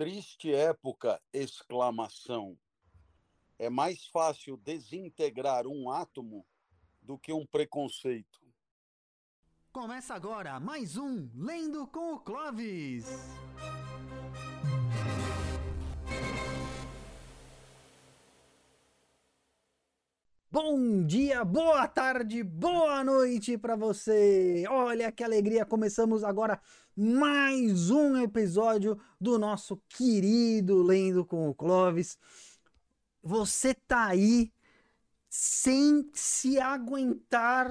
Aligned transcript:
Triste 0.00 0.50
época! 0.54 1.20
Exclamação. 1.30 2.56
É 3.58 3.68
mais 3.68 4.06
fácil 4.06 4.56
desintegrar 4.56 5.66
um 5.66 5.90
átomo 5.90 6.46
do 7.02 7.18
que 7.18 7.34
um 7.34 7.44
preconceito. 7.44 8.40
Começa 9.70 10.14
agora 10.14 10.58
mais 10.58 10.96
um 10.96 11.28
Lendo 11.34 11.86
com 11.86 12.14
o 12.14 12.18
Clovis. 12.18 13.04
Bom 20.52 21.04
dia, 21.04 21.44
boa 21.44 21.86
tarde, 21.86 22.42
boa 22.42 23.04
noite 23.04 23.56
para 23.56 23.76
você. 23.76 24.64
Olha 24.68 25.12
que 25.12 25.22
alegria, 25.22 25.64
começamos 25.64 26.24
agora 26.24 26.60
mais 26.96 27.88
um 27.88 28.16
episódio 28.16 28.98
do 29.20 29.38
nosso 29.38 29.80
querido 29.88 30.82
Lendo 30.82 31.24
com 31.24 31.48
o 31.48 31.54
Clovis. 31.54 32.18
Você 33.22 33.74
tá 33.74 34.06
aí 34.06 34.52
sem 35.28 36.10
se 36.12 36.58
aguentar 36.58 37.70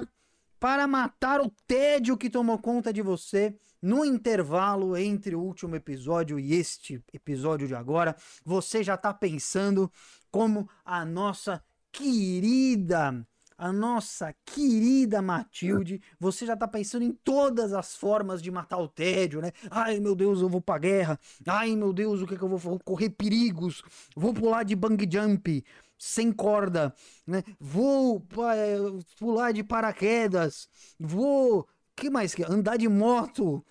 para 0.58 0.86
matar 0.86 1.42
o 1.42 1.50
tédio 1.66 2.16
que 2.16 2.30
tomou 2.30 2.58
conta 2.58 2.94
de 2.94 3.02
você 3.02 3.54
no 3.82 4.06
intervalo 4.06 4.96
entre 4.96 5.36
o 5.36 5.42
último 5.42 5.76
episódio 5.76 6.40
e 6.40 6.54
este 6.54 7.04
episódio 7.12 7.68
de 7.68 7.74
agora. 7.74 8.16
Você 8.42 8.82
já 8.82 8.96
tá 8.96 9.12
pensando 9.12 9.92
como 10.30 10.66
a 10.82 11.04
nossa 11.04 11.62
querida, 11.92 13.26
a 13.60 13.72
nossa 13.72 14.34
querida 14.44 15.20
Matilde, 15.20 16.00
você 16.18 16.46
já 16.46 16.56
tá 16.56 16.66
pensando 16.66 17.02
em 17.02 17.12
todas 17.12 17.74
as 17.74 17.94
formas 17.94 18.40
de 18.40 18.50
matar 18.50 18.78
o 18.78 18.88
tédio, 18.88 19.42
né? 19.42 19.52
Ai, 19.70 20.00
meu 20.00 20.14
Deus, 20.14 20.40
eu 20.40 20.48
vou 20.48 20.62
pra 20.62 20.78
guerra. 20.78 21.20
Ai, 21.46 21.76
meu 21.76 21.92
Deus, 21.92 22.22
o 22.22 22.26
que 22.26 22.36
que 22.36 22.42
eu 22.42 22.56
vou, 22.56 22.80
correr 22.80 23.10
perigos? 23.10 23.82
Vou 24.16 24.32
pular 24.32 24.62
de 24.62 24.74
bang 24.74 25.06
jump 25.10 25.62
sem 25.98 26.32
corda, 26.32 26.94
né? 27.26 27.44
Vou 27.60 28.26
é, 28.54 28.76
pular 29.18 29.52
de 29.52 29.62
paraquedas. 29.62 30.66
Vou 30.98 31.68
que 31.94 32.08
mais 32.08 32.34
que 32.34 32.42
andar 32.42 32.78
de 32.78 32.88
moto 32.88 33.62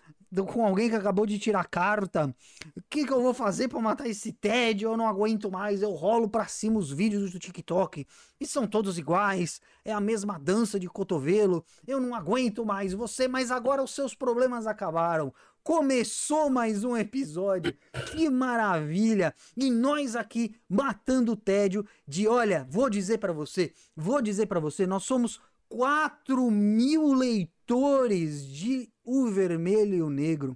com 0.48 0.66
alguém 0.66 0.90
que 0.90 0.96
acabou 0.96 1.26
de 1.26 1.40
tirar 1.40 1.66
carta. 1.66 2.34
O 2.76 2.82
que, 2.90 3.06
que 3.06 3.12
eu 3.12 3.22
vou 3.22 3.34
fazer 3.34 3.68
para 3.68 3.80
matar 3.80 4.08
esse 4.08 4.32
tédio? 4.32 4.92
Eu 4.92 4.98
não 4.98 5.08
aguento 5.08 5.52
mais. 5.52 5.82
Eu 5.82 5.92
rolo 5.92 6.30
para 6.30 6.48
cima 6.48 6.80
os 6.80 6.92
vídeos 6.92 7.32
do 7.32 7.40
TikTok 7.40 8.06
e 8.40 8.46
são 8.46 8.68
todos 8.68 8.98
iguais. 8.98 9.60
É 9.84 9.92
a 9.92 10.00
mesma 10.00 10.38
dança 10.38 10.80
de 10.80 10.88
cotovelo. 10.88 11.66
Eu 11.88 12.00
não 12.00 12.14
aguento 12.14 12.66
mais 12.66 12.94
você, 12.94 13.28
mas 13.28 13.52
agora 13.52 13.84
os 13.84 13.94
seus 13.94 14.14
problemas 14.14 14.68
acabaram. 14.68 15.34
Começou 15.64 16.50
mais 16.50 16.84
um 16.84 16.96
episódio. 16.96 17.76
Que 18.12 18.30
maravilha! 18.30 19.36
E 19.56 19.70
nós 19.70 20.16
aqui 20.16 20.56
matando 20.68 21.34
o 21.34 21.36
tédio 21.36 21.86
de, 22.08 22.28
olha, 22.28 22.66
vou 22.70 22.90
dizer 22.90 23.18
para 23.18 23.34
você, 23.34 23.74
vou 23.96 24.22
dizer 24.22 24.48
para 24.48 24.60
você, 24.60 24.88
nós 24.88 25.04
somos 25.04 25.40
4 25.68 26.50
mil 26.50 27.14
leitores 27.14 28.48
de 28.48 28.90
O 29.10 29.26
Vermelho 29.32 29.96
e 29.96 30.02
o 30.04 30.10
Negro. 30.10 30.56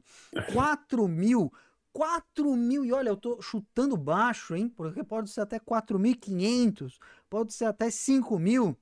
4 0.54 1.08
mil. 1.08 1.52
4 1.92 2.56
mil. 2.56 2.86
E 2.86 2.94
olha, 2.94 3.10
eu 3.10 3.18
tô 3.18 3.42
chutando 3.42 3.98
baixo, 3.98 4.56
hein? 4.56 4.70
Porque 4.70 5.04
pode 5.04 5.32
ser 5.32 5.42
até 5.42 5.60
4.500, 5.60 7.00
pode 7.28 7.52
ser 7.52 7.66
até 7.66 7.90
5 7.90 8.38
mil. 8.38 8.78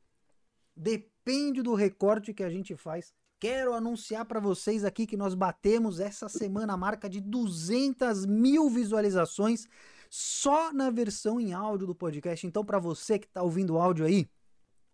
Depende 0.76 1.62
do 1.62 1.74
recorte 1.74 2.34
que 2.34 2.44
a 2.44 2.50
gente 2.50 2.76
faz. 2.76 3.14
Quero 3.40 3.74
anunciar 3.74 4.26
para 4.26 4.42
vocês 4.42 4.84
aqui 4.84 5.08
que 5.08 5.16
nós 5.16 5.34
batemos 5.34 6.02
essa 6.02 6.28
semana 6.28 6.74
a 6.74 6.78
marca 6.78 7.10
de 7.10 7.22
200 7.22 8.26
mil 8.26 8.70
visualizações 8.70 9.68
só 10.10 10.74
na 10.74 10.90
versão 10.90 11.40
em 11.40 11.54
áudio 11.54 11.88
do 11.88 11.96
podcast. 11.96 12.46
Então, 12.46 12.66
para 12.66 12.78
você 12.78 13.18
que 13.18 13.26
está 13.26 13.42
ouvindo 13.42 13.76
o 13.76 13.80
áudio 13.80 14.06
aí, 14.06 14.30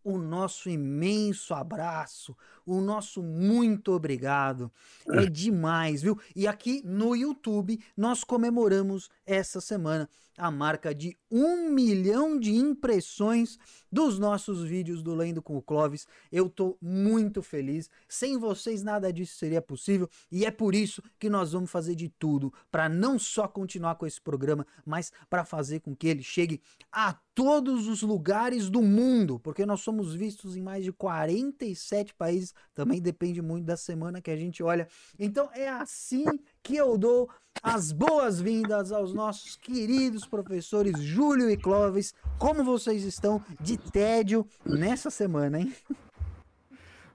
o 0.07 0.17
nosso 0.17 0.69
imenso 0.69 1.53
abraço, 1.53 2.33
o 2.65 2.79
nosso 2.79 3.21
muito 3.21 3.91
obrigado. 3.91 4.71
É 5.11 5.25
demais, 5.25 6.01
viu? 6.01 6.17
E 6.33 6.47
aqui 6.47 6.81
no 6.85 7.13
YouTube 7.13 7.77
nós 7.95 8.23
comemoramos 8.23 9.09
essa 9.27 9.61
semana 9.61 10.09
a 10.37 10.51
marca 10.51 10.93
de 10.93 11.17
um 11.31 11.71
milhão 11.71 12.39
de 12.39 12.53
impressões 12.53 13.57
dos 13.91 14.19
nossos 14.19 14.63
vídeos 14.63 15.01
do 15.01 15.15
Lendo 15.15 15.41
com 15.41 15.57
o 15.57 15.61
Clovis. 15.61 16.07
Eu 16.31 16.47
tô 16.47 16.77
muito 16.79 17.41
feliz. 17.41 17.89
Sem 18.07 18.37
vocês 18.37 18.83
nada 18.83 19.11
disso 19.11 19.35
seria 19.37 19.61
possível 19.61 20.07
e 20.31 20.45
é 20.45 20.51
por 20.51 20.75
isso 20.75 21.01
que 21.17 21.29
nós 21.29 21.53
vamos 21.53 21.71
fazer 21.71 21.95
de 21.95 22.07
tudo 22.07 22.53
para 22.71 22.87
não 22.87 23.17
só 23.17 23.47
continuar 23.47 23.95
com 23.95 24.05
esse 24.05 24.21
programa, 24.21 24.65
mas 24.85 25.11
para 25.29 25.43
fazer 25.43 25.79
com 25.79 25.95
que 25.95 26.07
ele 26.07 26.21
chegue 26.21 26.61
a 26.91 27.17
todos 27.33 27.87
os 27.87 28.01
lugares 28.01 28.69
do 28.69 28.81
mundo, 28.81 29.39
porque 29.39 29.65
nós 29.65 29.81
somos 29.81 30.13
vistos 30.15 30.55
em 30.55 30.61
mais 30.61 30.83
de 30.83 30.91
47 30.91 32.13
países. 32.15 32.53
Também 32.73 32.99
depende 32.99 33.41
muito 33.41 33.65
da 33.65 33.77
semana 33.77 34.21
que 34.21 34.31
a 34.31 34.35
gente 34.35 34.63
olha. 34.63 34.87
Então 35.19 35.49
é 35.53 35.69
assim 35.69 36.25
que 36.67 36.75
eu 36.75 36.97
dou 36.97 37.29
as 37.63 37.93
boas-vindas 37.93 38.91
aos 38.91 39.13
nossos 39.13 39.55
queridos 39.55 40.25
professores 40.25 40.99
Júlio 41.01 41.49
e 41.49 41.55
Clóvis. 41.55 42.13
Como 42.37 42.61
vocês 42.61 43.05
estão 43.05 43.41
de 43.61 43.77
tédio 43.77 44.45
nessa 44.65 45.09
semana, 45.09 45.61
hein? 45.61 45.73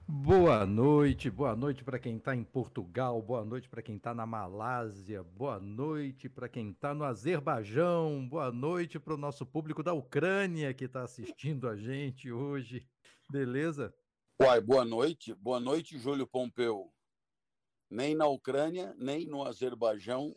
Boa 0.07 0.65
noite, 0.65 1.29
boa 1.29 1.55
noite 1.55 1.83
para 1.83 1.99
quem 1.99 2.17
está 2.17 2.35
em 2.35 2.43
Portugal, 2.43 3.21
boa 3.21 3.45
noite 3.45 3.69
para 3.69 3.83
quem 3.83 3.97
está 3.97 4.11
na 4.11 4.25
Malásia, 4.25 5.21
boa 5.21 5.59
noite 5.59 6.27
para 6.27 6.49
quem 6.49 6.71
está 6.71 6.95
no 6.95 7.03
Azerbaijão, 7.03 8.27
boa 8.27 8.51
noite 8.51 8.99
para 8.99 9.13
o 9.13 9.17
nosso 9.17 9.45
público 9.45 9.83
da 9.83 9.93
Ucrânia 9.93 10.73
que 10.73 10.85
está 10.85 11.03
assistindo 11.03 11.69
a 11.69 11.75
gente 11.77 12.31
hoje, 12.31 12.87
beleza? 13.29 13.93
Uai, 14.41 14.59
boa 14.59 14.83
noite, 14.83 15.35
boa 15.35 15.59
noite, 15.59 15.99
Júlio 15.99 16.25
Pompeu 16.25 16.92
nem 17.93 18.15
na 18.15 18.25
Ucrânia, 18.25 18.95
nem 18.97 19.27
no 19.27 19.43
Azerbaijão, 19.43 20.35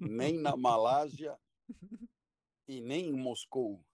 nem 0.00 0.38
na 0.38 0.56
Malásia 0.56 1.36
e 2.68 2.80
nem 2.80 3.08
em 3.08 3.16
Moscou. 3.16 3.84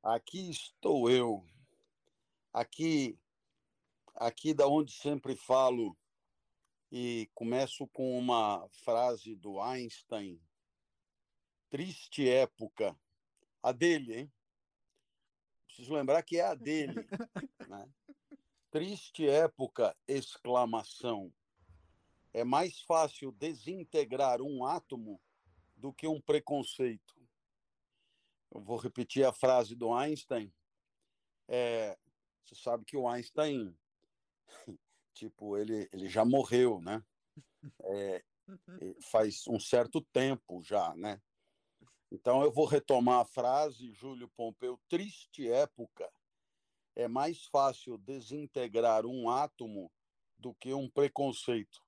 Aqui 0.00 0.50
estou 0.50 1.10
eu, 1.10 1.44
aqui, 2.52 3.18
aqui 4.14 4.54
da 4.54 4.68
onde 4.68 4.92
sempre 4.92 5.34
falo 5.34 5.98
e 6.92 7.28
começo 7.34 7.88
com 7.88 8.16
uma 8.16 8.68
frase 8.84 9.34
do 9.34 9.60
Einstein. 9.60 10.40
Triste 11.68 12.28
época, 12.28 12.96
a 13.60 13.72
dele, 13.72 14.14
hein? 14.14 14.32
Preciso 15.66 15.92
lembrar 15.92 16.22
que 16.22 16.38
é 16.38 16.44
a 16.44 16.54
dele, 16.54 16.94
né? 17.68 17.90
Triste 18.70 19.28
época, 19.28 19.96
exclamação 20.06 21.32
é 22.38 22.44
mais 22.44 22.80
fácil 22.82 23.32
desintegrar 23.32 24.40
um 24.40 24.64
átomo 24.64 25.20
do 25.76 25.92
que 25.92 26.06
um 26.06 26.20
preconceito. 26.20 27.16
Eu 28.50 28.60
vou 28.60 28.76
repetir 28.76 29.24
a 29.24 29.32
frase 29.32 29.74
do 29.74 29.92
Einstein. 29.92 30.52
É, 31.48 31.98
você 32.44 32.54
sabe 32.54 32.84
que 32.84 32.96
o 32.96 33.08
Einstein, 33.08 33.76
tipo, 35.14 35.56
ele, 35.56 35.88
ele 35.92 36.08
já 36.08 36.24
morreu, 36.24 36.80
né? 36.80 37.04
É, 37.84 38.24
faz 39.10 39.46
um 39.48 39.58
certo 39.58 40.00
tempo 40.00 40.62
já, 40.62 40.94
né? 40.94 41.20
Então 42.10 42.42
eu 42.42 42.52
vou 42.52 42.66
retomar 42.66 43.20
a 43.20 43.24
frase, 43.24 43.92
Júlio 43.92 44.28
Pompeu, 44.28 44.80
triste 44.88 45.50
época. 45.50 46.10
É 46.96 47.06
mais 47.06 47.44
fácil 47.44 47.98
desintegrar 47.98 49.04
um 49.04 49.28
átomo 49.28 49.92
do 50.38 50.54
que 50.54 50.72
um 50.72 50.88
preconceito. 50.88 51.87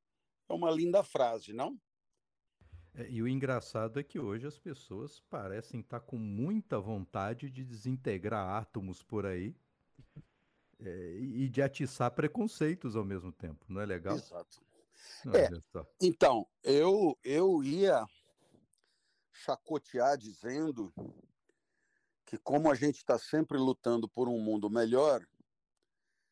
É 0.50 0.52
uma 0.52 0.68
linda 0.68 1.04
frase, 1.04 1.52
não? 1.52 1.80
É, 2.92 3.08
e 3.08 3.22
o 3.22 3.28
engraçado 3.28 4.00
é 4.00 4.02
que 4.02 4.18
hoje 4.18 4.48
as 4.48 4.58
pessoas 4.58 5.20
parecem 5.30 5.78
estar 5.78 6.00
com 6.00 6.16
muita 6.18 6.80
vontade 6.80 7.48
de 7.48 7.64
desintegrar 7.64 8.60
átomos 8.60 9.00
por 9.00 9.24
aí 9.24 9.54
é, 10.80 11.18
e 11.20 11.48
de 11.48 11.62
atiçar 11.62 12.10
preconceitos 12.10 12.96
ao 12.96 13.04
mesmo 13.04 13.30
tempo, 13.30 13.64
não 13.68 13.80
é 13.80 13.86
legal? 13.86 14.16
Exato. 14.16 14.60
é, 15.32 15.48
então, 16.00 16.44
eu, 16.64 17.16
eu 17.22 17.62
ia 17.62 18.04
chacotear 19.32 20.18
dizendo 20.18 20.92
que, 22.26 22.36
como 22.38 22.68
a 22.68 22.74
gente 22.74 22.96
está 22.96 23.16
sempre 23.16 23.56
lutando 23.56 24.08
por 24.08 24.28
um 24.28 24.40
mundo 24.40 24.68
melhor, 24.68 25.24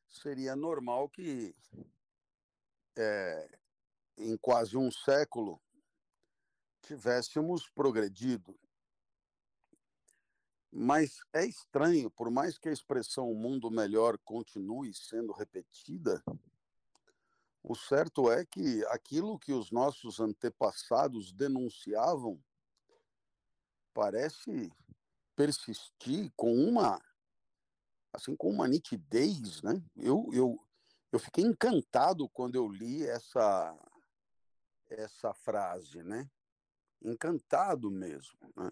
seria 0.09 0.57
normal 0.57 1.09
que 1.09 1.55
é, 2.97 3.58
em 4.19 4.37
quase 4.37 4.77
um 4.77 4.91
século, 4.91 5.61
tivéssemos 6.83 7.69
progredido. 7.71 8.59
Mas 10.73 11.19
é 11.33 11.47
estranho, 11.47 12.11
por 12.11 12.31
mais 12.31 12.59
que 12.59 12.69
a 12.69 12.73
expressão 12.73 13.35
mundo 13.35 13.71
melhor 13.71 14.19
continue 14.19 14.95
sendo 14.95 15.33
repetida, 15.33 16.23
O 17.63 17.75
certo 17.75 18.31
é 18.31 18.45
que 18.47 18.85
aquilo 18.87 19.39
que 19.39 19.53
os 19.53 19.71
nossos 19.71 20.21
antepassados 20.21 21.33
denunciavam 21.33 22.43
parece 23.95 24.73
persistir 25.37 26.33
com 26.37 26.55
uma 26.55 27.01
assim 28.13 28.35
com 28.37 28.51
uma 28.51 28.69
nitidez, 28.69 29.63
né? 29.63 29.83
Eu, 29.97 30.29
eu, 30.33 30.59
eu 31.13 31.19
fiquei 31.19 31.45
encantado 31.45 32.29
quando 32.31 32.57
eu 32.57 32.69
li 32.69 33.07
essa 33.07 33.77
essa 34.91 35.35
frase, 35.35 36.03
né? 36.03 36.29
Encantado 37.03 37.91
mesmo, 37.91 38.39
né? 38.57 38.71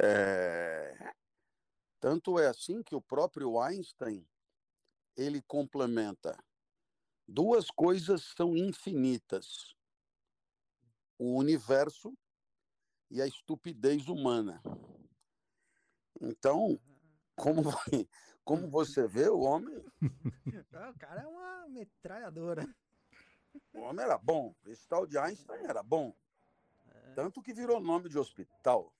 É... 0.00 1.14
Tanto 2.00 2.38
é 2.38 2.46
assim 2.46 2.82
que 2.82 2.94
o 2.94 3.02
próprio 3.02 3.60
Einstein 3.60 4.26
ele 5.16 5.42
complementa 5.42 6.38
duas 7.28 7.70
coisas 7.70 8.32
são 8.36 8.56
infinitas: 8.56 9.76
o 11.18 11.36
universo 11.36 12.16
e 13.10 13.20
a 13.20 13.26
estupidez 13.26 14.08
humana. 14.08 14.62
Então, 16.20 16.80
como, 17.36 17.62
como 18.42 18.68
você 18.70 19.06
vê, 19.06 19.28
o 19.28 19.40
homem. 19.40 19.84
O 20.94 20.98
cara 20.98 21.22
é 21.22 21.26
uma 21.26 21.68
metralhadora. 21.68 22.66
O 23.72 23.80
homem 23.80 24.04
era 24.04 24.18
bom. 24.18 24.54
Esse 24.66 24.86
tal 24.88 25.06
de 25.06 25.18
Einstein 25.18 25.64
era 25.64 25.82
bom. 25.82 26.14
É. 26.86 27.12
Tanto 27.14 27.42
que 27.42 27.52
virou 27.52 27.80
nome 27.80 28.08
de 28.08 28.18
hospital. 28.18 28.94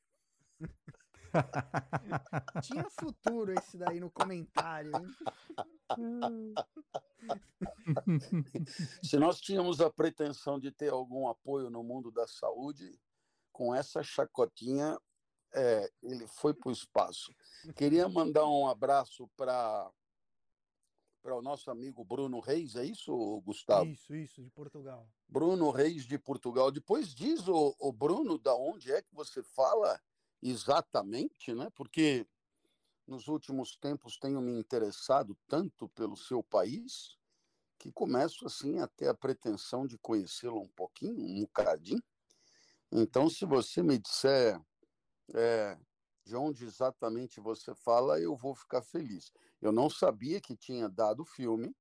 Tinha 2.63 2.89
futuro 2.91 3.53
esse 3.53 3.77
daí 3.77 4.01
no 4.01 4.11
comentário. 4.11 4.93
Se 9.03 9.19
nós 9.19 9.41
tínhamos 9.41 9.81
a 9.81 9.91
pretensão 9.91 10.59
de 10.59 10.71
ter 10.71 10.91
algum 10.91 11.29
apoio 11.29 11.71
no 11.71 11.83
mundo 11.83 12.11
da 12.11 12.27
saúde, 12.27 12.99
com 13.53 13.75
essa 13.75 14.03
chacotinha, 14.03 14.99
é, 15.55 15.91
ele 16.03 16.27
foi 16.27 16.55
para 16.55 16.69
o 16.69 16.73
espaço. 16.73 17.35
Queria 17.75 18.09
mandar 18.09 18.47
um 18.47 18.69
abraço 18.69 19.29
para 19.37 19.91
para 21.23 21.37
o 21.37 21.43
nosso 21.43 21.71
amigo 21.71 22.05
Bruno 22.05 22.41
Reis, 22.41 22.77
é 22.77 22.85
isso, 22.85 23.41
Gustavo? 23.45 23.91
Isso, 23.91 24.15
isso, 24.15 24.43
de 24.43 24.51
Portugal. 24.51 25.09
Bruno 25.29 25.71
Reis 25.71 26.05
de 26.05 26.19
Portugal. 26.19 26.71
Depois 26.71 27.15
diz 27.15 27.47
o, 27.49 27.75
o 27.79 27.93
Bruno 27.93 28.39
da 28.39 28.55
onde 28.55 28.93
é 28.93 29.03
que 29.03 29.15
você 29.15 29.43
fala 29.43 30.01
exatamente, 30.43 31.53
né? 31.55 31.69
Porque 31.75 32.27
nos 33.07 33.27
últimos 33.29 33.77
tempos 33.77 34.19
tenho 34.19 34.41
me 34.41 34.53
interessado 34.53 35.37
tanto 35.47 35.89
pelo 35.89 36.17
seu 36.17 36.43
país 36.43 37.19
que 37.79 37.93
começo 37.93 38.47
assim 38.47 38.81
a 38.81 38.89
ter 38.89 39.09
a 39.09 39.15
pretensão 39.15 39.87
de 39.87 39.97
conhecê-lo 39.99 40.61
um 40.61 40.69
pouquinho, 40.69 41.25
um 41.25 41.41
bocadinho. 41.43 42.03
Então, 42.91 43.31
se 43.31 43.45
você 43.45 43.83
me 43.83 43.99
disser 43.99 44.61
é, 45.35 45.79
de 46.25 46.37
onde 46.37 46.65
exatamente 46.65 47.41
você 47.41 47.75
fala, 47.75 48.21
eu 48.21 48.35
vou 48.35 48.55
ficar 48.55 48.83
feliz. 48.83 49.33
Eu 49.61 49.73
não 49.73 49.91
sabia 49.91 50.41
que 50.41 50.57
tinha 50.57 50.89
dado 50.89 51.25
filme, 51.25 51.75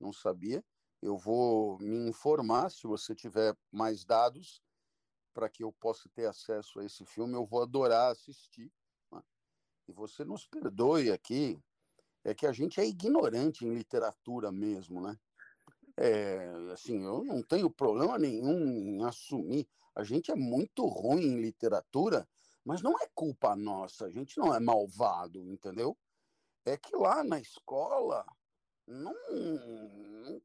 não 0.00 0.12
sabia. 0.12 0.64
Eu 1.00 1.16
vou 1.16 1.78
me 1.78 2.08
informar 2.08 2.70
se 2.70 2.86
você 2.86 3.14
tiver 3.14 3.56
mais 3.70 4.04
dados 4.04 4.62
para 5.32 5.48
que 5.48 5.62
eu 5.62 5.72
possa 5.72 6.08
ter 6.14 6.26
acesso 6.26 6.80
a 6.80 6.84
esse 6.84 7.04
filme. 7.04 7.34
Eu 7.34 7.44
vou 7.44 7.62
adorar 7.62 8.10
assistir. 8.10 8.72
Né? 9.12 9.22
E 9.88 9.92
você 9.92 10.24
nos 10.24 10.46
perdoe 10.46 11.10
aqui, 11.10 11.60
é 12.24 12.34
que 12.34 12.46
a 12.46 12.52
gente 12.52 12.80
é 12.80 12.86
ignorante 12.86 13.64
em 13.64 13.74
literatura 13.74 14.50
mesmo, 14.50 15.00
né? 15.00 15.18
É, 15.96 16.50
assim, 16.72 17.04
eu 17.04 17.22
não 17.22 17.42
tenho 17.42 17.70
problema 17.70 18.18
nenhum 18.18 18.66
em 18.66 19.04
assumir. 19.04 19.68
A 19.94 20.02
gente 20.02 20.32
é 20.32 20.34
muito 20.34 20.86
ruim 20.86 21.22
em 21.22 21.40
literatura, 21.40 22.26
mas 22.64 22.82
não 22.82 22.98
é 22.98 23.06
culpa 23.14 23.54
nossa. 23.54 24.06
A 24.06 24.10
gente 24.10 24.38
não 24.38 24.52
é 24.52 24.58
malvado, 24.58 25.46
entendeu? 25.48 25.96
É 26.64 26.76
que 26.76 26.96
lá 26.96 27.22
na 27.22 27.38
escola 27.38 28.24
não, 28.86 29.14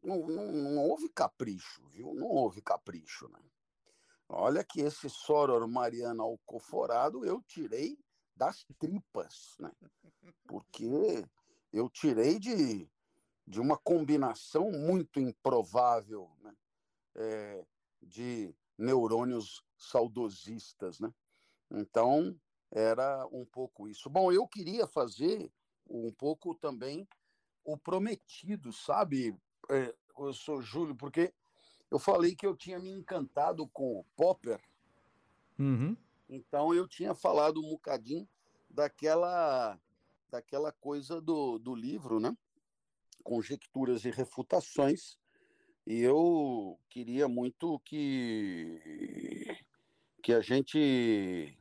não, 0.03 0.27
não, 0.27 0.51
não 0.51 0.89
houve 0.89 1.09
capricho, 1.09 1.87
viu? 1.89 2.13
Não 2.13 2.27
houve 2.27 2.61
capricho, 2.61 3.27
né? 3.29 3.39
Olha 4.27 4.63
que 4.63 4.81
esse 4.81 5.09
Soror 5.09 5.67
Mariana 5.67 6.23
Alcoforado 6.23 7.25
eu 7.25 7.41
tirei 7.41 7.97
das 8.35 8.63
tripas, 8.77 9.55
né? 9.59 9.71
Porque 10.45 11.25
eu 11.73 11.89
tirei 11.89 12.37
de, 12.37 12.87
de 13.47 13.59
uma 13.59 13.77
combinação 13.77 14.71
muito 14.71 15.19
improvável 15.19 16.29
né? 16.41 16.53
É, 17.15 17.65
de 18.01 18.55
neurônios 18.77 19.63
saudosistas, 19.77 20.99
né? 20.99 21.13
Então, 21.71 22.39
era 22.71 23.25
um 23.31 23.45
pouco 23.45 23.87
isso. 23.87 24.09
Bom, 24.09 24.31
eu 24.31 24.47
queria 24.47 24.87
fazer 24.87 25.51
um 25.89 26.11
pouco 26.11 26.55
também 26.55 27.07
o 27.63 27.77
prometido, 27.77 28.71
sabe, 28.71 29.35
é, 29.69 29.93
eu 30.17 30.33
sou 30.33 30.61
Júlio, 30.61 30.95
porque 30.95 31.33
eu 31.91 31.99
falei 31.99 32.35
que 32.35 32.45
eu 32.45 32.55
tinha 32.55 32.79
me 32.79 32.91
encantado 32.91 33.67
com 33.67 33.99
o 33.99 34.05
Popper. 34.15 34.61
Uhum. 35.57 35.95
Então 36.29 36.73
eu 36.73 36.87
tinha 36.87 37.13
falado 37.13 37.59
um 37.59 37.69
bocadinho 37.69 38.27
daquela, 38.69 39.79
daquela 40.29 40.71
coisa 40.71 41.19
do, 41.19 41.57
do 41.57 41.73
livro, 41.73 42.19
né? 42.19 42.35
Conjecturas 43.23 44.05
e 44.05 44.11
refutações. 44.11 45.17
E 45.85 46.01
eu 46.01 46.79
queria 46.87 47.27
muito 47.27 47.79
que, 47.79 49.57
que 50.21 50.31
a 50.33 50.39
gente, 50.39 51.57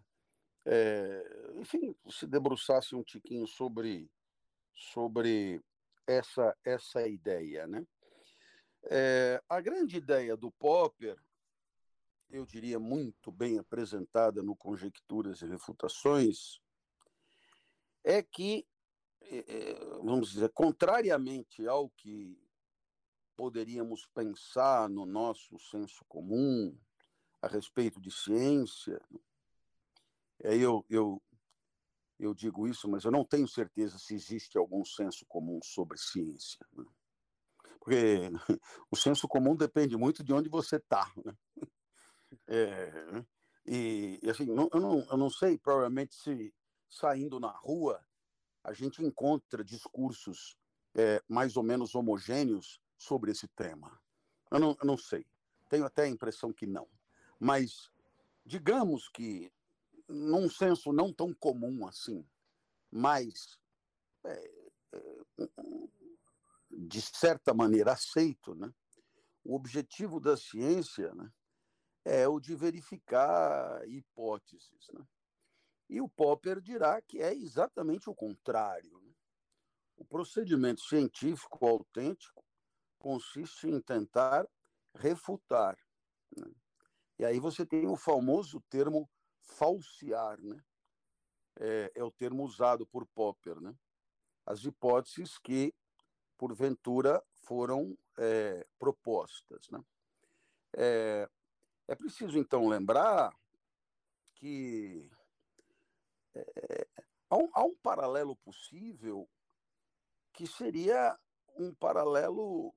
é, 0.66 1.52
enfim, 1.56 1.96
se 2.10 2.26
debruçasse 2.26 2.94
um 2.94 3.02
tiquinho 3.02 3.46
sobre, 3.46 4.10
sobre 4.78 5.60
essa, 6.06 6.56
essa 6.64 7.06
ideia, 7.06 7.66
né? 7.66 7.86
É, 8.84 9.42
a 9.48 9.60
grande 9.60 9.96
ideia 9.96 10.36
do 10.36 10.50
Popper, 10.52 11.20
eu 12.30 12.46
diria 12.46 12.78
muito 12.78 13.32
bem 13.32 13.58
apresentada 13.58 14.42
no 14.42 14.54
Conjecturas 14.54 15.42
e 15.42 15.46
Refutações, 15.46 16.60
é 18.04 18.22
que, 18.22 18.66
é, 19.22 19.38
é, 19.38 19.74
vamos 20.02 20.30
dizer, 20.30 20.50
contrariamente 20.50 21.66
ao 21.66 21.90
que 21.90 22.38
poderíamos 23.36 24.06
pensar 24.14 24.88
no 24.88 25.04
nosso 25.04 25.58
senso 25.58 26.04
comum 26.06 26.76
a 27.42 27.48
respeito 27.48 28.00
de 28.00 28.10
ciência, 28.10 29.00
aí 30.44 30.60
eu, 30.60 30.84
eu, 30.88 31.22
eu 32.18 32.34
digo 32.34 32.66
isso, 32.66 32.88
mas 32.88 33.04
eu 33.04 33.10
não 33.10 33.24
tenho 33.24 33.46
certeza 33.46 33.98
se 33.98 34.14
existe 34.14 34.58
algum 34.58 34.84
senso 34.84 35.24
comum 35.26 35.60
sobre 35.62 35.98
ciência. 35.98 36.66
Né? 36.72 36.84
porque 37.88 38.30
o 38.90 38.96
senso 38.96 39.26
comum 39.26 39.56
depende 39.56 39.96
muito 39.96 40.22
de 40.22 40.32
onde 40.32 40.48
você 40.48 40.76
está. 40.76 41.10
Né? 41.24 41.32
É, 42.46 42.92
e, 43.66 44.20
assim, 44.28 44.44
não, 44.44 44.68
eu, 44.72 44.80
não, 44.80 45.00
eu 45.10 45.16
não 45.16 45.30
sei, 45.30 45.56
provavelmente, 45.56 46.14
se 46.14 46.54
saindo 46.90 47.40
na 47.40 47.50
rua 47.50 48.04
a 48.62 48.74
gente 48.74 49.02
encontra 49.02 49.64
discursos 49.64 50.54
é, 50.94 51.22
mais 51.26 51.56
ou 51.56 51.62
menos 51.62 51.94
homogêneos 51.94 52.82
sobre 52.98 53.30
esse 53.30 53.48
tema. 53.48 53.98
Eu 54.50 54.58
não, 54.58 54.76
eu 54.78 54.86
não 54.86 54.98
sei. 54.98 55.24
Tenho 55.70 55.86
até 55.86 56.02
a 56.02 56.08
impressão 56.08 56.52
que 56.52 56.66
não. 56.66 56.86
Mas, 57.40 57.90
digamos 58.44 59.08
que, 59.08 59.50
num 60.08 60.48
senso 60.48 60.92
não 60.92 61.12
tão 61.12 61.34
comum 61.34 61.86
assim, 61.86 62.26
mas 62.90 63.58
é, 64.24 64.50
é, 64.94 65.48
de 66.70 67.00
certa 67.00 67.52
maneira, 67.52 67.92
aceito, 67.92 68.54
né? 68.54 68.72
o 69.44 69.54
objetivo 69.54 70.20
da 70.20 70.36
ciência 70.36 71.14
né, 71.14 71.32
é 72.04 72.28
o 72.28 72.38
de 72.38 72.54
verificar 72.54 73.86
hipóteses. 73.88 74.88
Né? 74.92 75.04
E 75.88 76.00
o 76.00 76.08
Popper 76.08 76.60
dirá 76.60 77.00
que 77.00 77.20
é 77.20 77.34
exatamente 77.34 78.10
o 78.10 78.14
contrário. 78.14 79.00
Né? 79.00 79.12
O 79.96 80.04
procedimento 80.04 80.82
científico 80.82 81.66
autêntico 81.66 82.44
consiste 82.98 83.68
em 83.68 83.80
tentar 83.80 84.46
refutar. 84.94 85.78
Né? 86.36 86.50
E 87.18 87.24
aí 87.24 87.40
você 87.40 87.64
tem 87.64 87.86
o 87.86 87.96
famoso 87.96 88.60
termo 88.68 89.08
falsear, 89.48 90.40
né? 90.40 90.62
É, 91.60 91.92
é 91.96 92.04
o 92.04 92.10
termo 92.10 92.44
usado 92.44 92.86
por 92.86 93.06
Popper, 93.06 93.60
né? 93.60 93.74
As 94.46 94.64
hipóteses 94.64 95.38
que 95.38 95.74
porventura, 96.38 97.22
foram 97.34 97.98
é, 98.16 98.64
propostas. 98.78 99.68
Né? 99.70 99.84
É, 100.76 101.28
é, 101.88 101.94
preciso, 101.94 102.38
então, 102.38 102.68
lembrar 102.68 103.34
que 104.34 105.10
é, 106.34 106.86
há, 107.28 107.36
um, 107.36 107.50
há 107.52 107.64
um 107.64 107.74
paralelo 107.82 108.36
possível 108.36 109.28
que 110.32 110.46
seria 110.46 111.18
um 111.56 111.74
paralelo 111.74 112.72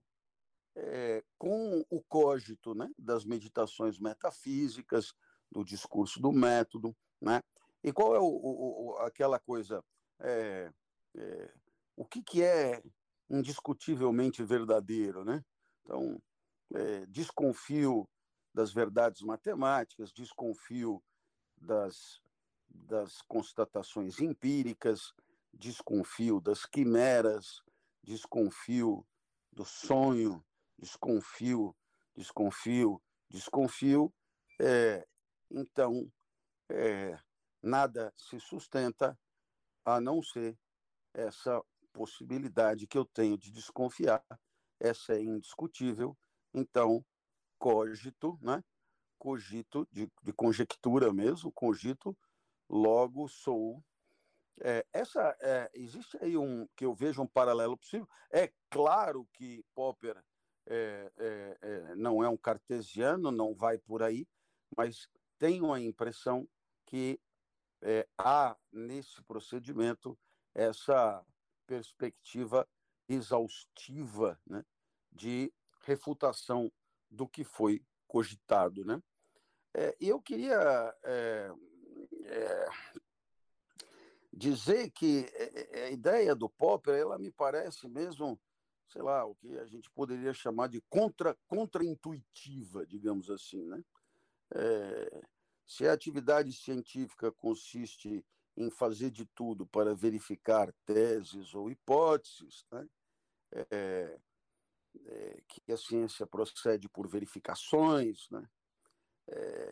é, 0.76 1.24
com 1.38 1.86
o 1.90 2.02
cogito 2.02 2.74
né, 2.74 2.90
das 2.98 3.24
meditações 3.24 4.00
metafísicas, 4.00 5.14
do 5.52 5.64
discurso 5.64 6.20
do 6.22 6.32
método, 6.32 6.96
né? 7.20 7.42
E 7.84 7.92
qual 7.92 8.16
é 8.16 8.20
o, 8.20 8.24
o, 8.24 8.98
aquela 9.00 9.40
coisa, 9.40 9.84
é, 10.20 10.72
é, 11.16 11.54
o 11.96 12.06
que, 12.06 12.22
que 12.22 12.44
é 12.44 12.82
indiscutivelmente 13.30 14.44
verdadeiro, 14.44 15.26
né? 15.26 15.44
Então, 15.84 16.22
é, 16.76 17.06
desconfio 17.08 18.08
das 18.54 18.72
verdades 18.72 19.22
matemáticas, 19.22 20.12
desconfio 20.12 21.02
das, 21.58 22.22
das 22.70 23.22
constatações 23.24 24.20
empíricas, 24.20 25.14
desconfio 25.54 26.40
das 26.40 26.66
quimeras, 26.66 27.62
desconfio 28.04 29.06
do 29.52 29.66
sonho, 29.66 30.44
desconfio, 30.78 31.76
desconfio, 32.16 33.02
desconfio. 33.30 34.14
É, 34.60 35.06
então, 35.52 36.12
é, 36.70 37.18
nada 37.62 38.14
se 38.16 38.40
sustenta 38.40 39.18
a 39.86 40.00
não 40.00 40.22
ser 40.22 40.58
essa 41.14 41.62
possibilidade 41.94 42.88
que 42.88 42.98
eu 42.98 43.06
tenho 43.06 43.38
de 43.38 43.52
desconfiar. 43.52 44.24
Essa 44.80 45.14
é 45.14 45.22
indiscutível. 45.22 46.18
Então, 46.54 47.06
cogito, 47.60 48.40
né? 48.42 48.64
cogito 49.22 49.88
de, 49.92 50.12
de 50.24 50.34
conjectura 50.34 51.14
mesmo, 51.14 51.52
cogito, 51.52 52.18
logo 52.68 53.28
sou. 53.28 53.84
É, 54.60 54.84
essa 54.92 55.38
é, 55.40 55.70
existe 55.76 56.18
aí 56.20 56.36
um 56.36 56.68
que 56.76 56.84
eu 56.84 56.96
vejo 56.96 57.22
um 57.22 57.28
paralelo 57.28 57.78
possível. 57.78 58.10
É 58.32 58.52
claro 58.68 59.28
que 59.34 59.64
Popper 59.76 60.18
é, 60.66 61.12
é, 61.18 61.58
é 61.62 61.96
não 61.96 62.24
é 62.24 62.30
um 62.30 62.38
cartesiano, 62.38 63.30
não 63.30 63.54
vai 63.54 63.78
por 63.78 64.02
aí, 64.02 64.28
mas 64.76 65.08
tenho 65.42 65.74
a 65.74 65.82
impressão 65.82 66.48
que 66.86 67.20
é, 67.82 68.08
há 68.16 68.56
nesse 68.72 69.24
procedimento 69.24 70.16
essa 70.54 71.26
perspectiva 71.66 72.70
exaustiva 73.10 74.40
né, 74.46 74.64
de 75.12 75.52
refutação 75.80 76.72
do 77.10 77.28
que 77.28 77.44
foi 77.44 77.84
cogitado. 78.08 78.86
Né? 78.86 79.02
É, 79.74 79.98
eu 80.00 80.22
queria 80.22 80.96
é, 81.04 81.52
é, 82.26 82.70
dizer 84.32 84.92
que 84.92 85.28
é, 85.34 85.80
é, 85.80 85.86
a 85.86 85.90
ideia 85.90 86.36
do 86.36 86.48
Popper, 86.48 86.94
ela 86.94 87.18
me 87.18 87.32
parece 87.32 87.90
mesmo, 87.90 88.40
sei 88.88 89.02
lá, 89.02 89.26
o 89.26 89.34
que 89.34 89.58
a 89.58 89.66
gente 89.66 89.90
poderia 89.90 90.36
chamar 90.36 90.68
de 90.68 90.82
contra, 90.88 91.36
contra-intuitiva, 91.48 92.86
digamos 92.86 93.32
assim. 93.32 93.66
Né? 93.66 93.84
É, 94.54 95.22
se 95.72 95.88
a 95.88 95.94
atividade 95.94 96.52
científica 96.52 97.32
consiste 97.32 98.26
em 98.58 98.70
fazer 98.70 99.10
de 99.10 99.26
tudo 99.26 99.66
para 99.66 99.96
verificar 99.96 100.70
teses 100.86 101.56
ou 101.56 101.72
hipóteses, 101.72 102.66
né? 102.70 102.86
é, 103.54 104.20
é, 105.06 105.42
que 105.48 105.72
a 105.72 105.78
ciência 105.78 106.28
procede 106.28 106.90
por 106.90 107.08
verificações, 107.08 108.30
né? 108.30 108.46
É, 109.30 109.72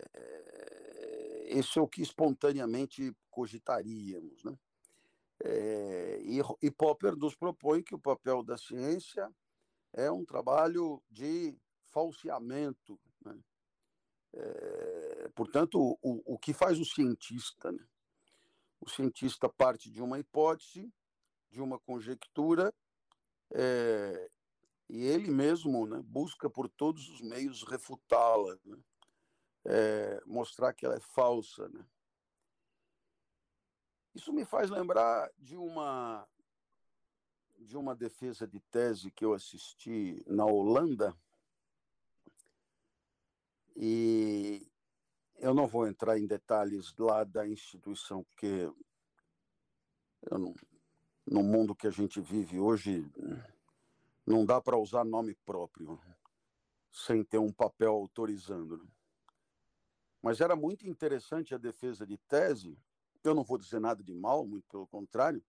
esse 1.50 1.78
é 1.78 1.82
o 1.82 1.88
que 1.88 2.02
espontaneamente 2.02 3.14
cogitaríamos. 3.30 4.42
Né? 4.46 4.58
É, 5.44 6.22
e, 6.22 6.40
e 6.62 6.72
Popper 6.72 7.18
nos 7.18 7.36
propõe 7.36 7.84
que 7.84 7.94
o 7.94 8.00
papel 8.00 8.42
da 8.42 8.58
ciência 8.58 9.30
é 9.92 10.10
um 10.10 10.24
trabalho 10.24 11.04
de 11.10 11.60
falseamento. 11.90 12.98
Né? 13.26 13.38
É, 14.34 15.09
portanto, 15.40 15.98
o, 16.02 16.34
o 16.34 16.38
que 16.38 16.52
faz 16.52 16.78
o 16.78 16.84
cientista? 16.84 17.72
Né? 17.72 17.88
O 18.82 18.90
cientista 18.90 19.48
parte 19.48 19.90
de 19.90 20.02
uma 20.02 20.20
hipótese, 20.20 20.94
de 21.50 21.62
uma 21.62 21.80
conjectura, 21.80 22.74
é, 23.54 24.30
e 24.90 25.02
ele 25.06 25.32
mesmo 25.32 25.88
né, 25.88 26.02
busca 26.04 26.50
por 26.50 26.68
todos 26.68 27.08
os 27.08 27.22
meios 27.22 27.64
refutá-la, 27.64 28.60
né? 28.66 28.78
é, 29.64 30.22
mostrar 30.26 30.74
que 30.74 30.86
ela 30.86 30.98
é 30.98 31.00
falsa. 31.00 31.70
Né? 31.70 31.86
Isso 34.14 34.34
me 34.34 34.44
faz 34.44 34.70
lembrar 34.70 35.32
de 35.38 35.56
uma 35.56 36.28
de 37.58 37.78
uma 37.78 37.96
defesa 37.96 38.46
de 38.46 38.60
tese 38.60 39.10
que 39.10 39.24
eu 39.24 39.34
assisti 39.34 40.22
na 40.28 40.46
Holanda 40.46 41.16
e 43.76 44.70
eu 45.40 45.54
não 45.54 45.68
vou 45.68 45.88
entrar 45.88 46.18
em 46.18 46.28
detalhes 46.28 46.94
lá 46.98 47.24
da 47.24 47.48
instituição 47.48 48.24
porque 48.24 48.72
não, 50.32 50.54
no 51.26 51.44
mundo 51.44 51.76
que 51.76 51.88
a 51.88 51.92
gente 51.92 52.20
vive 52.20 52.60
hoje 52.60 53.10
não 54.26 54.46
dá 54.46 54.62
para 54.62 54.78
usar 54.78 55.04
nome 55.04 55.34
próprio 55.46 56.00
sem 56.92 57.24
ter 57.24 57.38
um 57.38 57.52
papel 57.52 57.92
autorizando. 57.92 58.78
Né? 58.78 58.90
Mas 60.22 60.42
era 60.42 60.56
muito 60.56 60.88
interessante 60.88 61.56
a 61.56 61.58
defesa 61.58 62.06
de 62.06 62.18
tese. 62.18 62.78
Eu 63.24 63.34
não 63.34 63.44
vou 63.44 63.58
dizer 63.58 63.80
nada 63.80 64.04
de 64.04 64.14
mal, 64.14 64.46
muito 64.46 64.68
pelo 64.68 64.88
contrário. 64.88 65.44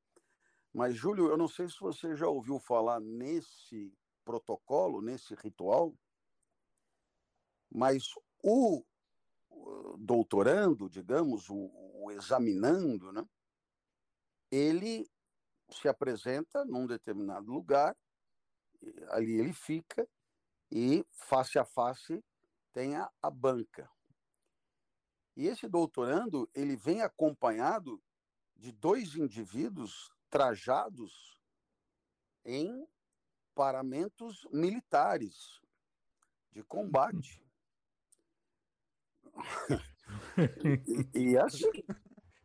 Mas, 0.73 0.95
Júlio, 0.95 1.29
eu 1.29 1.37
não 1.37 1.49
sei 1.49 1.69
se 1.69 1.81
você 1.81 2.15
já 2.15 2.29
ouviu 2.29 2.59
falar 2.61 3.01
nesse 3.01 3.93
protocolo, 4.25 5.03
nesse 5.03 5.35
ritual, 5.35 5.93
mas 7.69 8.05
o 8.43 8.85
doutorando, 9.99 10.89
digamos, 10.89 11.49
o, 11.49 11.71
o 12.03 12.11
examinando, 12.11 13.13
né, 13.13 13.25
ele 14.51 15.09
se 15.71 15.89
apresenta 15.89 16.65
num 16.65 16.87
determinado 16.87 17.51
lugar 17.51 17.97
ali 19.09 19.39
ele 19.39 19.53
fica 19.53 20.09
e 20.71 21.05
face 21.13 21.59
a 21.59 21.65
face 21.65 22.23
tem 22.73 22.97
a, 22.97 23.11
a 23.23 23.31
banca. 23.31 23.91
E 25.37 25.47
esse 25.47 25.69
doutorando, 25.69 26.49
ele 26.55 26.77
vem 26.77 27.03
acompanhado 27.03 28.03
de 28.57 28.73
dois 28.73 29.17
indivíduos 29.17 30.13
trajados 30.29 31.41
em 32.45 32.87
paramentos 33.55 34.47
militares 34.53 35.61
de 36.53 36.63
combate. 36.65 37.45
e, 41.15 41.33
e, 41.33 41.39
assim, 41.39 41.71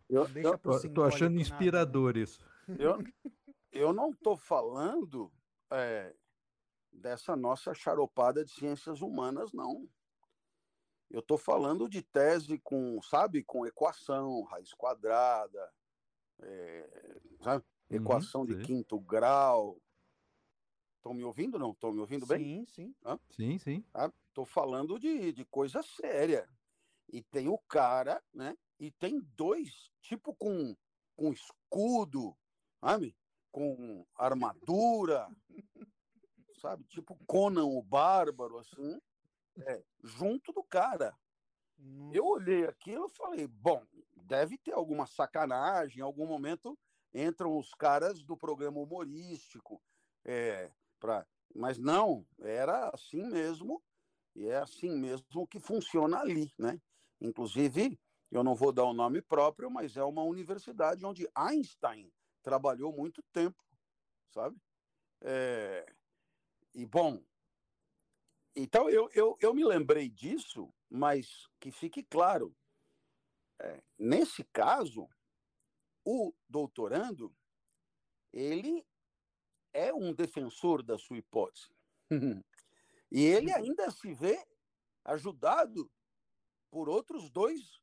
eu, 0.09 0.23
eu 0.43 0.57
tô 0.57 1.03
achando 1.03 1.39
inspirador 1.39 2.17
isso. 2.17 2.39
Eu, 2.77 2.97
eu 3.71 3.93
não 3.93 4.11
estou 4.11 4.37
falando 4.37 5.31
é, 5.71 6.15
dessa 6.91 7.35
nossa 7.35 7.73
charopada 7.73 8.43
de 8.43 8.51
ciências 8.51 9.01
humanas, 9.01 9.51
não. 9.53 9.87
Eu 11.09 11.19
estou 11.19 11.37
falando 11.37 11.87
de 11.87 12.01
tese 12.01 12.57
com, 12.59 13.01
sabe, 13.01 13.43
com 13.43 13.65
equação, 13.65 14.43
raiz 14.43 14.73
quadrada, 14.73 15.71
é, 16.41 17.19
sabe? 17.41 17.63
Uhum, 17.89 17.97
equação 17.97 18.41
uhum, 18.41 18.47
de 18.47 18.57
quinto 18.61 18.99
grau. 18.99 19.79
Estão 20.97 21.13
me 21.13 21.23
ouvindo 21.23 21.59
não? 21.59 21.71
Estão 21.71 21.91
me 21.91 21.99
ouvindo 21.99 22.25
bem? 22.25 22.39
Sim, 22.39 22.65
sim. 22.65 22.95
Hã? 23.05 23.19
Sim, 23.29 23.59
sim. 23.59 23.85
Estou 24.29 24.45
falando 24.45 24.99
de, 24.99 25.31
de 25.31 25.45
coisa 25.45 25.83
séria. 25.83 26.49
E 27.12 27.21
tem 27.24 27.47
o 27.47 27.57
cara, 27.67 28.21
né? 28.33 28.57
E 28.79 28.91
tem 28.91 29.19
dois, 29.35 29.89
tipo 30.01 30.35
com, 30.35 30.75
com 31.15 31.31
escudo, 31.31 32.35
sabe? 32.79 33.15
Com 33.51 34.05
armadura, 34.15 35.27
sabe? 36.62 36.83
Tipo 36.85 37.17
Conan 37.25 37.65
o 37.65 37.81
Bárbaro, 37.81 38.57
assim, 38.57 39.00
é, 39.65 39.83
junto 40.03 40.51
do 40.51 40.63
cara. 40.63 41.17
Nossa. 41.77 42.17
Eu 42.17 42.25
olhei 42.25 42.65
aquilo 42.65 43.07
e 43.07 43.15
falei, 43.15 43.47
bom, 43.47 43.85
deve 44.15 44.57
ter 44.57 44.74
alguma 44.74 45.05
sacanagem, 45.05 46.00
em 46.00 46.01
algum 46.01 46.25
momento 46.25 46.77
entram 47.13 47.57
os 47.57 47.74
caras 47.74 48.21
do 48.24 48.35
programa 48.35 48.79
humorístico, 48.79 49.81
é, 50.25 50.69
pra... 51.00 51.25
mas 51.55 51.77
não, 51.77 52.27
era 52.39 52.89
assim 52.93 53.24
mesmo, 53.24 53.81
e 54.35 54.47
é 54.47 54.57
assim 54.57 54.91
mesmo 54.91 55.47
que 55.47 55.59
funciona 55.59 56.19
ali, 56.19 56.51
né? 56.57 56.79
Inclusive, 57.19 58.00
eu 58.31 58.43
não 58.43 58.55
vou 58.55 58.72
dar 58.72 58.84
o 58.84 58.93
nome 58.93 59.22
próprio, 59.22 59.69
mas 59.69 59.95
é 59.95 60.03
uma 60.03 60.24
universidade 60.24 61.05
onde 61.05 61.29
Einstein 61.34 62.12
trabalhou 62.41 62.91
muito 62.91 63.24
tempo, 63.31 63.63
sabe? 64.29 64.57
É, 65.22 65.86
e, 66.74 66.86
bom, 66.86 67.24
então 68.55 68.89
eu, 68.89 69.10
eu, 69.13 69.38
eu 69.41 69.53
me 69.53 69.63
lembrei 69.63 70.10
disso, 70.10 70.74
mas 70.89 71.48
que 71.60 71.72
fique 71.72 72.03
claro, 72.03 72.55
é, 73.60 73.81
nesse 73.98 74.43
caso, 74.45 75.07
o 76.05 76.34
doutorando, 76.48 77.36
ele 78.31 78.86
é 79.74 79.93
um 79.93 80.13
defensor 80.13 80.84
da 80.84 80.98
sua 80.98 81.17
hipótese. 81.17 81.69
E 83.12 83.24
ele 83.24 83.53
ainda 83.53 83.89
se 83.91 84.13
vê 84.13 84.45
ajudado 85.05 85.89
por 86.69 86.89
outros 86.89 87.29
dois 87.29 87.81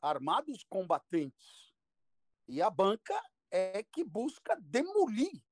armados 0.00 0.64
combatentes. 0.64 1.74
E 2.48 2.62
a 2.62 2.70
banca 2.70 3.20
é 3.50 3.82
que 3.82 4.04
busca 4.04 4.56
demolir 4.60 5.42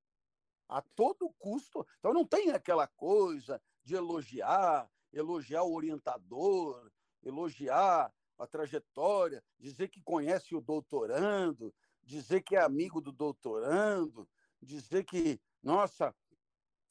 a 0.68 0.82
todo 0.82 1.35
custo. 1.38 1.87
Então 1.99 2.12
não 2.12 2.25
tem 2.25 2.50
aquela 2.50 2.87
coisa 2.87 3.61
de 3.85 3.94
elogiar, 3.94 4.90
elogiar 5.12 5.62
o 5.62 5.75
orientador, 5.75 6.90
elogiar 7.23 8.12
a 8.38 8.47
trajetória, 8.47 9.42
dizer 9.58 9.88
que 9.88 10.02
conhece 10.02 10.54
o 10.54 10.61
doutorando, 10.61 11.75
dizer 12.02 12.42
que 12.42 12.56
é 12.56 12.62
amigo 12.62 13.00
do 13.00 13.12
doutorando, 13.12 14.28
dizer 14.62 15.04
que, 15.04 15.40
nossa, 15.62 16.14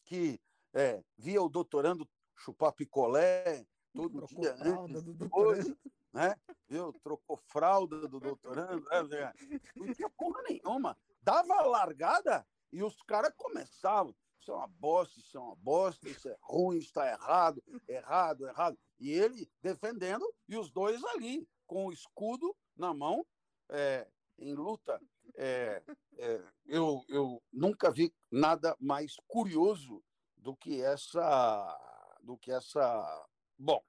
que 0.03 0.39
é, 0.73 1.03
via 1.17 1.41
o 1.41 1.49
doutorando 1.49 2.07
chupar 2.35 2.73
picolé 2.73 3.65
todo 3.97 4.17
Trocou 4.17 4.41
dia 4.41 4.57
fralda 4.57 4.81
antes, 4.81 5.03
do 5.03 5.13
doutorando. 5.13 5.77
né? 6.13 6.35
Viu? 6.69 6.93
Trocou 7.03 7.37
fralda 7.37 8.07
do 8.07 8.19
doutorando, 8.19 8.85
né? 9.09 9.33
não 9.75 9.93
tinha 9.93 10.09
porra 10.09 10.41
nenhuma. 10.43 10.97
Dava 11.21 11.53
a 11.55 11.65
largada 11.65 12.47
e 12.71 12.83
os 12.83 13.01
caras 13.03 13.33
começavam. 13.35 14.15
Isso 14.39 14.51
é 14.51 14.55
uma 14.55 14.67
bosta, 14.67 15.19
isso 15.19 15.37
é 15.37 15.41
uma 15.41 15.55
bosta, 15.55 16.07
isso 16.07 16.29
é 16.29 16.37
ruim, 16.41 16.77
está 16.77 17.09
errado, 17.09 17.61
errado, 17.87 18.47
errado. 18.47 18.77
E 18.99 19.11
ele 19.11 19.49
defendendo, 19.61 20.25
e 20.47 20.55
os 20.55 20.71
dois 20.71 21.03
ali, 21.03 21.47
com 21.65 21.87
o 21.87 21.91
escudo 21.91 22.55
na 22.75 22.93
mão, 22.93 23.25
é, 23.69 24.07
em 24.39 24.53
luta. 24.53 25.01
É, 25.35 25.83
é, 26.17 26.41
eu, 26.65 27.03
eu 27.09 27.41
nunca 27.51 27.91
vi 27.91 28.13
nada 28.31 28.75
mais 28.79 29.15
curioso 29.27 30.03
do 30.37 30.55
que 30.55 30.81
essa. 30.81 32.17
Do 32.21 32.37
que 32.37 32.51
essa. 32.51 33.27
Bom, 33.57 33.83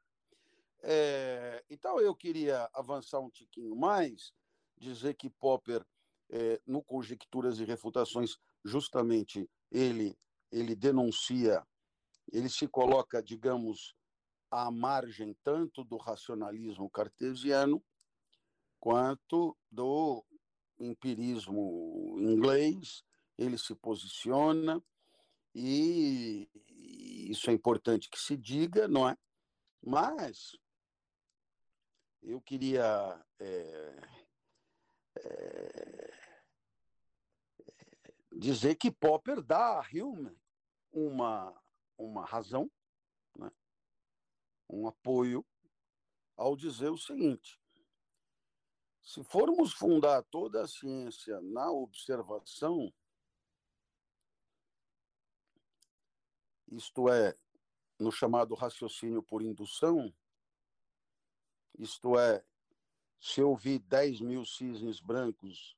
é, 0.83 1.63
então 1.69 2.01
eu 2.01 2.15
queria 2.15 2.69
avançar 2.73 3.21
um 3.21 3.29
tiquinho 3.29 3.77
mais, 3.77 4.33
dizer 4.77 5.15
que 5.15 5.29
Popper, 5.29 5.85
é, 6.31 6.61
no 6.67 6.83
Conjecturas 6.83 7.59
e 7.59 7.65
Refutações, 7.65 8.39
justamente 8.65 9.49
ele, 9.71 10.17
ele 10.51 10.75
denuncia, 10.75 11.67
ele 12.33 12.49
se 12.49 12.67
coloca, 12.67 13.23
digamos, 13.23 13.95
à 14.51 14.71
margem 14.71 15.37
tanto 15.45 15.85
do 15.85 15.97
racionalismo 15.97 16.89
cartesiano 16.89 17.85
quanto 18.81 19.57
do 19.71 20.25
empirismo 20.79 22.17
inglês, 22.21 23.03
ele 23.37 23.59
se 23.59 23.75
posiciona 23.75 24.83
e 25.55 26.49
isso 27.31 27.51
é 27.51 27.53
importante 27.53 28.09
que 28.09 28.19
se 28.19 28.37
diga, 28.37 28.89
não 28.89 29.09
é? 29.09 29.17
Mas 29.83 30.57
eu 32.23 32.41
queria 32.41 33.25
é, 33.39 33.97
é, 35.17 36.19
dizer 38.33 38.77
que 38.77 38.91
Popper 38.91 39.43
dá 39.43 39.81
a 39.81 39.87
Hume 39.93 40.37
uma, 40.93 41.55
uma 41.97 42.25
razão, 42.25 42.71
né? 43.37 43.51
um 44.69 44.87
apoio, 44.87 45.45
ao 46.37 46.57
dizer 46.57 46.91
o 46.91 46.99
seguinte: 46.99 47.61
se 49.03 49.23
formos 49.25 49.73
fundar 49.73 50.23
toda 50.25 50.63
a 50.63 50.69
ciência 50.69 51.41
na 51.41 51.71
observação, 51.71 52.93
isto 56.71 57.09
é, 57.09 57.35
no 57.99 58.13
chamado 58.13 58.55
raciocínio 58.55 59.23
por 59.23 59.43
indução, 59.43 60.13
isto 61.79 62.19
é, 62.19 62.45
se 63.21 63.41
eu 63.41 63.55
vi 63.57 63.79
10 63.79 64.21
mil 64.21 64.45
cisnes 64.45 65.01
brancos, 65.01 65.77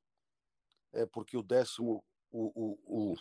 é 0.93 1.07
porque 1.07 1.37
o 1.37 1.43
décimo, 1.43 2.05
o, 2.31 2.53
o, 2.55 3.12
o, 3.12 3.14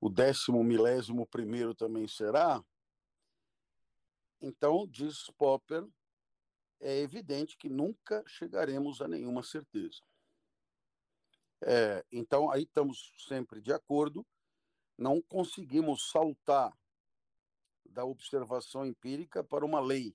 o 0.00 0.08
décimo 0.08 0.62
milésimo 0.64 1.26
primeiro 1.26 1.74
também 1.74 2.06
será. 2.08 2.64
Então, 4.40 4.86
diz 4.88 5.30
Popper, 5.36 5.86
é 6.80 6.98
evidente 7.00 7.56
que 7.56 7.68
nunca 7.68 8.24
chegaremos 8.26 9.02
a 9.02 9.08
nenhuma 9.08 9.42
certeza. 9.42 10.00
É, 11.62 12.04
então, 12.10 12.50
aí 12.50 12.62
estamos 12.62 13.12
sempre 13.18 13.60
de 13.60 13.72
acordo, 13.72 14.26
não 14.96 15.20
conseguimos 15.20 16.08
saltar 16.10 16.72
da 17.90 18.04
observação 18.04 18.86
empírica 18.86 19.42
para 19.42 19.64
uma 19.64 19.80
lei. 19.80 20.14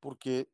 Por 0.00 0.16
quê? 0.16 0.48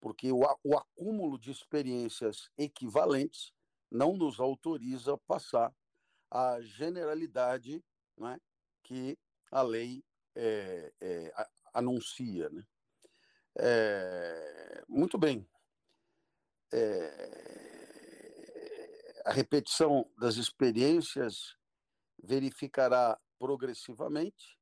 Porque 0.00 0.30
o, 0.30 0.42
o 0.62 0.76
acúmulo 0.76 1.38
de 1.38 1.50
experiências 1.50 2.50
equivalentes 2.56 3.52
não 3.90 4.16
nos 4.16 4.38
autoriza 4.38 5.14
a 5.14 5.18
passar 5.18 5.74
a 6.30 6.60
generalidade 6.60 7.82
né, 8.16 8.38
que 8.82 9.18
a 9.50 9.62
lei 9.62 10.04
é, 10.34 10.92
é, 11.00 11.32
anuncia. 11.72 12.48
Né? 12.50 12.64
É, 13.56 14.84
muito 14.86 15.18
bem. 15.18 15.48
É, 16.72 17.48
a 19.24 19.32
repetição 19.32 20.08
das 20.16 20.36
experiências 20.36 21.56
verificará 22.22 23.18
progressivamente 23.38 24.57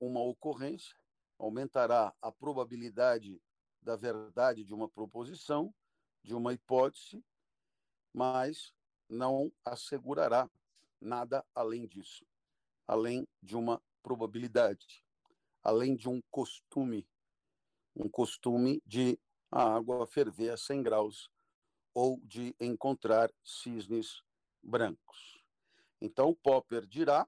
uma 0.00 0.20
ocorrência, 0.20 0.96
aumentará 1.38 2.14
a 2.20 2.32
probabilidade 2.32 3.40
da 3.80 3.96
verdade 3.96 4.64
de 4.64 4.74
uma 4.74 4.88
proposição, 4.88 5.74
de 6.22 6.34
uma 6.34 6.52
hipótese, 6.52 7.24
mas 8.12 8.72
não 9.08 9.52
assegurará 9.64 10.50
nada 11.00 11.44
além 11.54 11.86
disso, 11.86 12.26
além 12.86 13.26
de 13.42 13.56
uma 13.56 13.80
probabilidade, 14.02 15.04
além 15.62 15.94
de 15.94 16.08
um 16.08 16.20
costume, 16.30 17.06
um 17.94 18.08
costume 18.08 18.82
de 18.84 19.18
a 19.50 19.76
água 19.76 20.06
ferver 20.06 20.50
a 20.50 20.56
100 20.56 20.82
graus 20.82 21.30
ou 21.94 22.20
de 22.24 22.54
encontrar 22.60 23.32
cisnes 23.44 24.22
brancos. 24.62 25.42
Então, 26.00 26.34
Popper 26.34 26.84
dirá 26.86 27.26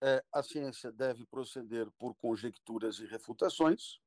é, 0.00 0.24
a 0.32 0.42
ciência 0.42 0.92
deve 0.92 1.26
proceder 1.26 1.90
por 1.92 2.14
conjecturas 2.14 2.98
e 2.98 3.06
refutações. 3.06 4.00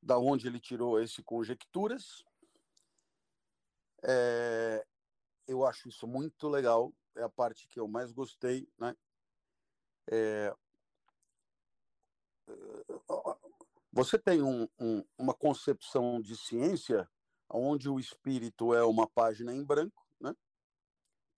Da 0.00 0.18
onde 0.18 0.46
ele 0.46 0.60
tirou 0.60 1.00
esse 1.00 1.22
conjecturas? 1.22 2.24
É, 4.02 4.86
eu 5.46 5.66
acho 5.66 5.88
isso 5.88 6.06
muito 6.06 6.48
legal. 6.48 6.92
É 7.16 7.22
a 7.22 7.28
parte 7.28 7.66
que 7.66 7.80
eu 7.80 7.88
mais 7.88 8.12
gostei, 8.12 8.68
né? 8.78 8.96
É, 10.10 10.54
você 13.92 14.18
tem 14.18 14.42
um, 14.42 14.68
um, 14.78 15.04
uma 15.18 15.34
concepção 15.34 16.20
de 16.20 16.36
ciência 16.36 17.08
onde 17.50 17.88
o 17.88 17.98
espírito 17.98 18.74
é 18.74 18.84
uma 18.84 19.08
página 19.08 19.52
em 19.52 19.64
branco, 19.64 20.06
né? 20.20 20.34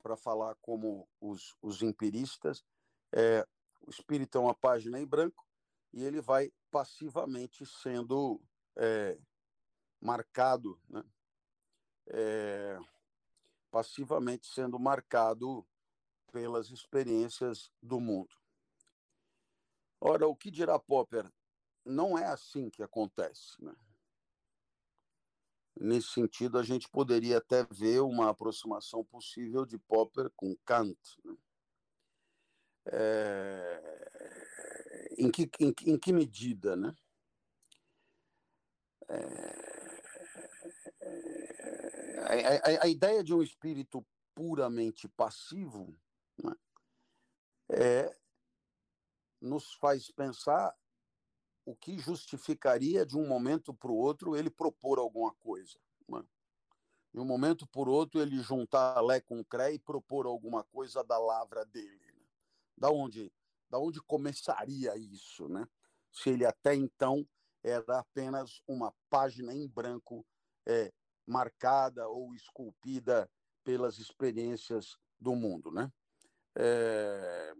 Para 0.03 0.16
falar 0.16 0.57
como 0.61 1.09
os, 1.20 1.57
os 1.62 1.83
empiristas, 1.83 2.64
é, 3.12 3.46
o 3.81 3.90
espírito 3.90 4.38
é 4.38 4.40
uma 4.40 4.55
página 4.55 5.01
em 5.01 5.07
branco 5.07 5.46
e 5.92 6.05
ele 6.05 6.20
vai 6.20 6.53
passivamente 6.70 7.66
sendo 7.66 8.40
é, 8.77 9.18
marcado, 10.01 10.81
né? 10.88 11.05
É, 12.12 12.79
passivamente 13.70 14.46
sendo 14.46 14.79
marcado 14.79 15.66
pelas 16.33 16.70
experiências 16.70 17.70
do 17.83 18.01
mundo. 18.01 18.35
Ora, 20.01 20.27
o 20.27 20.35
que 20.35 20.51
dirá 20.51 20.79
Popper? 20.79 21.31
Não 21.85 22.18
é 22.18 22.27
assim 22.27 22.70
que 22.70 22.83
acontece. 22.83 23.62
Né? 23.62 23.75
Nesse 25.79 26.09
sentido, 26.09 26.59
a 26.59 26.62
gente 26.62 26.88
poderia 26.88 27.38
até 27.38 27.64
ver 27.64 28.01
uma 28.01 28.31
aproximação 28.31 29.05
possível 29.05 29.64
de 29.64 29.79
Popper 29.79 30.31
com 30.35 30.57
Kant. 30.64 30.99
Né? 31.25 31.37
É, 32.87 34.01
em, 35.19 35.31
que, 35.31 35.51
em, 35.61 35.75
em, 35.87 35.99
que 35.99 36.12
medida, 36.12 36.77
né? 36.77 36.95
É, 39.09 39.71
a, 42.21 42.83
a, 42.83 42.85
a, 42.85 42.88
ideia 42.88 43.25
de 43.25 43.35
um 43.35 43.43
espírito 43.43 44.07
puramente 44.35 45.09
passivo 45.09 45.95
né, 46.43 46.55
é, 47.69 48.16
nos 49.40 49.75
faz 49.75 50.11
pensar 50.11 50.75
o 51.64 51.75
que 51.75 51.99
justificaria 51.99 53.05
de 53.05 53.16
um 53.16 53.27
momento 53.27 53.75
para 53.75 53.90
o 53.90 53.97
outro 53.97 54.37
ele 54.37 54.51
propor 54.51 54.99
alguma 54.99 55.35
coisa. 55.35 55.79
Né? 56.09 56.23
De 57.12 57.21
um 57.21 57.25
momento 57.25 57.66
para 57.66 57.88
o 57.88 57.93
outro 57.93 58.21
ele 58.21 58.40
juntar 58.40 59.01
Lé 59.01 59.21
com 59.21 59.45
Cré 59.45 59.73
e 59.75 59.79
propor 59.79 60.27
alguma 60.27 60.64
coisa 60.64 61.03
da 61.03 61.19
lavra 61.19 61.64
dele. 61.64 62.10
Da 62.81 62.90
onde 62.90 63.33
da 63.71 63.79
onde 63.79 64.01
começaria 64.01 64.97
isso, 64.97 65.49
né? 65.49 65.64
Se 66.11 66.31
ele 66.31 66.45
até 66.45 66.75
então 66.75 67.25
era 67.62 68.01
apenas 68.01 68.61
uma 68.66 68.93
página 69.09 69.55
em 69.55 69.69
branco 69.69 70.27
é, 70.66 70.93
marcada 71.25 72.09
ou 72.09 72.35
esculpida 72.35 73.31
pelas 73.62 73.99
experiências 73.99 74.97
do 75.21 75.37
mundo, 75.37 75.71
né? 75.71 75.93
É, 76.57 77.55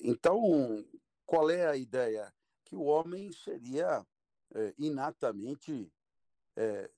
então, 0.00 0.86
qual 1.24 1.50
é 1.50 1.66
a 1.66 1.76
ideia? 1.76 2.32
Que 2.64 2.76
o 2.76 2.84
homem 2.84 3.32
seria 3.32 4.06
é, 4.54 4.74
inatamente 4.78 5.92
é, 6.54 6.88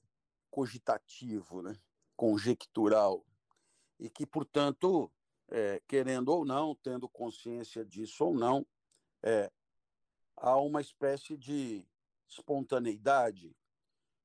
cogitativo, 0.51 1.63
né? 1.63 1.75
conjectural, 2.17 3.25
e 3.99 4.11
que, 4.11 4.27
portanto, 4.27 5.11
é, 5.51 5.81
querendo 5.87 6.29
ou 6.29 6.45
não, 6.45 6.75
tendo 6.77 7.09
consciência 7.09 7.85
disso 7.85 8.25
ou 8.25 8.35
não, 8.35 8.67
é, 9.23 9.51
há 10.37 10.57
uma 10.57 10.81
espécie 10.81 11.37
de 11.37 11.87
espontaneidade, 12.29 13.57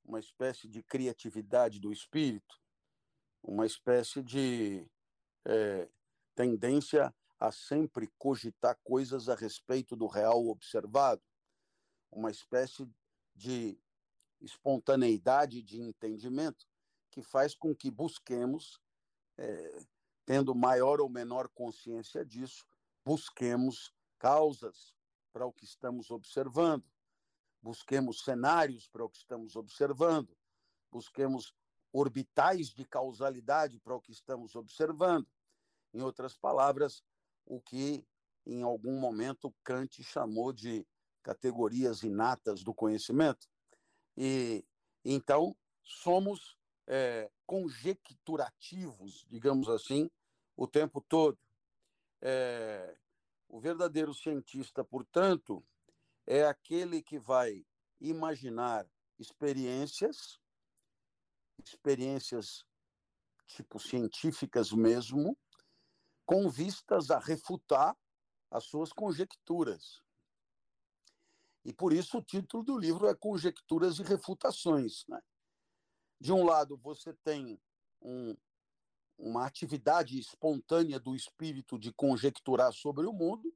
uma 0.03 0.19
espécie 0.19 0.67
de 0.67 0.83
criatividade 0.83 1.79
do 1.79 1.91
espírito, 1.91 2.59
uma 3.41 3.65
espécie 3.65 4.21
de 4.21 4.85
é, 5.45 5.89
tendência 6.35 7.13
a 7.39 7.51
sempre 7.51 8.07
cogitar 8.17 8.77
coisas 8.83 9.27
a 9.27 9.35
respeito 9.35 9.95
do 9.95 10.07
real 10.07 10.47
observado, 10.47 11.21
uma 12.11 12.31
espécie 12.31 12.89
de 13.35 13.77
espontaneidade 14.39 15.61
de 15.61 15.81
entendimento 15.81 16.65
que 17.09 17.21
faz 17.21 17.55
com 17.55 17.75
que 17.75 17.89
busquemos, 17.89 18.79
é, 19.37 19.85
tendo 20.25 20.55
maior 20.55 21.01
ou 21.01 21.09
menor 21.09 21.49
consciência 21.49 22.25
disso, 22.25 22.65
busquemos 23.03 23.93
causas 24.17 24.95
para 25.31 25.45
o 25.45 25.51
que 25.51 25.65
estamos 25.65 26.11
observando, 26.11 26.85
busquemos 27.61 28.23
cenários 28.23 28.87
para 28.87 29.03
o 29.03 29.09
que 29.09 29.17
estamos 29.17 29.55
observando, 29.55 30.35
busquemos 30.91 31.53
orbitais 31.91 32.69
de 32.69 32.85
causalidade 32.85 33.79
para 33.79 33.95
o 33.95 34.01
que 34.01 34.11
estamos 34.11 34.55
observando. 34.55 35.27
Em 35.93 36.01
outras 36.01 36.35
palavras, 36.35 37.03
o 37.45 37.61
que 37.61 38.05
em 38.45 38.63
algum 38.63 38.99
momento 38.99 39.53
Kant 39.63 40.03
chamou 40.03 40.51
de 40.51 40.85
categorias 41.21 42.03
inatas 42.03 42.63
do 42.63 42.73
conhecimento. 42.73 43.47
E 44.17 44.65
então 45.03 45.55
somos 45.83 46.57
é, 46.87 47.29
conjecturativos, 47.45 49.25
digamos 49.29 49.69
assim, 49.69 50.09
o 50.55 50.67
tempo 50.67 51.01
todo. 51.01 51.37
É, 52.21 52.97
o 53.47 53.59
verdadeiro 53.59 54.13
cientista, 54.13 54.83
portanto, 54.83 55.63
é 56.25 56.45
aquele 56.45 57.01
que 57.01 57.19
vai 57.19 57.65
imaginar 57.99 58.87
experiências, 59.19 60.39
experiências 61.63 62.65
tipo 63.45 63.79
científicas 63.79 64.71
mesmo, 64.71 65.37
com 66.25 66.49
vistas 66.49 67.11
a 67.11 67.19
refutar 67.19 67.95
as 68.49 68.65
suas 68.65 68.91
conjecturas. 68.91 70.01
E 71.65 71.73
por 71.73 71.93
isso 71.93 72.17
o 72.17 72.23
título 72.23 72.63
do 72.63 72.77
livro 72.77 73.07
é 73.07 73.15
Conjecturas 73.15 73.99
e 73.99 74.03
Refutações. 74.03 75.05
Né? 75.07 75.21
De 76.23 76.31
um 76.31 76.45
lado, 76.45 76.77
você 76.77 77.13
tem 77.15 77.59
um, 78.01 78.33
uma 79.17 79.45
atividade 79.45 80.17
espontânea 80.17 80.97
do 80.97 81.13
espírito 81.13 81.77
de 81.77 81.91
conjecturar 81.91 82.71
sobre 82.71 83.05
o 83.05 83.11
mundo, 83.11 83.53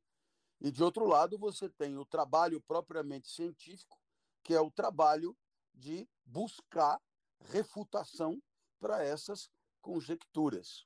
e 0.60 0.69
de 0.69 0.84
outro 0.84 1.06
lado, 1.06 1.38
você 1.38 1.69
tem 1.69 1.97
o 1.97 2.03
trabalho 2.03 2.60
propriamente 2.60 3.30
científico, 3.30 3.97
que 4.43 4.53
é 4.53 4.60
o 4.60 4.69
trabalho 4.69 5.34
de 5.73 6.06
buscar 6.25 6.99
refutação 7.39 8.38
para 8.82 9.01
essas 9.01 9.49
conjecturas. 9.82 10.86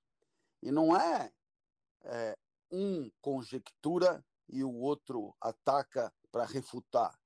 E 0.61 0.69
não 0.69 0.95
é, 0.95 1.33
é 2.03 2.37
um 2.69 3.09
conjectura 3.19 4.23
e 4.47 4.63
o 4.63 4.71
outro 4.71 5.35
ataca 5.41 6.13
para 6.31 6.45
refutar. 6.45 7.19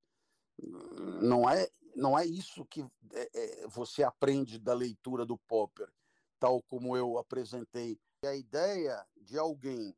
Não 1.22 1.50
é, 1.50 1.70
não 1.96 2.20
é 2.20 2.26
isso 2.26 2.66
que 2.66 2.82
é, 3.14 3.30
é, 3.34 3.68
você 3.68 4.04
aprende 4.04 4.60
da 4.60 4.74
leitura 4.74 5.26
do 5.26 5.38
Popper, 5.38 5.92
tal 6.40 6.62
como 6.64 6.96
eu 6.98 7.18
apresentei. 7.18 8.00
A 8.24 8.36
ideia 8.36 9.06
de 9.16 9.38
alguém 9.38 9.96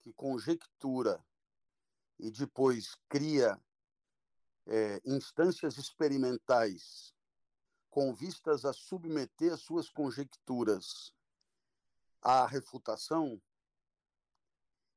que 0.00 0.12
conjectura 0.12 1.22
e 2.18 2.30
depois 2.30 2.94
cria 3.08 3.60
é, 4.66 5.00
instâncias 5.04 5.76
experimentais 5.76 7.12
com 7.90 8.14
vistas 8.14 8.64
a 8.64 8.72
submeter 8.72 9.56
suas 9.56 9.88
conjecturas 9.88 11.12
à 12.22 12.46
refutação 12.46 13.40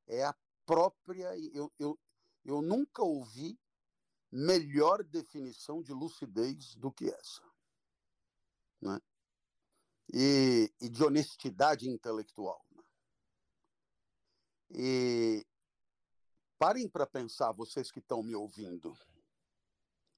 é 0.08 0.24
a 0.24 0.36
própria. 0.66 1.36
Eu, 1.54 1.72
eu, 1.80 2.00
eu 2.46 2.62
nunca 2.62 3.04
ouvi 3.04 3.60
melhor 4.32 5.04
definição 5.04 5.82
de 5.82 5.92
lucidez 5.92 6.76
do 6.76 6.92
que 6.92 7.10
essa. 7.10 7.42
Né? 8.82 9.00
E, 10.14 10.74
e 10.82 10.90
de 10.90 11.04
honestidade 11.04 11.90
intelectual. 11.90 12.64
Né? 12.72 12.84
E 14.72 15.48
parem 16.58 16.88
para 16.88 17.08
pensar, 17.08 17.52
vocês 17.52 17.92
que 17.92 18.00
estão 18.00 18.22
me 18.22 18.36
ouvindo. 18.36 18.98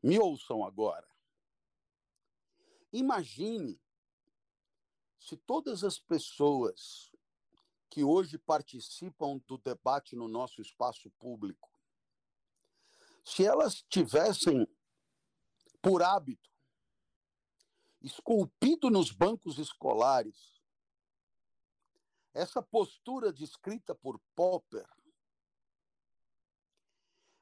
Me 0.04 0.20
ouçam 0.20 0.66
agora. 0.66 1.08
Imagine 2.92 3.80
se 5.20 5.38
todas 5.38 5.84
as 5.84 6.00
pessoas 6.00 7.12
que 7.90 8.04
hoje 8.04 8.38
participam 8.38 9.38
do 9.48 9.58
debate 9.58 10.16
no 10.16 10.28
nosso 10.28 10.62
espaço 10.62 11.10
público 11.12 11.71
se 13.24 13.46
elas 13.46 13.84
tivessem 13.90 14.68
por 15.82 16.02
hábito 16.04 16.50
esculpido 18.02 18.90
nos 18.90 19.12
bancos 19.12 19.60
escolares 19.60 20.62
essa 22.34 22.62
postura 22.62 23.32
descrita 23.32 23.94
por 23.94 24.20
Popper, 24.36 24.88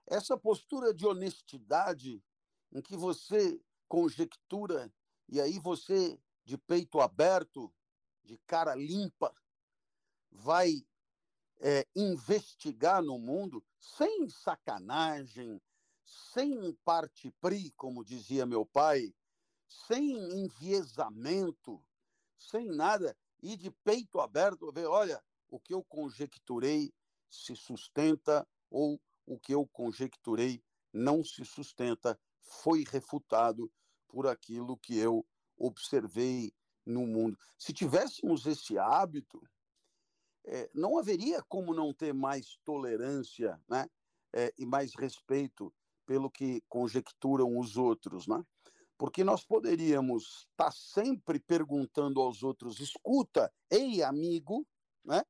essa 0.07 0.35
postura 0.35 0.93
de 0.93 1.05
honestidade 1.05 2.23
em 2.71 2.81
que 2.81 2.97
você 2.97 3.61
conjectura 3.87 4.91
e 5.27 5.39
aí 5.39 5.59
você 5.59 6.19
de 6.43 6.57
peito 6.57 6.99
aberto, 6.99 7.71
de 8.23 8.37
cara 8.47 8.73
limpa, 8.73 9.33
vai 10.31 10.83
é, 11.59 11.87
investigar 11.95 13.03
no 13.03 13.19
mundo 13.19 13.63
sem 13.77 14.27
sacanagem, 14.29 15.61
sem 16.33 16.73
parte 16.83 17.31
pri, 17.39 17.71
como 17.71 18.03
dizia 18.03 18.45
meu 18.45 18.65
pai, 18.65 19.13
sem 19.67 20.17
enviesamento, 20.43 21.83
sem 22.37 22.67
nada, 22.67 23.15
e 23.41 23.55
de 23.55 23.69
peito 23.69 24.19
aberto, 24.19 24.71
ver, 24.71 24.87
olha, 24.87 25.23
o 25.47 25.59
que 25.59 25.73
eu 25.73 25.83
conjecturei 25.83 26.91
se 27.29 27.55
sustenta 27.55 28.47
ou 28.69 28.99
o 29.25 29.39
que 29.39 29.53
eu 29.53 29.67
conjecturei 29.67 30.63
não 30.91 31.23
se 31.23 31.45
sustenta, 31.45 32.19
foi 32.41 32.83
refutado 32.83 33.71
por 34.07 34.25
aquilo 34.25 34.77
que 34.77 34.97
eu 34.97 35.23
observei 35.55 36.51
no 36.83 37.05
mundo. 37.05 37.37
Se 37.57 37.71
tivéssemos 37.71 38.47
esse 38.47 38.77
hábito, 38.79 39.47
é, 40.45 40.69
não 40.73 40.97
haveria 40.97 41.43
como 41.43 41.75
não 41.75 41.93
ter 41.93 42.13
mais 42.13 42.57
tolerância 42.65 43.61
né? 43.69 43.87
É, 44.33 44.53
e 44.57 44.65
mais 44.65 44.95
respeito 44.95 45.73
pelo 46.09 46.31
que 46.31 46.63
conjecturam 46.67 47.59
os 47.59 47.77
outros, 47.77 48.25
né? 48.25 48.43
Porque 48.97 49.23
nós 49.23 49.45
poderíamos 49.45 50.47
estar 50.49 50.65
tá 50.65 50.71
sempre 50.71 51.39
perguntando 51.39 52.19
aos 52.19 52.41
outros, 52.41 52.79
escuta, 52.79 53.53
ei 53.69 54.01
amigo, 54.01 54.65
né? 55.05 55.23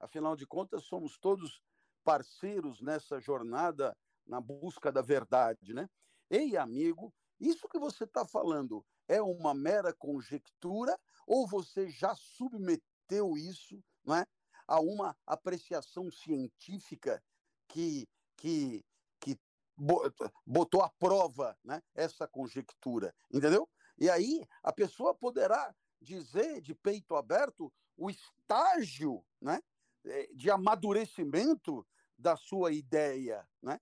Afinal 0.00 0.34
de 0.34 0.44
contas, 0.44 0.82
somos 0.86 1.16
todos 1.18 1.62
parceiros 2.02 2.82
nessa 2.82 3.20
jornada 3.20 3.96
na 4.26 4.40
busca 4.40 4.90
da 4.90 5.00
verdade, 5.00 5.72
né? 5.72 5.88
Ei 6.28 6.56
amigo, 6.56 7.14
isso 7.38 7.68
que 7.68 7.78
você 7.78 8.02
está 8.02 8.26
falando 8.26 8.84
é 9.06 9.22
uma 9.22 9.54
mera 9.54 9.94
conjectura 9.94 10.98
ou 11.28 11.46
você 11.46 11.88
já 11.88 12.12
submeteu 12.16 13.38
isso, 13.38 13.80
não 14.04 14.16
é, 14.16 14.26
a 14.66 14.80
uma 14.80 15.16
apreciação 15.24 16.10
científica 16.10 17.22
que 17.68 18.08
que 18.36 18.84
botou 20.46 20.82
à 20.82 20.88
prova 20.88 21.56
né, 21.64 21.82
essa 21.94 22.26
conjectura, 22.26 23.14
entendeu? 23.32 23.68
E 23.98 24.08
aí 24.08 24.46
a 24.62 24.72
pessoa 24.72 25.14
poderá 25.14 25.74
dizer 26.00 26.60
de 26.60 26.74
peito 26.74 27.14
aberto 27.16 27.72
o 27.96 28.10
estágio 28.10 29.24
né, 29.40 29.60
eh, 30.04 30.28
de 30.34 30.50
amadurecimento 30.50 31.86
da 32.18 32.36
sua 32.36 32.72
ideia. 32.72 33.46
Né? 33.62 33.80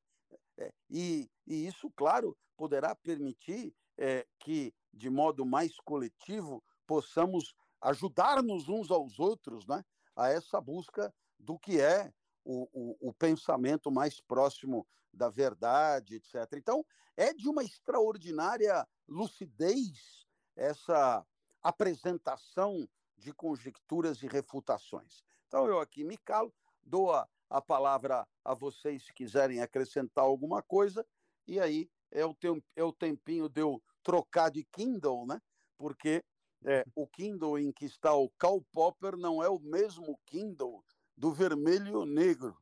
É, 0.59 0.73
e, 0.89 1.31
e 1.47 1.67
isso, 1.67 1.91
claro, 1.91 2.37
poderá 2.57 2.95
permitir 2.95 3.75
é, 3.99 4.27
que, 4.39 4.75
de 4.93 5.11
modo 5.11 5.45
mais 5.45 5.79
coletivo, 5.81 6.63
possamos 6.87 7.55
ajudar-nos 7.81 8.69
uns 8.69 8.91
aos 8.91 9.19
outros 9.19 9.67
né, 9.67 9.85
a 10.15 10.29
essa 10.29 10.61
busca 10.61 11.13
do 11.39 11.59
que 11.59 11.81
é 11.81 12.13
o, 12.45 12.69
o, 12.73 13.09
o, 13.09 13.13
pensamento 13.13 13.91
mais 13.91 14.21
próximo 14.21 14.87
da 15.13 15.29
verdade, 15.29 16.17
etc. 16.17 16.55
Então, 16.55 16.85
é 17.17 17.33
de 17.33 17.49
uma 17.49 17.63
extraordinária 17.63 18.87
lucidez 19.09 20.27
essa 20.57 21.25
apresentação 21.63 22.89
de 23.17 23.33
conjecturas 23.33 24.23
e 24.23 24.27
refutações. 24.27 25.25
Então, 25.47 25.67
eu 25.67 25.79
aqui 25.79 26.03
me 26.03 26.17
calo, 26.17 26.53
dou 26.83 27.13
a, 27.13 27.29
a 27.49 27.61
palavra 27.61 28.27
a 28.45 28.55
vocês 28.55 29.05
se 29.05 29.13
quiserem 29.13 29.61
acrescentar 29.61 30.25
alguma 30.25 30.63
coisa, 30.63 31.07
e 31.47 31.61
aí 31.61 31.91
é 32.11 32.25
o, 32.25 32.35
temp, 32.35 32.65
é 32.75 32.83
o 32.83 32.93
tempinho 32.93 33.49
de 33.49 33.61
eu 33.61 33.83
trocar 34.03 34.51
de 34.51 34.65
Kindle, 34.65 35.27
né? 35.27 35.41
Porque 35.79 36.25
é, 36.65 36.85
o 36.95 37.07
Kindle 37.07 37.59
em 37.59 37.73
que 37.73 37.85
está 37.85 38.15
o 38.15 38.31
Karl 38.31 38.61
Popper 38.73 39.17
não 39.17 39.43
é 39.43 39.49
o 39.49 39.59
mesmo 39.59 40.19
Kindle 40.27 40.83
do 41.17 41.33
vermelho 41.33 42.03
e 42.03 42.07
negro, 42.07 42.57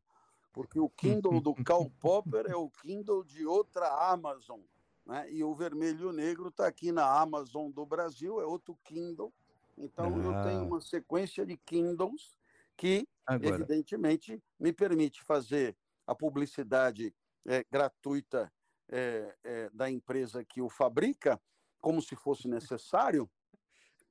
porque 0.52 0.78
o 0.78 0.88
Kindle 0.88 1.40
do 1.40 1.54
Karl 1.64 1.90
Popper 2.00 2.46
é 2.48 2.56
o 2.56 2.70
Kindle 2.70 3.24
de 3.24 3.46
outra 3.46 3.88
Amazon, 4.12 4.60
né? 5.06 5.30
e 5.30 5.42
o 5.42 5.54
vermelho 5.54 6.10
e 6.10 6.16
negro 6.16 6.48
está 6.48 6.66
aqui 6.66 6.92
na 6.92 7.20
Amazon 7.20 7.70
do 7.70 7.86
Brasil, 7.86 8.40
é 8.40 8.44
outro 8.44 8.78
Kindle. 8.84 9.32
Então 9.76 10.14
ah. 10.14 10.18
eu 10.18 10.42
tenho 10.44 10.64
uma 10.66 10.80
sequência 10.80 11.46
de 11.46 11.56
Kindles 11.56 12.36
que, 12.76 13.06
Agora. 13.26 13.56
evidentemente, 13.56 14.42
me 14.58 14.72
permite 14.72 15.22
fazer 15.22 15.76
a 16.06 16.14
publicidade 16.14 17.14
é, 17.46 17.64
gratuita 17.70 18.50
é, 18.88 19.36
é, 19.44 19.70
da 19.70 19.90
empresa 19.90 20.44
que 20.44 20.60
o 20.60 20.68
fabrica, 20.68 21.40
como 21.78 22.02
se 22.02 22.16
fosse 22.16 22.48
necessário, 22.48 23.30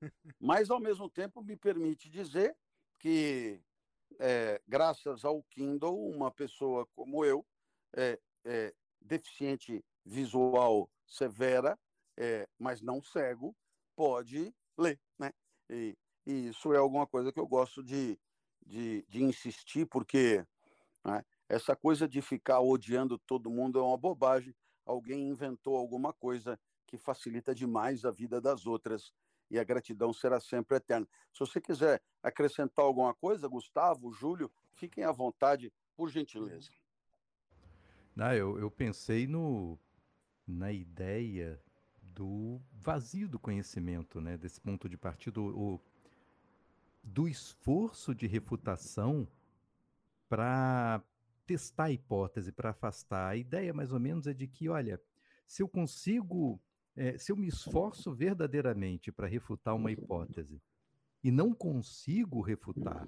mas, 0.39 0.69
ao 0.69 0.80
mesmo 0.80 1.10
tempo, 1.10 1.43
me 1.43 1.56
permite 1.56 2.10
dizer 2.10 2.56
que, 2.99 3.60
é, 4.19 4.62
graças 4.67 5.24
ao 5.24 5.43
Kindle, 5.43 6.10
uma 6.10 6.32
pessoa 6.32 6.86
como 6.95 7.24
eu, 7.24 7.45
é, 7.95 8.19
é, 8.45 8.74
deficiente 9.02 9.84
visual 10.06 10.89
severa, 11.06 11.78
é, 12.17 12.48
mas 12.58 12.82
não 12.82 13.02
cego, 13.02 13.56
pode 13.95 14.54
ler. 14.78 15.00
Né? 15.17 15.32
E, 15.69 15.98
e, 16.26 16.48
isso 16.50 16.74
é 16.74 16.78
alguma 16.78 17.08
coisa 17.08 17.32
que 17.32 17.39
eu 17.39 17.48
gosto 17.48 17.84
de, 17.84 18.19
de, 18.65 19.06
de 19.08 19.24
insistir, 19.24 19.86
porque 19.86 20.45
né, 21.04 21.24
essa 21.48 21.76
coisa 21.76 22.08
de 22.08 22.22
ficar 22.22 22.60
odiando 22.60 23.17
todo 23.19 23.50
mundo 23.50 23.80
é 23.80 23.84
uma 23.84 23.98
bobagem. 23.98 24.56
Alguém 24.86 25.28
inventou 25.28 25.76
alguma 25.76 26.13
coisa 26.13 26.60
que 26.88 26.98
facilita 26.98 27.54
demais 27.54 28.04
a 28.04 28.12
vida 28.12 28.41
das 28.41 28.65
outras 28.65 29.13
e 29.50 29.58
a 29.58 29.64
gratidão 29.64 30.14
será 30.14 30.40
sempre 30.40 30.78
eterna. 30.78 31.08
Se 31.34 31.40
você 31.40 31.60
quiser 31.60 32.02
acrescentar 32.22 32.86
alguma 32.86 33.14
coisa, 33.14 33.48
Gustavo, 33.48 34.12
Júlio, 34.12 34.52
fiquem 34.74 35.04
à 35.04 35.12
vontade, 35.12 35.72
por 35.96 36.10
gentileza. 36.10 36.70
Não, 38.16 38.34
eu, 38.34 38.60
eu 38.60 38.72
pensei 38.72 39.28
no, 39.28 39.78
na 40.48 40.72
ideia 40.72 41.62
do 42.02 42.62
vazio 42.74 43.28
do 43.28 43.40
conhecimento, 43.40 44.20
né? 44.20 44.38
desse 44.38 44.60
ponto 44.60 44.90
de 44.90 44.98
partida, 44.98 45.40
o, 45.40 45.80
do 47.04 47.28
esforço 47.28 48.14
de 48.14 48.28
refutação 48.28 49.28
para 50.28 51.02
testar 51.46 51.86
a 51.86 51.92
hipótese, 51.92 52.52
para 52.52 52.70
afastar. 52.70 53.30
A 53.30 53.36
ideia, 53.36 53.74
mais 53.74 53.92
ou 53.92 54.00
menos, 54.00 54.28
é 54.28 54.34
de 54.34 54.48
que, 54.48 54.70
olha, 54.70 55.02
se 55.48 55.64
eu 55.64 55.68
consigo 55.68 56.60
é, 57.00 57.18
se 57.18 57.32
eu 57.32 57.38
me 57.38 57.48
esforço 57.48 58.14
verdadeiramente 58.14 59.10
para 59.10 59.26
refutar 59.26 59.74
uma 59.74 59.90
hipótese 59.90 60.62
e 61.24 61.32
não 61.32 61.54
consigo 61.54 62.42
refutar, 62.42 63.08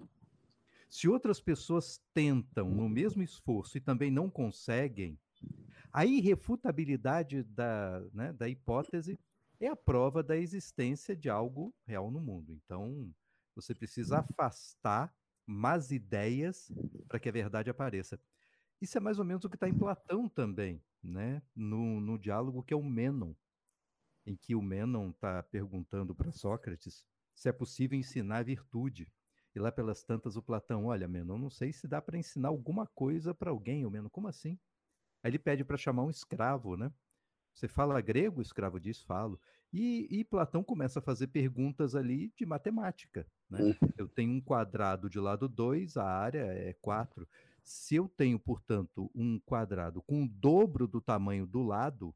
se 0.90 1.10
outras 1.10 1.42
pessoas 1.42 2.02
tentam 2.14 2.70
no 2.70 2.88
mesmo 2.88 3.22
esforço 3.22 3.78
e 3.78 3.82
também 3.82 4.10
não 4.10 4.30
conseguem, 4.30 5.20
a 5.92 6.06
irrefutabilidade 6.06 7.44
da, 7.44 8.02
né, 8.14 8.32
da 8.32 8.48
hipótese 8.48 9.20
é 9.60 9.68
a 9.68 9.76
prova 9.76 10.24
da 10.24 10.38
existência 10.38 11.14
de 11.14 11.30
algo 11.30 11.76
real 11.86 12.10
no 12.10 12.22
mundo. 12.22 12.54
Então, 12.54 13.14
você 13.54 13.76
precisa 13.76 14.20
afastar 14.20 15.14
más 15.46 15.92
ideias 15.92 16.72
para 17.10 17.20
que 17.20 17.28
a 17.28 17.32
verdade 17.32 17.70
apareça. 17.70 18.18
Isso 18.80 18.98
é 18.98 19.02
mais 19.02 19.20
ou 19.20 19.26
menos 19.26 19.44
o 19.44 19.50
que 19.50 19.58
está 19.58 19.68
em 19.68 19.78
Platão 19.78 20.30
também, 20.30 20.82
né? 21.04 21.42
no, 21.54 22.00
no 22.00 22.18
diálogo 22.18 22.64
que 22.64 22.74
é 22.74 22.78
o 22.78 22.84
Mênon 22.84 23.34
em 24.26 24.36
que 24.36 24.56
o 24.56 24.62
Menon 24.62 25.10
está 25.10 25.42
perguntando 25.44 26.14
para 26.14 26.32
Sócrates 26.32 27.06
se 27.34 27.50
é 27.50 27.52
possível 27.52 27.98
ensinar 27.98 28.44
virtude. 28.44 29.12
E 29.54 29.60
lá 29.60 29.72
pelas 29.72 30.04
tantas 30.04 30.38
o 30.38 30.42
Platão, 30.42 30.86
olha, 30.86 31.08
Menon, 31.08 31.38
não 31.38 31.50
sei 31.50 31.74
se 31.74 31.88
dá 31.88 32.02
para 32.02 32.18
ensinar 32.18 32.50
alguma 32.50 32.88
coisa 32.88 33.34
para 33.34 33.50
alguém. 33.50 33.86
O 33.86 33.92
Menon, 33.92 34.10
como 34.10 34.28
assim? 34.28 34.60
Aí 35.24 35.32
ele 35.32 35.40
pede 35.40 35.64
para 35.64 35.78
chamar 35.78 36.04
um 36.04 36.10
escravo, 36.10 36.78
né? 36.78 36.92
Você 37.54 37.68
fala 37.68 38.00
grego? 38.00 38.40
O 38.40 38.42
escravo 38.42 38.80
diz, 38.80 39.02
falo. 39.02 39.40
E, 39.74 40.08
e, 40.10 40.24
Platão 40.24 40.64
começa 40.64 41.00
a 41.00 41.02
fazer 41.02 41.28
perguntas 41.28 41.96
ali 41.96 42.32
de 42.36 42.46
matemática. 42.46 43.26
Né? 43.50 43.62
Uhum. 43.62 43.76
Eu 43.98 44.08
tenho 44.08 44.32
um 44.32 44.42
quadrado 44.42 45.10
de 45.10 45.20
lado 45.20 45.48
2, 45.48 45.98
a 45.98 46.06
área 46.06 46.46
é 46.46 46.74
4. 46.82 47.28
Se 47.64 47.96
eu 47.96 48.08
tenho, 48.08 48.40
portanto, 48.40 49.10
um 49.14 49.40
quadrado 49.40 50.02
com 50.02 50.24
o 50.24 50.30
dobro 50.30 50.88
do 50.88 51.00
tamanho 51.00 51.46
do 51.46 51.62
lado, 51.62 52.16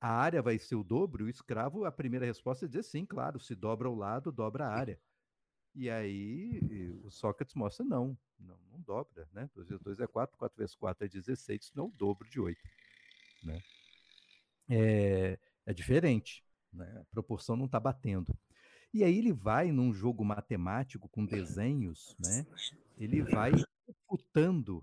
a 0.00 0.08
área 0.08 0.42
vai 0.42 0.58
ser 0.58 0.74
o 0.74 0.84
dobro, 0.84 1.24
o 1.24 1.28
escravo, 1.28 1.84
a 1.84 1.92
primeira 1.92 2.26
resposta 2.26 2.64
é 2.64 2.68
dizer 2.68 2.82
sim, 2.82 3.04
claro, 3.04 3.40
se 3.40 3.54
dobra 3.54 3.88
o 3.88 3.94
lado, 3.94 4.30
dobra 4.30 4.66
a 4.66 4.70
área. 4.70 5.00
E 5.74 5.90
aí 5.90 6.60
o 7.04 7.10
Sócrates 7.10 7.54
mostra, 7.54 7.84
não, 7.84 8.16
não, 8.38 8.58
não 8.70 8.80
dobra, 8.80 9.28
né? 9.32 9.50
2 9.54 9.68
vezes 9.68 9.82
2 9.82 10.00
é 10.00 10.06
4, 10.06 10.36
4 10.38 10.56
vezes 10.56 10.74
4 10.74 11.04
é 11.04 11.08
16, 11.08 11.72
não 11.74 11.84
é 11.84 11.88
o 11.88 11.90
dobro 11.90 12.28
de 12.28 12.40
8, 12.40 12.58
né? 13.42 13.62
É, 14.68 15.38
é 15.66 15.74
diferente, 15.74 16.42
né? 16.72 16.86
A 17.00 17.04
proporção 17.04 17.56
não 17.56 17.66
está 17.66 17.78
batendo. 17.78 18.36
E 18.92 19.04
aí 19.04 19.18
ele 19.18 19.32
vai 19.32 19.70
num 19.70 19.92
jogo 19.92 20.24
matemático 20.24 21.08
com 21.08 21.26
desenhos, 21.26 22.16
né? 22.18 22.46
Ele 22.96 23.22
vai 23.22 23.52
computando 24.06 24.82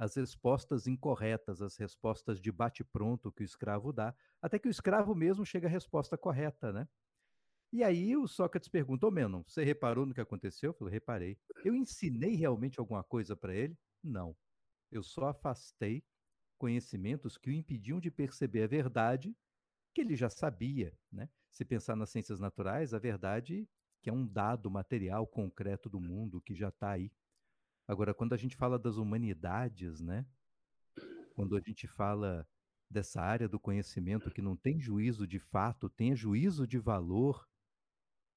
as 0.00 0.14
respostas 0.14 0.86
incorretas, 0.86 1.60
as 1.60 1.76
respostas 1.76 2.40
de 2.40 2.50
bate-pronto 2.50 3.30
que 3.30 3.42
o 3.42 3.44
escravo 3.44 3.92
dá, 3.92 4.14
até 4.40 4.58
que 4.58 4.66
o 4.66 4.70
escravo 4.70 5.14
mesmo 5.14 5.44
chega 5.44 5.68
à 5.68 5.70
resposta 5.70 6.16
correta, 6.16 6.72
né? 6.72 6.88
E 7.70 7.84
aí 7.84 8.16
o 8.16 8.26
Sócrates 8.26 8.66
pergunta, 8.66 9.06
ô 9.06 9.10
Menon, 9.10 9.42
você 9.46 9.62
reparou 9.62 10.06
no 10.06 10.14
que 10.14 10.20
aconteceu? 10.22 10.70
Eu 10.70 10.74
falei, 10.74 10.94
reparei. 10.94 11.38
Eu 11.62 11.74
ensinei 11.74 12.34
realmente 12.34 12.80
alguma 12.80 13.04
coisa 13.04 13.36
para 13.36 13.54
ele? 13.54 13.76
Não. 14.02 14.34
Eu 14.90 15.02
só 15.02 15.28
afastei 15.28 16.02
conhecimentos 16.56 17.36
que 17.36 17.50
o 17.50 17.52
impediam 17.52 18.00
de 18.00 18.10
perceber 18.10 18.62
a 18.62 18.66
verdade 18.66 19.36
que 19.92 20.00
ele 20.00 20.16
já 20.16 20.30
sabia, 20.30 20.98
né? 21.12 21.28
Se 21.50 21.62
pensar 21.62 21.94
nas 21.94 22.08
ciências 22.08 22.40
naturais, 22.40 22.94
a 22.94 22.98
verdade 22.98 23.68
que 24.00 24.08
é 24.08 24.12
um 24.14 24.26
dado 24.26 24.70
material 24.70 25.26
concreto 25.26 25.90
do 25.90 26.00
mundo 26.00 26.40
que 26.40 26.54
já 26.54 26.70
está 26.70 26.92
aí. 26.92 27.12
Agora, 27.90 28.14
quando 28.14 28.34
a 28.34 28.36
gente 28.36 28.54
fala 28.54 28.78
das 28.78 28.98
humanidades, 28.98 30.00
né? 30.00 30.24
Quando 31.34 31.56
a 31.56 31.60
gente 31.60 31.88
fala 31.88 32.46
dessa 32.88 33.20
área 33.20 33.48
do 33.48 33.58
conhecimento 33.58 34.30
que 34.30 34.40
não 34.40 34.54
tem 34.54 34.78
juízo 34.78 35.26
de 35.26 35.40
fato, 35.40 35.88
tem 35.88 36.14
juízo 36.14 36.68
de 36.68 36.78
valor, 36.78 37.48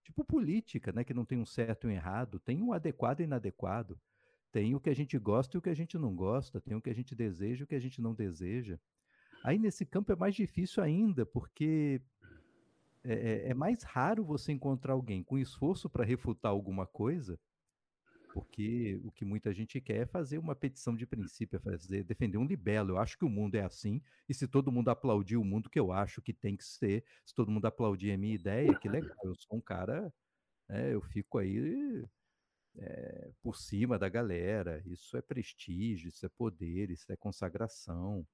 tipo 0.01 0.25
política, 0.25 0.91
né? 0.91 1.03
Que 1.03 1.13
não 1.13 1.23
tem 1.23 1.37
um 1.37 1.45
certo 1.45 1.85
e 1.85 1.91
um 1.91 1.93
errado, 1.93 2.39
tem 2.39 2.63
um 2.63 2.73
adequado 2.73 3.19
e 3.19 3.25
inadequado. 3.25 4.01
Tem 4.51 4.73
o 4.73 4.79
que 4.79 4.89
a 4.89 4.95
gente 4.95 5.19
gosta 5.19 5.55
e 5.55 5.59
o 5.59 5.61
que 5.61 5.69
a 5.69 5.75
gente 5.75 5.99
não 5.99 6.15
gosta, 6.15 6.59
tem 6.59 6.75
o 6.75 6.81
que 6.81 6.89
a 6.89 6.95
gente 6.95 7.13
deseja 7.13 7.61
e 7.61 7.63
o 7.63 7.67
que 7.67 7.75
a 7.75 7.79
gente 7.79 8.01
não 8.01 8.15
deseja. 8.15 8.79
Aí 9.43 9.59
nesse 9.59 9.85
campo 9.85 10.11
é 10.11 10.15
mais 10.15 10.33
difícil 10.33 10.81
ainda, 10.81 11.27
porque 11.27 12.01
é, 13.03 13.13
é, 13.13 13.49
é 13.49 13.53
mais 13.53 13.83
raro 13.83 14.25
você 14.25 14.51
encontrar 14.51 14.93
alguém 14.93 15.23
com 15.23 15.37
esforço 15.37 15.87
para 15.87 16.03
refutar 16.03 16.51
alguma 16.51 16.87
coisa 16.87 17.39
porque 18.33 18.99
o 19.03 19.11
que 19.11 19.23
muita 19.23 19.53
gente 19.53 19.79
quer 19.79 19.97
é 19.97 20.05
fazer 20.07 20.39
uma 20.39 20.55
petição 20.55 20.95
de 20.95 21.05
princípio, 21.05 21.57
é 21.57 21.59
fazer, 21.59 22.03
defender 22.03 22.39
um 22.39 22.47
libelo. 22.47 22.93
Eu 22.93 22.97
acho 22.97 23.15
que 23.15 23.23
o 23.23 23.29
mundo 23.29 23.53
é 23.53 23.61
assim, 23.61 24.01
e 24.27 24.33
se 24.33 24.47
todo 24.47 24.71
mundo 24.71 24.89
aplaudir 24.89 25.37
o 25.37 25.43
mundo 25.43 25.69
que 25.69 25.79
eu 25.79 25.91
acho 25.91 26.19
que 26.19 26.33
tem 26.33 26.57
que 26.57 26.65
ser, 26.65 27.05
se 27.23 27.35
todo 27.35 27.51
mundo 27.51 27.67
aplaudir 27.67 28.11
a 28.11 28.17
minha 28.17 28.33
ideia, 28.33 28.73
que 28.73 28.89
legal, 28.89 29.15
eu 29.23 29.35
sou 29.35 29.57
um 29.57 29.61
cara, 29.61 30.11
né, 30.67 30.91
eu 30.91 30.99
fico 30.99 31.37
aí 31.37 32.03
é, 32.75 33.31
por 33.39 33.55
cima 33.55 33.99
da 33.99 34.09
galera. 34.09 34.81
Isso 34.83 35.15
é 35.15 35.21
prestígio, 35.21 36.09
isso 36.09 36.25
é 36.25 36.29
poder, 36.29 36.89
isso 36.89 37.11
é 37.11 37.15
consagração. 37.15 38.25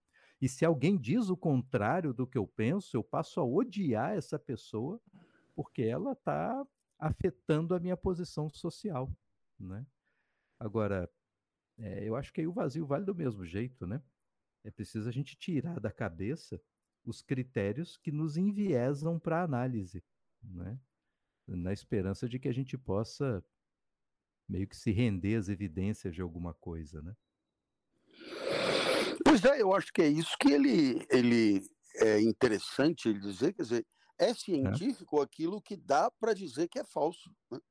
E 0.42 0.48
se 0.48 0.64
alguém 0.64 0.98
diz 0.98 1.28
o 1.30 1.36
contrário 1.36 2.14
do 2.14 2.26
que 2.26 2.38
eu 2.38 2.48
penso, 2.48 2.96
eu 2.96 3.04
passo 3.04 3.42
a 3.42 3.44
odiar 3.44 4.16
essa 4.16 4.40
pessoa 4.40 4.98
porque 5.54 5.82
ela 5.82 6.14
está 6.14 6.66
afetando 6.98 7.76
a 7.76 7.80
minha 7.82 7.98
posição 7.98 8.50
social 8.50 9.12
né? 9.60 9.86
Agora, 10.60 11.10
é, 11.78 12.08
eu 12.08 12.16
acho 12.16 12.34
que 12.34 12.42
aí 12.42 12.48
o 12.48 12.54
vazio 12.54 12.86
vale 12.86 13.06
do 13.06 13.16
mesmo 13.16 13.46
jeito, 13.46 13.86
né? 13.88 14.02
É 14.64 14.72
preciso 14.72 15.08
a 15.08 15.12
gente 15.12 15.38
tirar 15.38 15.80
da 15.80 15.92
cabeça 15.92 16.62
os 17.06 17.22
critérios 17.22 17.98
que 17.98 18.12
nos 18.12 18.38
enviesam 18.38 19.18
para 19.18 19.44
análise, 19.44 20.04
né? 20.44 20.80
Na 21.48 21.74
esperança 21.74 22.28
de 22.28 22.38
que 22.38 22.48
a 22.48 22.54
gente 22.54 22.78
possa 22.78 23.44
meio 24.48 24.68
que 24.68 24.76
se 24.76 24.92
render 24.92 25.36
às 25.36 25.48
evidências 25.48 26.14
de 26.14 26.22
alguma 26.22 26.54
coisa, 26.54 27.02
né? 27.02 27.16
Pois 29.24 29.44
é, 29.46 29.62
eu 29.62 29.74
acho 29.74 29.94
que 29.94 30.02
é 30.02 30.08
isso 30.08 30.36
que 30.40 30.52
ele, 30.52 31.06
ele 31.10 31.62
é 31.96 32.22
interessante 32.22 33.10
ele 33.10 33.20
dizer, 33.20 33.54
quer 33.54 33.64
dizer, 33.64 33.88
é 34.18 34.34
científico 34.34 35.20
é. 35.20 35.24
aquilo 35.24 35.62
que 35.62 35.78
dá 35.78 36.12
para 36.12 36.34
dizer 36.34 36.68
que 36.68 36.80
é 36.80 36.84
falso. 36.84 37.30
Né? 37.52 37.58
né? 37.58 37.62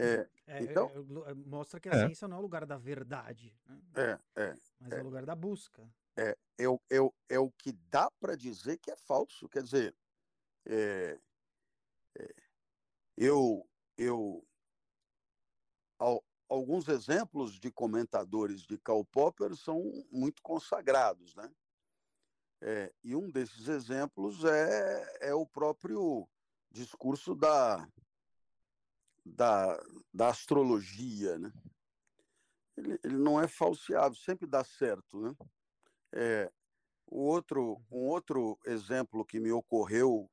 É, 0.00 0.28
é, 0.46 0.62
então, 0.62 0.88
é, 1.26 1.34
mostra 1.34 1.80
que 1.80 1.88
a 1.88 2.06
ciência 2.06 2.28
não 2.28 2.36
é 2.36 2.38
o 2.38 2.42
lugar 2.42 2.64
da 2.64 2.76
verdade, 2.76 3.52
né? 3.66 3.80
é, 3.96 4.42
é, 4.42 4.54
mas 4.78 4.92
é, 4.92 5.00
o 5.00 5.04
lugar 5.04 5.26
da 5.26 5.34
busca. 5.34 5.82
É, 6.16 6.36
é, 6.56 6.64
é, 6.64 7.10
é 7.30 7.38
o 7.40 7.50
que 7.50 7.72
dá 7.90 8.08
para 8.20 8.36
dizer 8.36 8.78
que 8.78 8.92
é 8.92 8.96
falso. 8.96 9.48
Quer 9.48 9.64
dizer, 9.64 9.96
é, 10.66 11.18
é, 12.16 12.34
eu, 13.16 13.68
eu 13.96 14.46
ao, 15.98 16.24
alguns 16.48 16.86
exemplos 16.86 17.58
de 17.58 17.72
comentadores 17.72 18.62
de 18.62 18.78
Karl 18.78 19.04
Popper 19.04 19.56
são 19.56 19.82
muito 20.12 20.40
consagrados, 20.42 21.34
né? 21.34 21.52
É, 22.60 22.92
e 23.02 23.16
um 23.16 23.30
desses 23.30 23.66
exemplos 23.66 24.44
é, 24.44 25.28
é 25.28 25.34
o 25.34 25.46
próprio 25.46 26.28
discurso 26.70 27.34
da, 27.34 27.88
da, 29.34 29.78
da 30.12 30.28
astrologia, 30.28 31.38
né? 31.38 31.52
Ele, 32.76 32.98
ele 33.02 33.16
não 33.16 33.40
é 33.40 33.48
falseado, 33.48 34.14
sempre 34.16 34.46
dá 34.46 34.62
certo, 34.64 35.20
né? 35.20 35.36
É, 36.12 36.52
o 37.06 37.20
outro, 37.20 37.82
um 37.90 38.06
outro 38.06 38.58
exemplo 38.66 39.24
que 39.24 39.40
me 39.40 39.50
ocorreu 39.50 40.30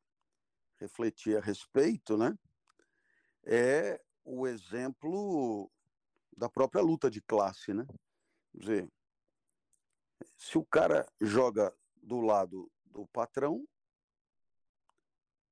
refletir 0.77 1.38
a 1.38 1.41
respeito, 1.41 2.17
né? 2.17 2.38
É 3.43 4.01
o 4.23 4.47
exemplo 4.47 5.71
da 6.36 6.49
própria 6.49 6.81
luta 6.81 7.10
de 7.10 7.21
classe, 7.21 7.73
né? 7.73 7.86
Quer 8.51 8.60
dizer, 8.60 8.91
se 10.36 10.58
o 10.58 10.65
cara 10.65 11.08
joga 11.21 11.73
do 12.01 12.19
lado 12.19 12.71
do 12.86 13.05
patrão, 13.08 13.67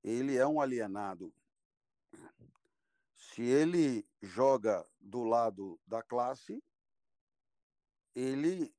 ele 0.03 0.37
é 0.37 0.45
um 0.45 0.59
alienado. 0.59 1.33
Se 3.33 3.41
ele 3.41 4.07
joga 4.21 4.87
do 4.99 5.23
lado 5.23 5.81
da 5.87 6.03
classe, 6.03 6.63
ele 8.13 8.71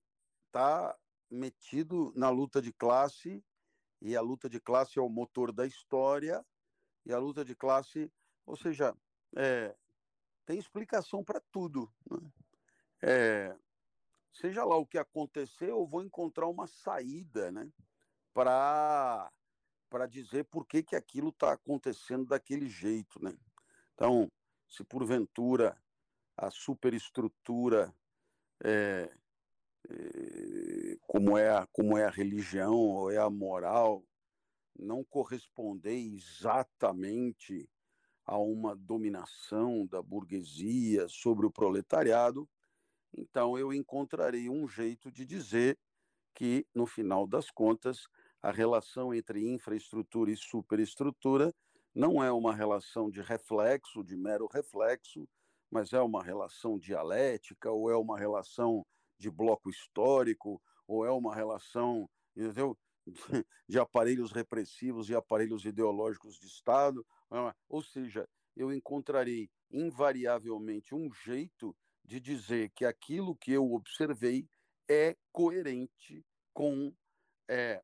está 0.46 0.96
metido 1.28 2.12
na 2.14 2.30
luta 2.30 2.62
de 2.62 2.72
classe, 2.72 3.44
e 4.00 4.14
a 4.14 4.20
luta 4.20 4.48
de 4.48 4.60
classe 4.60 4.96
é 4.96 5.02
o 5.02 5.08
motor 5.08 5.50
da 5.50 5.66
história, 5.66 6.46
e 7.04 7.12
a 7.12 7.18
luta 7.18 7.44
de 7.44 7.56
classe, 7.56 8.12
ou 8.46 8.56
seja, 8.56 8.96
é, 9.36 9.76
tem 10.46 10.56
explicação 10.56 11.24
para 11.24 11.40
tudo. 11.50 11.92
Né? 12.08 12.32
É, 13.02 13.58
seja 14.32 14.64
lá 14.64 14.76
o 14.76 14.86
que 14.86 14.98
acontecer, 14.98 15.70
eu 15.70 15.84
vou 15.84 16.04
encontrar 16.04 16.46
uma 16.46 16.68
saída, 16.68 17.50
né? 17.50 17.68
Para 18.32 19.32
dizer 20.08 20.44
por 20.44 20.64
que, 20.64 20.80
que 20.80 20.94
aquilo 20.94 21.30
está 21.30 21.54
acontecendo 21.54 22.26
daquele 22.26 22.68
jeito, 22.68 23.20
né? 23.20 23.36
Então, 23.94 24.30
se 24.74 24.82
porventura 24.84 25.80
a 26.36 26.50
superestrutura 26.50 27.94
é, 28.64 29.08
é, 29.88 30.96
como 31.06 31.38
é 31.38 31.48
a, 31.48 31.66
como 31.66 31.96
é 31.96 32.04
a 32.04 32.10
religião 32.10 32.74
ou 32.74 33.10
é 33.10 33.18
a 33.18 33.30
moral 33.30 34.04
não 34.76 35.04
corresponder 35.04 35.94
exatamente 35.94 37.68
a 38.26 38.36
uma 38.36 38.74
dominação 38.74 39.86
da 39.86 40.02
burguesia 40.02 41.06
sobre 41.08 41.46
o 41.46 41.50
proletariado, 41.50 42.48
então 43.16 43.56
eu 43.56 43.72
encontrarei 43.72 44.48
um 44.48 44.66
jeito 44.66 45.12
de 45.12 45.24
dizer 45.24 45.78
que, 46.34 46.66
no 46.74 46.86
final 46.86 47.28
das 47.28 47.50
contas, 47.50 48.08
a 48.42 48.50
relação 48.50 49.14
entre 49.14 49.48
infraestrutura 49.48 50.32
e 50.32 50.36
superestrutura 50.36 51.54
não 51.94 52.22
é 52.22 52.32
uma 52.32 52.54
relação 52.54 53.10
de 53.10 53.20
reflexo, 53.22 54.02
de 54.02 54.16
mero 54.16 54.46
reflexo, 54.46 55.28
mas 55.70 55.92
é 55.92 56.00
uma 56.00 56.22
relação 56.22 56.78
dialética, 56.78 57.70
ou 57.70 57.90
é 57.90 57.96
uma 57.96 58.18
relação 58.18 58.84
de 59.18 59.30
bloco 59.30 59.70
histórico, 59.70 60.60
ou 60.86 61.04
é 61.04 61.10
uma 61.10 61.34
relação 61.34 62.08
entendeu? 62.36 62.76
de 63.68 63.78
aparelhos 63.78 64.32
repressivos 64.32 65.08
e 65.08 65.14
aparelhos 65.14 65.64
ideológicos 65.64 66.38
de 66.38 66.46
Estado. 66.46 67.06
Ou 67.68 67.82
seja, 67.82 68.28
eu 68.56 68.72
encontrarei 68.72 69.50
invariavelmente 69.70 70.94
um 70.94 71.12
jeito 71.12 71.76
de 72.04 72.20
dizer 72.20 72.70
que 72.70 72.84
aquilo 72.84 73.36
que 73.36 73.52
eu 73.52 73.72
observei 73.72 74.48
é 74.88 75.16
coerente 75.32 76.24
com 76.52 76.94
é, 77.48 77.82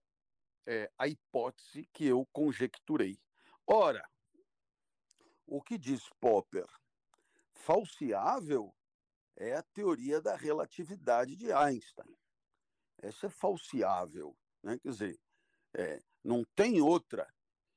é, 0.66 0.90
a 0.98 1.08
hipótese 1.08 1.88
que 1.92 2.06
eu 2.06 2.26
conjecturei. 2.32 3.18
Ora, 3.72 4.04
o 5.46 5.62
que 5.62 5.78
diz 5.78 6.02
Popper? 6.18 6.66
Falseável 7.52 8.74
é 9.36 9.54
a 9.54 9.62
teoria 9.62 10.20
da 10.20 10.34
relatividade 10.34 11.36
de 11.36 11.52
Einstein. 11.52 12.18
Essa 12.98 13.28
é 13.28 13.30
falseável. 13.30 14.36
Né? 14.60 14.76
Quer 14.80 14.88
dizer, 14.88 15.20
é, 15.74 16.02
não 16.24 16.44
tem 16.56 16.80
outra. 16.80 17.32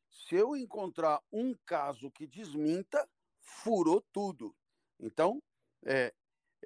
Se 0.09 0.33
eu 0.33 0.55
encontrar 0.55 1.21
um 1.31 1.53
caso 1.63 2.09
que 2.09 2.25
desminta, 2.25 3.07
furou 3.39 4.01
tudo. 4.11 4.55
Então, 4.99 5.43
é, 5.85 6.11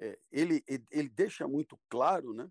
é, 0.00 0.18
ele, 0.32 0.64
ele 0.90 1.10
deixa 1.10 1.46
muito 1.46 1.78
claro 1.90 2.32
né, 2.32 2.50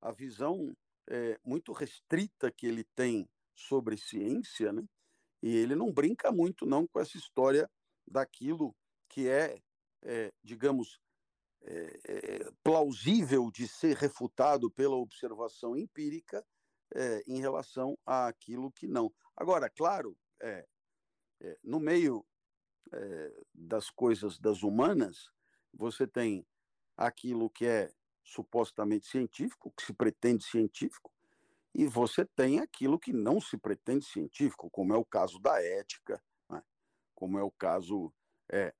a 0.00 0.10
visão 0.10 0.74
é, 1.06 1.38
muito 1.44 1.70
restrita 1.74 2.50
que 2.50 2.66
ele 2.66 2.84
tem 2.96 3.28
sobre 3.54 3.98
ciência, 3.98 4.72
né? 4.72 4.82
E 5.44 5.54
ele 5.54 5.74
não 5.74 5.92
brinca 5.92 6.32
muito 6.32 6.64
não 6.64 6.86
com 6.86 6.98
essa 6.98 7.18
história 7.18 7.70
daquilo 8.06 8.74
que 9.10 9.28
é, 9.28 9.60
é 10.02 10.32
digamos, 10.42 10.98
é, 11.60 12.00
é, 12.08 12.50
plausível 12.62 13.50
de 13.50 13.68
ser 13.68 13.94
refutado 13.94 14.70
pela 14.70 14.96
observação 14.96 15.76
empírica 15.76 16.42
é, 16.94 17.22
em 17.26 17.42
relação 17.42 17.94
àquilo 18.06 18.72
que 18.72 18.88
não. 18.88 19.12
Agora, 19.36 19.68
claro, 19.68 20.16
é, 20.40 20.66
é, 21.42 21.58
no 21.62 21.78
meio 21.78 22.24
das 23.52 23.90
coisas 23.90 24.38
das 24.38 24.62
humanas, 24.62 25.28
você 25.72 26.06
tem 26.06 26.46
aquilo 26.96 27.50
que 27.50 27.66
é 27.66 27.92
supostamente 28.22 29.06
científico, 29.06 29.72
que 29.76 29.84
se 29.84 29.92
pretende 29.92 30.44
científico, 30.44 31.12
e 31.74 31.86
você 31.86 32.24
tem 32.24 32.60
aquilo 32.60 32.98
que 32.98 33.12
não 33.12 33.40
se 33.40 33.58
pretende 33.58 34.06
científico, 34.06 34.70
como 34.70 34.94
é 34.94 34.96
o 34.96 35.04
caso 35.04 35.40
da 35.40 35.60
ética, 35.60 36.22
né? 36.48 36.62
como 37.14 37.36
é 37.36 37.42
o 37.42 37.50
caso, 37.50 38.14
é, 38.50 38.72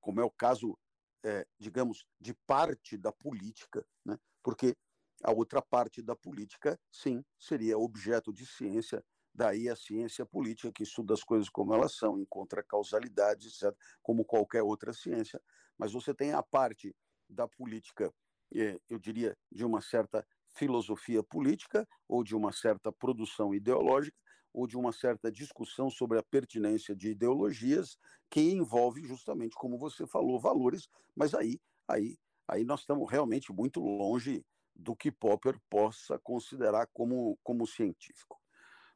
como 0.00 0.20
é 0.20 0.24
o 0.24 0.30
caso, 0.30 0.78
é, 1.24 1.46
digamos, 1.58 2.06
de 2.20 2.34
parte 2.46 2.98
da 2.98 3.10
política, 3.10 3.84
né? 4.04 4.18
porque 4.42 4.76
a 5.24 5.32
outra 5.32 5.62
parte 5.62 6.02
da 6.02 6.14
política, 6.14 6.78
sim, 6.92 7.24
seria 7.38 7.78
objeto 7.78 8.32
de 8.32 8.46
ciência, 8.46 9.02
daí 9.34 9.68
a 9.68 9.74
ciência 9.74 10.26
política, 10.26 10.70
que 10.70 10.82
estuda 10.82 11.14
as 11.14 11.24
coisas 11.24 11.48
como 11.48 11.72
elas 11.72 11.96
são, 11.96 12.18
encontra 12.18 12.62
causalidades, 12.62 13.62
etc., 13.62 13.74
como 14.02 14.24
qualquer 14.24 14.62
outra 14.62 14.92
ciência. 14.92 15.40
Mas 15.78 15.92
você 15.92 16.12
tem 16.12 16.32
a 16.32 16.42
parte 16.42 16.94
da 17.28 17.48
política, 17.48 18.12
eh, 18.54 18.78
eu 18.88 18.98
diria, 18.98 19.36
de 19.50 19.64
uma 19.64 19.80
certa 19.80 20.26
filosofia 20.58 21.22
política, 21.22 21.86
ou 22.08 22.24
de 22.24 22.34
uma 22.34 22.52
certa 22.52 22.90
produção 22.92 23.54
ideológica, 23.54 24.16
ou 24.52 24.66
de 24.66 24.76
uma 24.76 24.92
certa 24.92 25.30
discussão 25.30 25.88
sobre 25.88 26.18
a 26.18 26.22
pertinência 26.22 26.96
de 26.96 27.10
ideologias, 27.10 27.96
que 28.30 28.40
envolve 28.40 29.02
justamente, 29.06 29.54
como 29.54 29.78
você 29.78 30.06
falou, 30.06 30.40
valores, 30.40 30.88
mas 31.14 31.34
aí, 31.34 31.60
aí, 31.86 32.16
aí 32.48 32.64
nós 32.64 32.80
estamos 32.80 33.08
realmente 33.10 33.52
muito 33.52 33.80
longe 33.80 34.44
do 34.74 34.96
que 34.96 35.12
Popper 35.12 35.60
possa 35.68 36.18
considerar 36.18 36.88
como, 36.92 37.38
como 37.42 37.66
científico. 37.66 38.40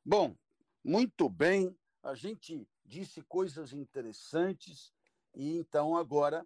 Bom, 0.04 0.34
muito 0.84 1.28
bem, 1.28 1.76
a 2.02 2.14
gente 2.14 2.66
disse 2.84 3.22
coisas 3.22 3.72
interessantes 3.72 4.92
e 5.34 5.56
então 5.56 5.96
agora 5.96 6.44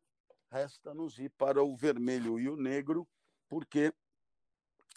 resta-nos 0.51 1.19
ir 1.19 1.31
para 1.39 1.63
o 1.63 1.77
vermelho 1.77 2.39
e 2.39 2.49
o 2.49 2.57
negro, 2.57 3.07
porque, 3.49 3.93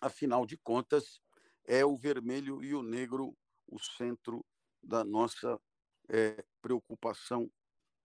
afinal 0.02 0.46
de 0.46 0.58
contas, 0.58 1.22
é 1.66 1.86
o 1.86 1.98
vermelho 1.98 2.64
e 2.64 2.74
o 2.74 2.82
negro 2.82 3.36
o 3.68 3.78
centro 3.78 4.44
da 4.82 5.04
nossa 5.04 5.60
é, 6.08 6.44
preocupação 6.62 7.52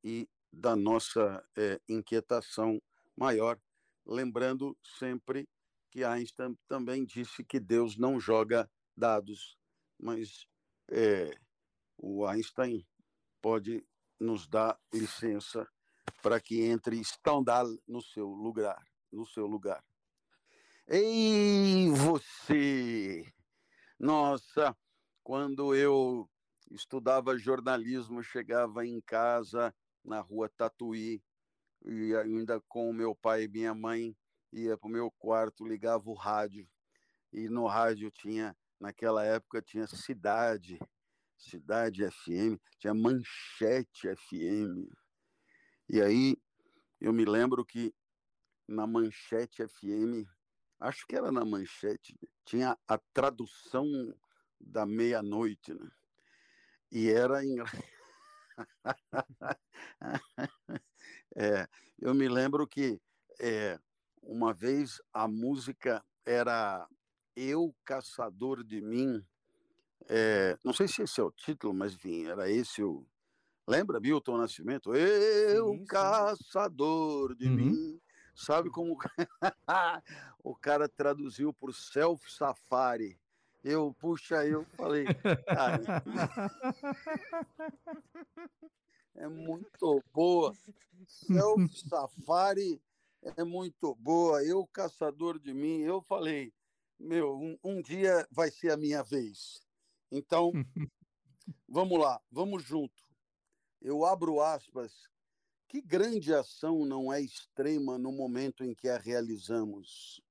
e 0.03 0.29
da 0.53 0.77
nossa 0.77 1.43
é, 1.57 1.81
inquietação 1.89 2.81
maior 3.17 3.59
lembrando 4.07 4.77
sempre 4.99 5.49
que 5.91 6.05
Einstein 6.05 6.57
também 6.69 7.05
disse 7.05 7.45
que 7.45 7.59
Deus 7.59 7.97
não 7.97 8.21
joga 8.21 8.71
dados, 8.97 9.57
mas 9.99 10.47
é, 10.91 11.37
o 11.97 12.27
Einstein 12.27 12.87
pode 13.41 13.87
nos 14.19 14.47
dar 14.47 14.79
licença 14.93 15.67
para 16.23 16.41
que 16.41 16.63
entre 16.63 17.03
Stendhal 17.03 17.67
no 17.87 18.03
seu 18.03 18.27
lugar, 18.27 18.83
no 19.11 19.25
seu 19.25 19.47
lugar. 19.47 19.83
Ei, 20.87 21.89
você! 21.89 23.25
Nossa, 23.99 24.77
quando 25.23 25.75
eu 25.75 26.29
estudava 26.71 27.39
jornalismo, 27.39 28.23
chegava 28.23 28.85
em 28.85 29.01
casa 29.01 29.75
na 30.05 30.21
rua 30.21 30.51
Tatuí, 30.51 31.23
e 31.87 32.15
ainda 32.17 32.61
com 32.69 32.93
meu 32.93 33.15
pai 33.15 33.45
e 33.45 33.49
minha 33.49 33.75
mãe, 33.75 34.15
ia 34.53 34.77
para 34.77 34.87
o 34.87 34.91
meu 34.91 35.11
quarto, 35.13 35.67
ligava 35.67 36.11
o 36.11 36.15
rádio, 36.15 36.69
e 37.33 37.49
no 37.49 37.67
rádio 37.67 38.11
tinha, 38.11 38.55
naquela 38.79 39.25
época, 39.25 39.63
tinha 39.63 39.87
Cidade, 39.87 40.79
Cidade 41.39 42.03
FM, 42.11 42.61
tinha 42.79 42.93
Manchete 42.93 44.15
FM. 44.15 44.87
E 45.89 46.03
aí 46.03 46.37
eu 47.01 47.11
me 47.11 47.25
lembro 47.25 47.65
que 47.65 47.95
na 48.69 48.87
Manchete 48.87 49.67
FM, 49.67 50.29
acho 50.81 51.07
que 51.07 51.17
era 51.17 51.31
na 51.33 51.45
Manchete, 51.45 52.19
tinha 52.45 52.77
a 52.87 52.99
tradução 53.13 53.87
da 54.61 54.87
meia-noite, 54.87 55.73
né? 55.75 55.91
E 56.91 57.11
era 57.11 57.45
engraçado. 57.45 57.85
é, 61.35 61.69
eu 61.99 62.15
me 62.15 62.29
lembro 62.29 62.67
que 62.67 63.01
é, 63.41 63.79
uma 64.23 64.55
vez 64.55 65.01
a 65.13 65.27
música 65.27 66.05
era 66.25 66.87
Eu 67.35 67.75
Caçador 67.85 68.63
de 68.63 68.81
Mim. 68.81 69.25
É, 70.09 70.57
não 70.65 70.73
sei 70.73 70.87
se 70.87 71.03
esse 71.03 71.21
é 71.21 71.25
o 71.25 71.33
título, 71.33 71.75
mas 71.75 71.95
enfim, 71.95 72.27
era 72.27 72.51
esse 72.51 72.83
o. 72.83 73.07
Lembra 73.67 73.99
Milton 73.99 74.37
Nascimento? 74.37 74.95
Eu, 74.95 75.71
sim, 75.71 75.79
sim. 75.79 75.87
caçador 75.87 77.35
de 77.35 77.47
uhum. 77.49 77.55
mim. 77.55 78.01
Sabe 78.35 78.71
como 78.71 78.99
o 80.43 80.55
cara 80.55 80.89
traduziu 80.89 81.53
por 81.53 81.75
self 81.75 82.31
safari? 82.31 83.19
Eu, 83.65 83.93
puxa, 83.99 84.47
eu 84.47 84.65
falei, 84.77 85.07
cara, 85.47 86.05
é 89.15 89.27
muito 89.27 90.05
boa. 90.13 90.55
Self 91.07 91.89
Safari 91.89 92.79
é 93.23 93.43
muito 93.43 93.95
boa. 93.95 94.45
Eu, 94.45 94.67
caçador 94.67 95.39
de 95.39 95.55
mim, 95.55 95.81
eu 95.81 96.03
falei, 96.03 96.53
meu, 96.99 97.39
um, 97.39 97.59
um 97.65 97.81
dia 97.81 98.29
vai 98.31 98.51
ser 98.51 98.71
a 98.71 98.77
minha 98.77 99.03
vez. 99.03 99.67
Então, 100.13 100.53
vamos 101.67 101.99
lá, 101.99 102.21
vamos 102.31 102.63
junto. 102.63 103.03
Eu 103.81 104.05
abro 104.05 104.43
aspas. 104.43 105.09
Que 105.75 105.83
grande 105.83 106.33
ação 106.33 106.85
não 106.85 107.13
é 107.13 107.21
extrema 107.21 107.99
no 107.99 108.13
momento 108.13 108.63
em 108.63 108.73
que 108.73 108.89
a 108.89 108.97
realizamos? 108.97 110.23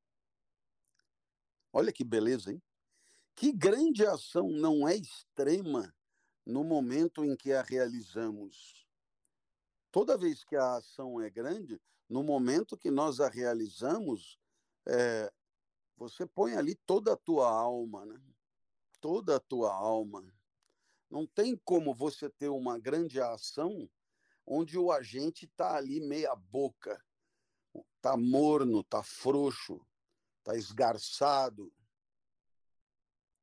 Olha 1.73 1.91
que 1.91 2.01
beleza, 2.01 2.53
hein? 2.53 2.63
Que 3.35 3.51
grande 3.51 4.05
ação 4.05 4.49
não 4.49 4.87
é 4.87 4.95
extrema 4.95 5.93
no 6.45 6.63
momento 6.63 7.25
em 7.25 7.35
que 7.35 7.51
a 7.51 7.61
realizamos? 7.61 8.87
Toda 9.91 10.17
vez 10.17 10.45
que 10.45 10.55
a 10.55 10.77
ação 10.77 11.19
é 11.19 11.29
grande, 11.29 11.77
no 12.07 12.23
momento 12.23 12.77
que 12.77 12.89
nós 12.89 13.19
a 13.19 13.27
realizamos, 13.27 14.39
é, 14.87 15.29
você 15.97 16.25
põe 16.25 16.53
ali 16.53 16.73
toda 16.85 17.11
a 17.11 17.17
tua 17.17 17.51
alma, 17.51 18.05
né? 18.05 18.17
toda 19.01 19.35
a 19.35 19.41
tua 19.41 19.73
alma. 19.73 20.23
Não 21.09 21.27
tem 21.27 21.57
como 21.65 21.93
você 21.93 22.29
ter 22.29 22.47
uma 22.47 22.79
grande 22.79 23.19
ação 23.19 23.89
onde 24.45 24.77
o 24.77 24.91
agente 24.91 25.45
está 25.45 25.75
ali 25.75 25.99
meia 26.01 26.35
boca, 26.35 27.01
está 27.95 28.17
morno, 28.17 28.81
está 28.81 29.01
frouxo, 29.01 29.85
está 30.39 30.55
esgarçado, 30.55 31.73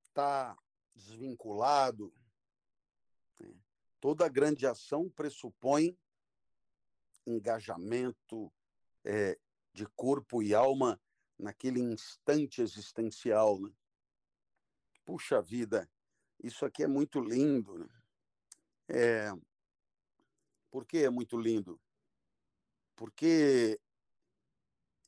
está 0.04 0.56
desvinculado. 0.94 2.12
Né? 3.38 3.54
Toda 4.00 4.28
grande 4.28 4.66
ação 4.66 5.08
pressupõe 5.10 5.96
engajamento 7.26 8.52
é, 9.04 9.38
de 9.72 9.86
corpo 9.96 10.42
e 10.42 10.54
alma 10.54 11.00
naquele 11.38 11.80
instante 11.80 12.60
existencial. 12.60 13.58
Né? 13.60 13.72
Puxa 15.04 15.40
vida, 15.40 15.90
isso 16.42 16.64
aqui 16.64 16.82
é 16.82 16.86
muito 16.86 17.20
lindo. 17.20 17.78
Né? 17.78 17.88
É... 18.88 19.32
Por 20.70 20.86
que 20.86 20.98
é 20.98 21.10
muito 21.10 21.36
lindo? 21.36 21.80
Porque 22.96 23.80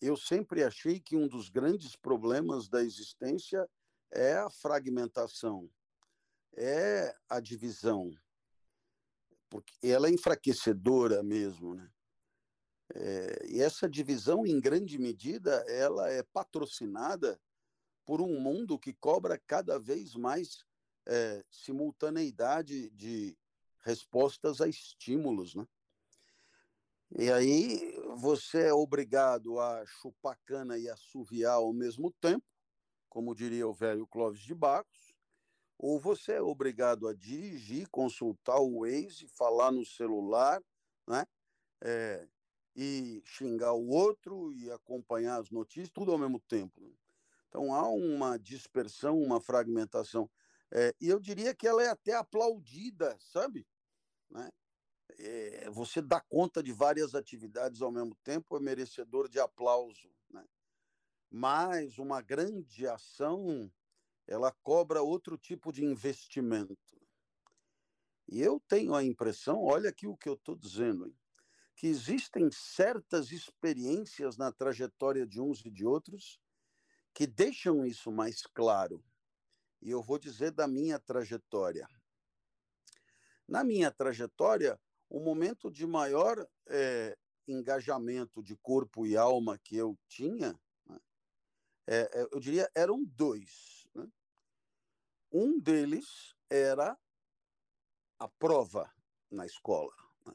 eu 0.01 0.17
sempre 0.17 0.65
achei 0.65 0.99
que 0.99 1.17
um 1.17 1.29
dos 1.29 1.49
grandes 1.49 1.95
problemas 1.95 2.69
da 2.69 2.83
existência 2.83 3.69
é 4.11 4.35
a 4.35 4.51
fragmentação, 4.51 5.71
é 6.55 7.15
a 7.29 7.39
divisão, 7.39 8.13
porque 9.49 9.75
ela 9.83 10.09
é 10.09 10.11
enfraquecedora 10.11 11.23
mesmo, 11.23 11.75
né? 11.75 11.91
É, 12.95 13.47
e 13.49 13.61
essa 13.63 13.89
divisão, 13.89 14.45
em 14.47 14.61
grande 14.61 14.99
medida, 14.99 15.65
ela 15.69 16.11
é 16.11 16.23
patrocinada 16.23 17.41
por 18.05 18.21
um 18.21 18.39
mundo 18.39 18.79
que 18.79 18.93
cobra 18.93 19.41
cada 19.47 19.79
vez 19.79 20.15
mais 20.15 20.65
é, 21.07 21.45
simultaneidade 21.51 22.91
de 22.91 23.37
respostas 23.83 24.61
a 24.61 24.69
estímulos, 24.69 25.55
né? 25.55 25.67
E 27.19 27.31
aí 27.31 27.95
você 28.17 28.69
é 28.69 28.73
obrigado 28.73 29.61
a 29.61 29.85
chupar 29.85 30.39
cana 30.47 30.79
e 30.79 30.89
assoviar 30.89 31.55
ao 31.55 31.73
mesmo 31.73 32.11
tempo, 32.11 32.47
como 33.09 33.35
diria 33.35 33.69
o 33.69 33.75
velho 33.75 34.07
Clóvis 34.07 34.41
de 34.41 34.55
Barros, 34.55 35.15
ou 35.79 35.99
você 35.99 36.35
é 36.35 36.43
obrigado 36.43 37.07
a 37.09 37.13
dirigir, 37.13 37.89
consultar 37.91 38.59
o 38.61 38.81
Waze, 38.81 39.27
falar 39.29 39.71
no 39.73 39.85
celular, 39.85 40.63
né? 41.07 41.27
É, 41.83 42.27
e 42.75 43.21
xingar 43.25 43.73
o 43.73 43.89
outro 43.89 44.53
e 44.53 44.71
acompanhar 44.71 45.41
as 45.41 45.51
notícias, 45.51 45.91
tudo 45.91 46.13
ao 46.13 46.19
mesmo 46.19 46.41
tempo. 46.41 46.81
Né? 46.81 46.95
Então 47.49 47.75
há 47.75 47.87
uma 47.89 48.39
dispersão, 48.39 49.21
uma 49.21 49.41
fragmentação. 49.41 50.31
É, 50.73 50.95
e 51.01 51.09
eu 51.09 51.21
diria 51.21 51.55
que 51.55 51.67
ela 51.67 51.83
é 51.83 51.89
até 51.89 52.15
aplaudida, 52.15 53.15
sabe? 53.21 53.67
Né? 54.33 54.51
É, 55.19 55.71
você 55.71 56.03
dá 56.03 56.21
conta 56.21 56.63
de 56.63 56.73
várias 56.73 57.15
atividades 57.15 57.81
ao 57.81 57.93
mesmo 57.93 58.17
tempo 58.25 58.57
é 58.57 58.61
merecedor 58.61 59.29
de 59.29 59.39
aplauso. 59.39 60.11
Né? 60.31 60.45
mas 61.33 61.99
uma 61.99 62.21
grande 62.21 62.87
ação 62.87 63.73
ela 64.27 64.53
cobra 64.63 65.03
outro 65.03 65.39
tipo 65.39 65.73
de 65.73 65.83
investimento. 65.83 67.01
E 68.29 68.41
eu 68.41 68.61
tenho 68.69 68.95
a 68.95 69.03
impressão, 69.03 69.63
olha 69.63 69.89
aqui 69.89 70.07
o 70.07 70.17
que 70.17 70.29
eu 70.29 70.35
estou 70.35 70.55
dizendo, 70.55 71.07
hein, 71.07 71.19
que 71.75 71.87
existem 71.87 72.51
certas 72.53 73.33
experiências 73.33 74.37
na 74.37 74.53
trajetória 74.53 75.27
de 75.27 75.41
uns 75.41 75.65
e 75.65 75.71
de 75.71 75.87
outros 75.87 76.39
que 77.15 77.27
deixam 77.27 77.85
isso 77.85 78.13
mais 78.13 78.43
claro. 78.43 79.03
E 79.81 79.91
eu 79.91 80.03
vou 80.03 80.19
dizer 80.19 80.53
da 80.53 80.69
minha 80.69 80.99
trajetória. 80.99 81.89
Na 83.53 83.63
minha 83.63 83.91
trajetória, 83.91 84.81
o 85.11 85.21
momento 85.21 85.71
de 85.71 85.87
maior 85.87 86.49
é, 86.69 87.15
engajamento 87.47 88.43
de 88.43 88.57
corpo 88.57 89.05
e 89.05 89.15
alma 89.15 89.59
que 89.59 89.77
eu 89.77 89.95
tinha 90.09 90.59
é, 91.87 92.01
é, 92.01 92.29
eu 92.33 92.41
diria, 92.41 92.67
eram 92.75 93.05
dois. 93.05 93.87
Né? 93.95 94.09
Um 95.31 95.61
deles 95.61 96.35
era 96.49 96.99
a 98.19 98.27
prova 98.27 98.91
na 99.31 99.45
escola, 99.45 99.93
né? 100.25 100.35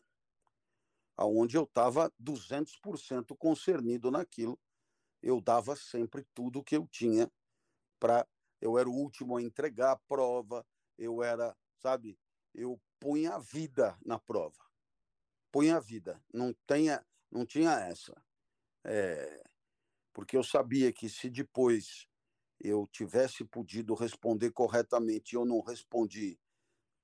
onde 1.18 1.58
eu 1.58 1.64
estava 1.64 2.12
200% 2.22 3.36
concernido 3.36 4.12
naquilo. 4.12 4.60
Eu 5.24 5.42
dava 5.42 5.76
sempre 5.76 6.24
tudo 6.36 6.64
que 6.64 6.78
eu 6.78 6.88
tinha 6.88 7.28
para. 8.00 8.28
Eu 8.62 8.78
era 8.78 8.88
o 8.88 8.94
último 8.94 9.38
a 9.38 9.42
entregar 9.42 9.94
a 9.94 10.00
prova, 10.08 10.64
eu 11.00 11.24
era, 11.24 11.58
sabe, 11.80 12.16
eu 12.58 12.82
punha 13.00 13.36
a 13.36 13.40
vida 13.40 13.98
na 14.04 14.20
prova. 14.20 14.58
Punha 15.52 15.78
a 15.78 15.80
vida. 15.80 16.22
Não, 16.34 16.54
tenha, 16.66 17.06
não 17.32 17.46
tinha 17.46 17.72
essa. 17.80 18.20
É, 18.84 19.44
porque 20.12 20.36
eu 20.36 20.44
sabia 20.44 20.92
que 20.92 21.08
se 21.08 21.30
depois 21.30 22.08
eu 22.60 22.88
tivesse 22.88 23.46
podido 23.46 23.94
responder 23.94 24.52
corretamente 24.52 25.36
eu 25.36 25.46
não 25.46 25.62
respondi 25.62 26.40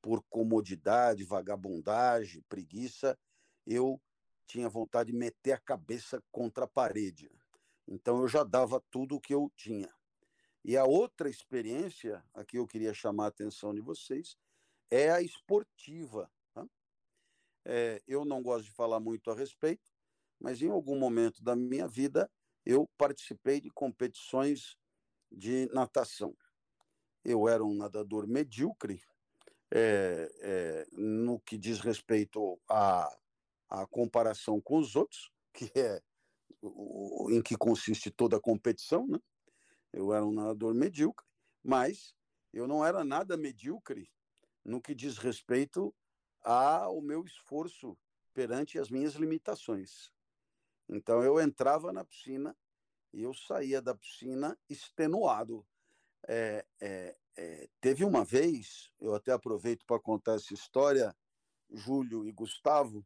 por 0.01 0.23
comodidade, 0.23 1.23
vagabundagem, 1.23 2.41
preguiça, 2.49 3.17
eu 3.65 4.01
tinha 4.45 4.67
vontade 4.67 5.11
de 5.11 5.17
meter 5.17 5.53
a 5.53 5.59
cabeça 5.59 6.21
contra 6.31 6.65
a 6.65 6.67
parede. 6.67 7.31
Então 7.87 8.19
eu 8.19 8.27
já 8.27 8.43
dava 8.43 8.83
tudo 8.91 9.15
o 9.15 9.21
que 9.21 9.33
eu 9.33 9.49
tinha. 9.55 9.93
E 10.65 10.75
a 10.75 10.83
outra 10.83 11.29
experiência, 11.29 12.23
aqui 12.33 12.57
eu 12.57 12.67
queria 12.67 12.93
chamar 12.93 13.25
a 13.25 13.27
atenção 13.27 13.73
de 13.73 13.81
vocês, 13.81 14.35
é 14.93 15.09
a 15.09 15.21
esportiva. 15.21 16.31
Tá? 16.53 16.65
É, 17.65 18.01
eu 18.07 18.23
não 18.23 18.43
gosto 18.43 18.65
de 18.65 18.71
falar 18.71 18.99
muito 18.99 19.31
a 19.31 19.35
respeito, 19.35 19.91
mas 20.39 20.61
em 20.61 20.69
algum 20.69 20.97
momento 20.97 21.43
da 21.43 21.55
minha 21.55 21.87
vida 21.87 22.29
eu 22.63 22.87
participei 22.95 23.59
de 23.59 23.71
competições 23.71 24.77
de 25.31 25.67
natação. 25.73 26.37
Eu 27.25 27.49
era 27.49 27.63
um 27.63 27.73
nadador 27.73 28.27
medíocre 28.27 29.01
é, 29.71 30.31
é, 30.41 30.87
no 30.91 31.39
que 31.39 31.57
diz 31.57 31.79
respeito 31.79 32.61
à, 32.69 33.09
comparação 33.89 34.61
com 34.61 34.77
os 34.77 34.95
outros, 34.95 35.31
que 35.51 35.71
é 35.75 35.99
o, 36.61 37.29
em 37.31 37.41
que 37.41 37.57
consiste 37.57 38.11
toda 38.11 38.37
a 38.37 38.41
competição, 38.41 39.07
né? 39.07 39.17
Eu 39.91 40.13
era 40.13 40.23
um 40.23 40.31
nadador 40.31 40.75
medíocre, 40.75 41.25
mas 41.63 42.13
eu 42.51 42.67
não 42.67 42.85
era 42.85 43.03
nada 43.03 43.35
medíocre 43.35 44.07
no 44.63 44.81
que 44.81 44.95
diz 44.95 45.17
respeito 45.17 45.93
ao 46.41 47.01
meu 47.01 47.23
esforço 47.23 47.97
perante 48.33 48.79
as 48.79 48.89
minhas 48.89 49.13
limitações. 49.13 50.11
Então 50.89 51.23
eu 51.23 51.39
entrava 51.39 51.93
na 51.93 52.03
piscina 52.03 52.55
e 53.13 53.21
eu 53.21 53.33
saía 53.33 53.81
da 53.81 53.95
piscina 53.95 54.57
extenuado. 54.69 55.65
É, 56.27 56.65
é, 56.81 57.17
é, 57.35 57.69
teve 57.79 58.03
uma 58.03 58.23
vez, 58.23 58.91
eu 58.99 59.13
até 59.13 59.31
aproveito 59.31 59.85
para 59.85 59.99
contar 59.99 60.35
essa 60.35 60.53
história, 60.53 61.15
Júlio 61.69 62.25
e 62.25 62.31
Gustavo, 62.31 63.05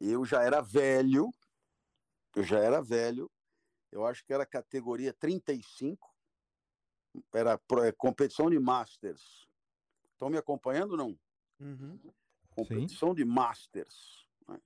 eu 0.00 0.24
já 0.24 0.42
era 0.42 0.60
velho, 0.60 1.30
eu 2.34 2.42
já 2.42 2.58
era 2.58 2.82
velho, 2.82 3.30
eu 3.92 4.04
acho 4.04 4.24
que 4.24 4.32
era 4.32 4.44
categoria 4.44 5.12
35, 5.12 6.13
era 7.32 7.60
é, 7.82 7.92
competição 7.92 8.50
de 8.50 8.58
Masters. 8.58 9.46
Estão 10.12 10.30
me 10.30 10.38
acompanhando 10.38 10.96
não? 10.96 11.18
Uhum. 11.60 11.98
Competição 12.50 13.10
Sim. 13.10 13.14
de 13.14 13.24
Masters. 13.24 14.26
Né? 14.48 14.60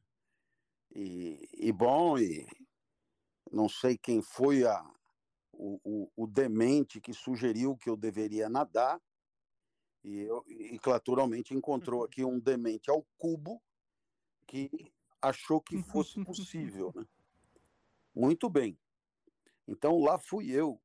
E, 0.95 1.49
e, 1.55 1.73
bom, 1.73 2.19
e 2.19 2.47
não 3.51 3.69
sei 3.69 3.97
quem 3.97 4.23
foi 4.23 4.65
a, 4.65 4.83
o, 5.53 5.81
o, 5.85 6.13
o, 6.25 6.27
demente 6.27 7.01
que 7.01 7.13
sugeriu 7.13 7.77
que 7.77 7.89
eu 7.89 7.97
deveria 7.97 8.49
nadar, 8.49 9.01
e, 10.05 10.19
eu, 10.21 10.45
e 10.47 10.79
naturalmente 10.87 11.55
encontrou 11.55 12.05
aqui 12.05 12.25
um 12.25 12.39
demente 12.39 12.91
ao 12.91 13.05
cubo 13.17 13.61
que 14.47 14.71
achou 15.21 15.61
que 15.61 15.83
fosse 15.83 16.23
possível. 16.25 16.93
Né? 16.95 17.07
Muito 18.15 18.49
bem. 18.49 18.79
Então 19.67 19.99
lá 20.01 20.19
fui 20.19 20.51
eu, 20.51 20.81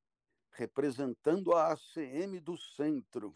representando 0.53 1.53
a 1.53 1.73
ACM 1.73 2.39
do 2.39 2.57
Centro, 2.57 3.35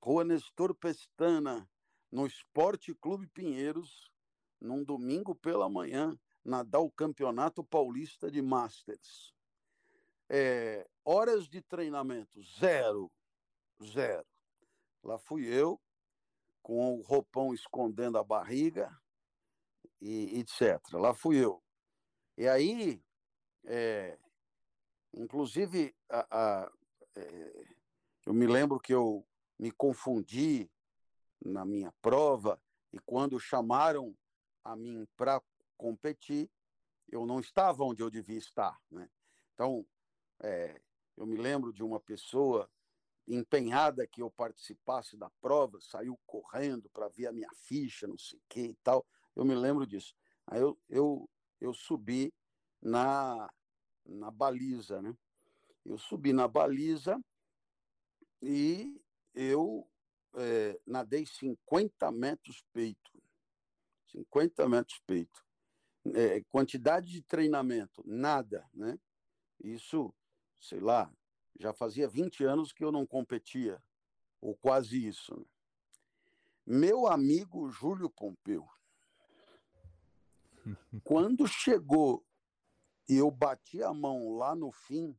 Rua 0.00 0.24
Nestor 0.24 0.74
Pestana, 0.74 1.68
no 2.10 2.26
Esporte 2.26 2.94
Clube 2.94 3.26
Pinheiros, 3.26 4.10
num 4.60 4.82
domingo 4.82 5.34
pela 5.34 5.68
manhã, 5.68 6.18
nadar 6.44 6.80
o 6.80 6.90
Campeonato 6.90 7.62
Paulista 7.62 8.30
de 8.30 8.40
Masters. 8.40 9.34
É, 10.28 10.88
horas 11.04 11.48
de 11.48 11.60
treinamento, 11.60 12.40
zero, 12.58 13.10
zero. 13.82 14.26
Lá 15.02 15.18
fui 15.18 15.46
eu, 15.46 15.80
com 16.62 16.98
o 16.98 17.02
roupão 17.02 17.52
escondendo 17.52 18.18
a 18.18 18.24
barriga, 18.24 18.96
e 20.00 20.38
etc. 20.38 20.80
Lá 20.92 21.12
fui 21.12 21.42
eu. 21.42 21.62
E 22.36 22.46
aí, 22.46 23.02
é, 23.64 24.16
inclusive, 25.18 25.94
a, 26.08 26.26
a, 26.30 26.72
é, 27.16 27.64
eu 28.26 28.32
me 28.32 28.46
lembro 28.46 28.78
que 28.78 28.94
eu 28.94 29.26
me 29.58 29.70
confundi 29.70 30.70
na 31.44 31.64
minha 31.64 31.92
prova 32.00 32.60
e 32.92 32.98
quando 33.00 33.38
chamaram 33.38 34.16
a 34.64 34.76
mim 34.76 35.06
para 35.16 35.42
competir, 35.76 36.50
eu 37.10 37.26
não 37.26 37.40
estava 37.40 37.84
onde 37.84 38.02
eu 38.02 38.10
devia 38.10 38.38
estar. 38.38 38.78
Né? 38.90 39.08
Então, 39.54 39.84
é, 40.40 40.80
eu 41.16 41.26
me 41.26 41.36
lembro 41.36 41.72
de 41.72 41.82
uma 41.82 42.00
pessoa 42.00 42.70
empenhada 43.26 44.06
que 44.06 44.22
eu 44.22 44.30
participasse 44.30 45.16
da 45.16 45.30
prova, 45.40 45.78
saiu 45.80 46.18
correndo 46.26 46.88
para 46.90 47.08
ver 47.08 47.26
a 47.26 47.32
minha 47.32 47.50
ficha, 47.54 48.06
não 48.06 48.16
sei 48.16 48.38
o 48.38 48.42
que 48.48 48.60
e 48.60 48.76
tal. 48.82 49.06
Eu 49.36 49.44
me 49.44 49.54
lembro 49.54 49.86
disso. 49.86 50.14
Aí 50.46 50.60
eu, 50.60 50.78
eu, 50.88 51.28
eu 51.60 51.74
subi 51.74 52.32
na, 52.80 53.50
na 54.08 54.30
baliza, 54.30 55.02
né? 55.02 55.16
Eu 55.84 55.98
subi 55.98 56.32
na 56.32 56.48
baliza 56.48 57.22
e 58.42 59.00
eu 59.34 59.88
é, 60.34 60.80
nadei 60.86 61.26
50 61.26 62.10
metros 62.10 62.64
peito. 62.72 63.22
50 64.12 64.68
metros 64.68 65.00
peito. 65.06 65.44
É, 66.14 66.42
quantidade 66.44 67.10
de 67.10 67.22
treinamento, 67.22 68.02
nada, 68.06 68.68
né? 68.72 68.98
Isso, 69.60 70.14
sei 70.58 70.80
lá, 70.80 71.12
já 71.58 71.72
fazia 71.72 72.08
20 72.08 72.44
anos 72.44 72.72
que 72.72 72.84
eu 72.84 72.92
não 72.92 73.06
competia, 73.06 73.82
ou 74.40 74.56
quase 74.56 75.06
isso. 75.06 75.34
Né? 75.36 75.44
Meu 76.64 77.06
amigo 77.06 77.70
Júlio 77.70 78.08
Pompeu, 78.08 78.66
quando 81.04 81.46
chegou 81.46 82.24
e 83.08 83.16
eu 83.16 83.30
bati 83.30 83.82
a 83.82 83.92
mão 83.94 84.36
lá 84.36 84.54
no 84.54 84.70
fim, 84.70 85.18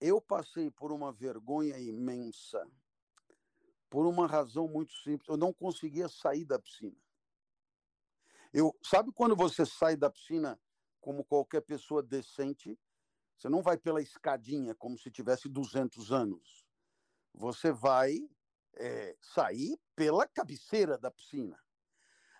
eu 0.00 0.20
passei 0.20 0.70
por 0.70 0.92
uma 0.92 1.12
vergonha 1.12 1.78
imensa, 1.78 2.64
por 3.90 4.06
uma 4.06 4.26
razão 4.26 4.68
muito 4.68 4.92
simples. 4.98 5.28
Eu 5.28 5.36
não 5.36 5.52
conseguia 5.52 6.08
sair 6.08 6.44
da 6.44 6.58
piscina. 6.58 6.96
Eu, 8.52 8.76
sabe 8.84 9.10
quando 9.12 9.34
você 9.34 9.66
sai 9.66 9.96
da 9.96 10.10
piscina 10.10 10.60
como 11.00 11.24
qualquer 11.24 11.62
pessoa 11.62 12.02
decente? 12.02 12.78
Você 13.36 13.48
não 13.48 13.62
vai 13.62 13.76
pela 13.76 14.00
escadinha 14.00 14.74
como 14.74 14.96
se 14.96 15.10
tivesse 15.10 15.48
200 15.48 16.12
anos. 16.12 16.64
Você 17.32 17.72
vai 17.72 18.28
é, 18.74 19.16
sair 19.20 19.76
pela 19.96 20.26
cabeceira 20.28 20.96
da 20.96 21.10
piscina. 21.10 21.58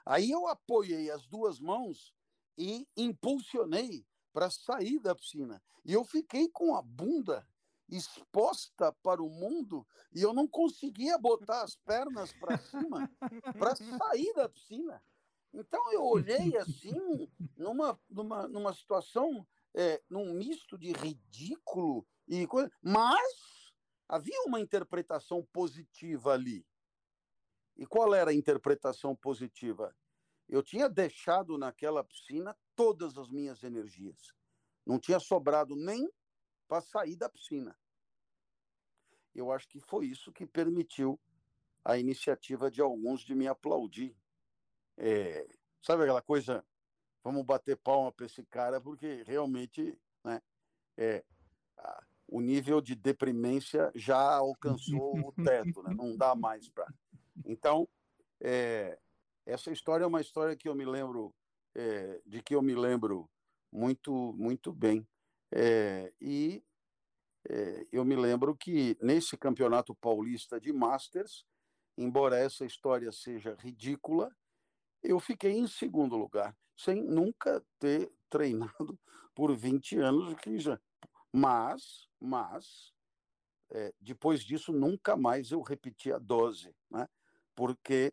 Aí 0.06 0.30
eu 0.30 0.46
apoiei 0.46 1.10
as 1.10 1.26
duas 1.26 1.58
mãos 1.58 2.14
e 2.56 2.86
impulsionei 2.96 4.06
para 4.32 4.50
sair 4.50 4.98
da 4.98 5.14
piscina. 5.14 5.62
E 5.84 5.92
eu 5.92 6.04
fiquei 6.04 6.48
com 6.48 6.74
a 6.74 6.82
bunda 6.82 7.46
exposta 7.88 8.92
para 9.02 9.22
o 9.22 9.28
mundo 9.28 9.86
e 10.14 10.22
eu 10.22 10.32
não 10.32 10.48
conseguia 10.48 11.18
botar 11.18 11.62
as 11.62 11.76
pernas 11.76 12.32
para 12.32 12.56
cima 12.58 13.10
para 13.58 13.76
sair 13.76 14.32
da 14.34 14.48
piscina. 14.48 15.02
Então 15.52 15.92
eu 15.92 16.04
olhei 16.04 16.56
assim, 16.56 17.30
numa, 17.56 17.98
numa, 18.08 18.48
numa 18.48 18.74
situação, 18.74 19.46
é, 19.74 20.02
num 20.10 20.34
misto 20.34 20.76
de 20.76 20.92
ridículo 20.92 22.06
e 22.26 22.46
coisa, 22.46 22.70
mas 22.82 23.72
havia 24.08 24.42
uma 24.46 24.60
interpretação 24.60 25.44
positiva 25.52 26.32
ali. 26.32 26.66
E 27.76 27.86
qual 27.86 28.14
era 28.14 28.30
a 28.30 28.34
interpretação 28.34 29.14
positiva? 29.14 29.94
Eu 30.48 30.62
tinha 30.62 30.88
deixado 30.88 31.56
naquela 31.56 32.04
piscina 32.04 32.56
todas 32.74 33.16
as 33.16 33.30
minhas 33.30 33.62
energias. 33.62 34.34
Não 34.84 34.98
tinha 34.98 35.18
sobrado 35.18 35.74
nem 35.74 36.08
para 36.68 36.80
sair 36.80 37.16
da 37.16 37.28
piscina. 37.28 37.76
Eu 39.34 39.50
acho 39.50 39.68
que 39.68 39.80
foi 39.80 40.06
isso 40.06 40.32
que 40.32 40.46
permitiu 40.46 41.18
a 41.84 41.98
iniciativa 41.98 42.70
de 42.70 42.80
alguns 42.80 43.20
de 43.20 43.34
me 43.34 43.46
aplaudir. 43.46 44.16
É, 44.96 45.46
sabe 45.82 46.02
aquela 46.02 46.22
coisa? 46.22 46.64
Vamos 47.22 47.44
bater 47.44 47.76
palma 47.76 48.12
para 48.12 48.26
esse 48.26 48.44
cara, 48.44 48.80
porque 48.80 49.22
realmente 49.26 49.98
né, 50.22 50.42
é, 50.96 51.24
a, 51.78 52.04
o 52.28 52.40
nível 52.40 52.80
de 52.80 52.94
deprimência 52.94 53.90
já 53.94 54.36
alcançou 54.36 55.18
o 55.18 55.32
teto, 55.32 55.82
né? 55.82 55.94
não 55.94 56.16
dá 56.16 56.34
mais 56.34 56.68
para. 56.68 56.92
Então, 57.44 57.88
é, 58.40 58.98
essa 59.46 59.70
história 59.70 60.04
é 60.04 60.06
uma 60.06 60.20
história 60.20 60.56
que 60.56 60.68
eu 60.68 60.74
me 60.74 60.84
lembro, 60.84 61.34
é, 61.74 62.20
de 62.24 62.42
que 62.42 62.54
eu 62.54 62.62
me 62.62 62.74
lembro 62.74 63.28
muito, 63.70 64.32
muito 64.34 64.72
bem. 64.72 65.06
É, 65.52 66.12
e 66.20 66.62
é, 67.48 67.86
eu 67.92 68.04
me 68.04 68.16
lembro 68.16 68.56
que 68.56 68.96
nesse 69.00 69.36
campeonato 69.36 69.94
paulista 69.94 70.60
de 70.60 70.72
Masters, 70.72 71.44
embora 71.96 72.38
essa 72.38 72.64
história 72.64 73.12
seja 73.12 73.54
ridícula, 73.58 74.34
eu 75.02 75.20
fiquei 75.20 75.52
em 75.52 75.66
segundo 75.66 76.16
lugar, 76.16 76.56
sem 76.76 77.02
nunca 77.02 77.62
ter 77.78 78.10
treinado 78.30 78.98
por 79.34 79.54
20 79.54 79.98
anos, 79.98 80.34
que 80.34 80.58
já... 80.58 80.80
mas, 81.32 82.08
mas 82.18 82.94
é, 83.70 83.92
depois 84.00 84.42
disso 84.42 84.72
nunca 84.72 85.16
mais 85.16 85.50
eu 85.50 85.60
repeti 85.60 86.10
a 86.10 86.18
dose, 86.18 86.74
né? 86.90 87.06
porque, 87.54 88.12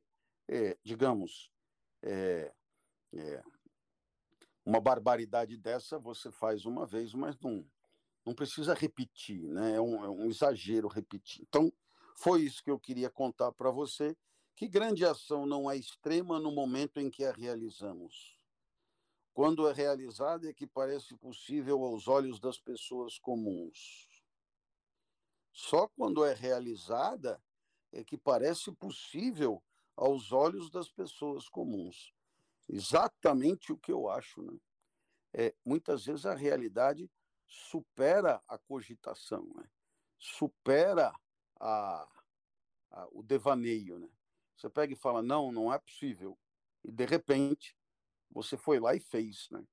é, 0.52 0.78
digamos, 0.84 1.49
é, 2.04 2.54
é, 3.14 3.43
uma 4.66 4.82
barbaridade 4.82 5.58
dessa 5.58 5.97
você 5.97 6.30
faz 6.30 6.66
uma 6.66 6.86
vez, 6.86 7.14
mas 7.14 7.39
não, 7.39 7.66
não 8.26 8.36
precisa 8.36 8.74
repetir, 8.74 9.47
né? 9.47 9.76
É 9.76 9.82
um, 9.82 10.04
é 10.04 10.10
um 10.10 10.26
exagero 10.26 10.89
repetir. 10.89 11.45
Então, 11.47 11.72
foi 12.18 12.41
isso 12.41 12.62
que 12.62 12.70
eu 12.70 12.78
queria 12.78 13.10
contar 13.10 13.54
para 13.54 13.72
você, 13.72 14.16
que 14.54 14.68
grande 14.68 15.06
ação 15.06 15.45
não 15.45 15.72
é 15.72 15.78
extrema 15.78 16.38
no 16.38 16.52
momento 16.52 16.99
em 16.99 17.10
que 17.10 17.24
a 17.24 17.32
realizamos. 17.32 18.38
Quando 19.34 19.70
é 19.70 19.72
realizada 19.72 20.49
é 20.49 20.54
que 20.54 20.68
parece 20.68 21.16
possível 21.16 21.82
aos 21.86 22.10
olhos 22.10 22.41
das 22.41 22.60
pessoas 22.60 23.18
comuns. 23.18 24.06
Só 25.54 25.88
quando 25.88 26.26
é 26.26 26.34
realizada 26.34 27.41
é 27.93 28.04
que 28.04 28.18
parece 28.18 28.70
possível 28.74 29.64
aos 29.96 30.32
olhos 30.32 30.70
das 30.70 30.89
pessoas 30.89 31.48
comuns. 31.48 32.14
Exatamente 32.68 33.72
o 33.72 33.78
que 33.78 33.92
eu 33.92 34.10
acho, 34.10 34.42
né? 34.42 34.58
É, 35.34 35.56
muitas 35.64 36.06
vezes 36.06 36.26
a 36.26 36.36
realidade 36.36 37.10
supera 37.48 38.42
a 38.48 38.58
cogitação, 38.58 39.46
né? 39.56 39.70
supera 40.18 41.14
a, 41.60 42.08
a, 42.92 43.08
o 43.12 43.24
devaneio. 43.24 44.00
Né? 44.00 44.10
Você 44.56 44.70
pega 44.70 44.94
e 44.94 44.98
fala, 44.98 45.22
não, 45.22 45.52
não 45.52 45.74
é 45.74 45.80
possível. 45.80 46.38
E, 46.84 46.92
de 46.92 47.06
repente, 47.06 47.76
você 48.30 48.58
foi 48.58 48.80
lá 48.80 48.94
e 48.94 49.00
fez. 49.00 49.50
Né? 49.50 49.66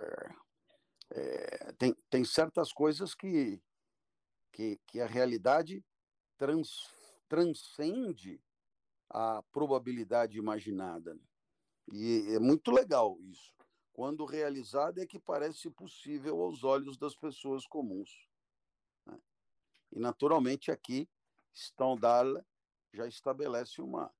É, 0.00 0.34
é, 1.10 1.72
tem, 1.72 1.94
tem 2.08 2.24
certas 2.24 2.72
coisas 2.72 3.14
que, 3.14 3.60
que, 4.52 4.80
que 4.86 5.00
a 5.00 5.06
realidade 5.06 5.84
trans, 6.36 6.70
transcende 7.28 8.40
a 9.10 9.42
probabilidade 9.52 10.38
imaginada. 10.38 11.14
Né? 11.14 11.20
E 11.92 12.34
é 12.34 12.38
muito 12.38 12.70
legal 12.70 13.18
isso. 13.22 13.52
Quando 13.92 14.24
realizada 14.24 15.02
é 15.02 15.06
que 15.06 15.18
parece 15.18 15.70
possível 15.70 16.40
aos 16.42 16.62
olhos 16.62 16.96
das 16.96 17.16
pessoas 17.16 17.66
comuns. 17.66 18.28
Né? 19.06 19.18
E, 19.92 19.98
naturalmente, 19.98 20.70
aqui, 20.70 21.08
Stendhal 21.54 22.44
já 22.92 23.06
estabelece 23.06 23.80
uma, 23.82 24.12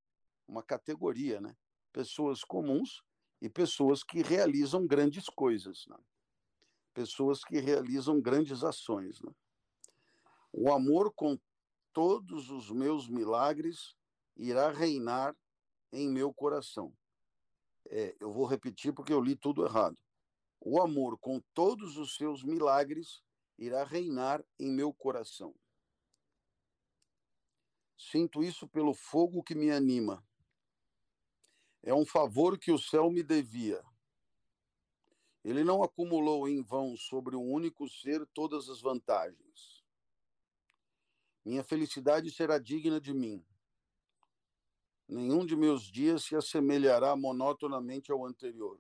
uma 0.46 0.62
categoria, 0.62 1.40
né? 1.40 1.56
Pessoas 1.92 2.42
comuns 2.42 3.02
e 3.40 3.48
pessoas 3.48 4.02
que 4.02 4.22
realizam 4.22 4.86
grandes 4.86 5.26
coisas, 5.26 5.86
né? 5.88 5.96
pessoas 6.92 7.44
que 7.44 7.60
realizam 7.60 8.20
grandes 8.20 8.64
ações. 8.64 9.20
Né? 9.22 9.32
O 10.52 10.72
amor 10.72 11.12
com 11.14 11.38
todos 11.92 12.50
os 12.50 12.70
meus 12.70 13.08
milagres 13.08 13.96
irá 14.38 14.70
reinar 14.70 15.36
em 15.92 16.08
meu 16.08 16.32
coração. 16.32 16.96
É, 17.90 18.16
eu 18.20 18.32
vou 18.32 18.46
repetir 18.46 18.94
porque 18.94 19.12
eu 19.12 19.20
li 19.20 19.34
tudo 19.34 19.64
errado. 19.64 19.98
O 20.60 20.80
amor 20.80 21.18
com 21.18 21.40
todos 21.52 21.96
os 21.96 22.14
seus 22.16 22.42
milagres 22.44 23.22
irá 23.58 23.84
reinar 23.84 24.44
em 24.58 24.70
meu 24.70 24.94
coração. 24.94 25.54
Sinto 27.96 28.42
isso 28.42 28.68
pelo 28.68 28.94
fogo 28.94 29.42
que 29.42 29.54
me 29.54 29.70
anima. 29.70 30.24
É 31.82 31.92
um 31.92 32.06
favor 32.06 32.58
que 32.58 32.70
o 32.70 32.78
céu 32.78 33.10
me 33.10 33.22
devia. 33.22 33.82
Ele 35.44 35.64
não 35.64 35.82
acumulou 35.82 36.48
em 36.48 36.62
vão 36.62 36.96
sobre 36.96 37.34
um 37.34 37.50
único 37.50 37.88
ser 37.88 38.26
todas 38.28 38.68
as 38.68 38.80
vantagens. 38.80 39.82
Minha 41.44 41.64
felicidade 41.64 42.30
será 42.30 42.58
digna 42.58 43.00
de 43.00 43.14
mim. 43.14 43.44
Nenhum 45.08 45.46
de 45.46 45.56
meus 45.56 45.84
dias 45.84 46.24
se 46.24 46.36
assemelhará 46.36 47.16
monotonamente 47.16 48.12
ao 48.12 48.26
anterior. 48.26 48.78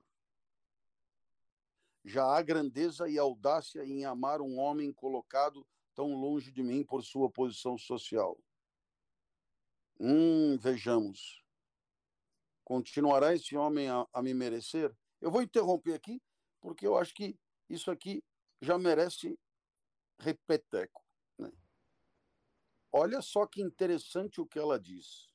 Já 2.04 2.24
há 2.36 2.42
grandeza 2.42 3.08
e 3.08 3.18
audácia 3.18 3.82
em 3.82 4.04
amar 4.04 4.42
um 4.42 4.58
homem 4.58 4.92
colocado 4.92 5.66
tão 5.94 6.14
longe 6.14 6.52
de 6.52 6.62
mim 6.62 6.84
por 6.84 7.02
sua 7.02 7.30
posição 7.30 7.78
social. 7.78 8.38
Hum, 9.98 10.58
vejamos. 10.58 11.42
Continuará 12.62 13.34
esse 13.34 13.56
homem 13.56 13.88
a, 13.88 14.06
a 14.12 14.22
me 14.22 14.34
merecer? 14.34 14.94
Eu 15.22 15.30
vou 15.30 15.40
interromper 15.40 15.94
aqui, 15.94 16.22
porque 16.60 16.86
eu 16.86 16.96
acho 16.98 17.14
que 17.14 17.38
isso 17.70 17.90
aqui 17.90 18.22
já 18.60 18.78
merece 18.78 19.38
repeteco. 20.18 21.02
Né? 21.38 21.50
Olha 22.92 23.22
só 23.22 23.46
que 23.46 23.62
interessante 23.62 24.42
o 24.42 24.46
que 24.46 24.58
ela 24.58 24.78
diz 24.78 25.27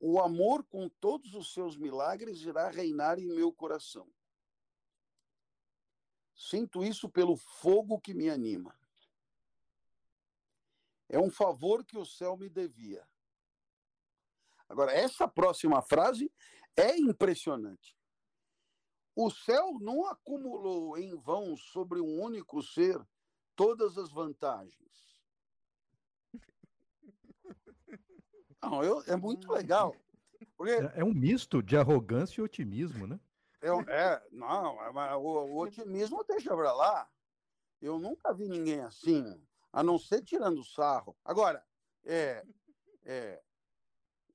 o 0.00 0.18
amor 0.18 0.64
com 0.64 0.88
todos 0.88 1.34
os 1.34 1.52
seus 1.52 1.76
milagres 1.76 2.40
irá 2.40 2.70
reinar 2.70 3.18
em 3.18 3.26
meu 3.26 3.52
coração. 3.52 4.10
Sinto 6.34 6.82
isso 6.82 7.06
pelo 7.06 7.36
fogo 7.36 8.00
que 8.00 8.14
me 8.14 8.30
anima. 8.30 8.74
É 11.06 11.18
um 11.18 11.30
favor 11.30 11.84
que 11.84 11.98
o 11.98 12.06
céu 12.06 12.34
me 12.34 12.48
devia. 12.48 13.06
Agora, 14.66 14.92
essa 14.92 15.28
próxima 15.28 15.82
frase 15.82 16.32
é 16.74 16.96
impressionante. 16.96 17.94
O 19.14 19.28
céu 19.30 19.78
não 19.80 20.06
acumulou 20.06 20.96
em 20.96 21.14
vão 21.16 21.56
sobre 21.56 22.00
um 22.00 22.22
único 22.22 22.62
ser 22.62 22.98
todas 23.54 23.98
as 23.98 24.10
vantagens. 24.10 25.09
Não, 28.62 28.82
eu, 28.84 29.02
é 29.06 29.16
muito 29.16 29.50
legal. 29.50 29.94
Porque... 30.56 30.72
É, 30.72 30.92
é, 30.96 31.04
um 31.04 31.14
misto 31.14 31.62
de 31.62 31.76
arrogância 31.76 32.40
e 32.40 32.44
otimismo, 32.44 33.06
né? 33.06 33.18
É, 33.60 33.68
é 33.68 34.22
não, 34.30 34.82
é, 34.82 35.16
o, 35.16 35.20
o, 35.20 35.58
otimismo 35.58 36.24
deixa 36.24 36.54
para 36.54 36.72
lá. 36.72 37.08
Eu 37.80 37.98
nunca 37.98 38.32
vi 38.32 38.48
ninguém 38.48 38.80
assim, 38.80 39.40
a 39.72 39.82
não 39.82 39.98
ser 39.98 40.22
tirando 40.22 40.64
sarro. 40.64 41.16
Agora, 41.24 41.64
é, 42.04 42.44
é, 43.04 43.42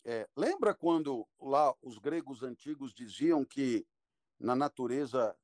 é, 0.04 0.30
lembra 0.36 0.74
quando 0.74 1.28
lá 1.40 1.74
os 1.82 1.98
gregos 1.98 2.44
antigos 2.44 2.94
diziam 2.94 3.44
que 3.44 3.86
na 4.40 4.56
natureza 4.56 5.36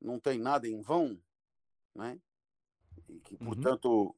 não 0.00 0.18
tem 0.18 0.38
nada 0.38 0.68
em 0.68 0.80
vão, 0.80 1.20
né? 1.94 2.20
E 3.08 3.20
que, 3.20 3.34
uhum. 3.34 3.46
portanto, 3.46 3.88
uhum. 3.88 4.14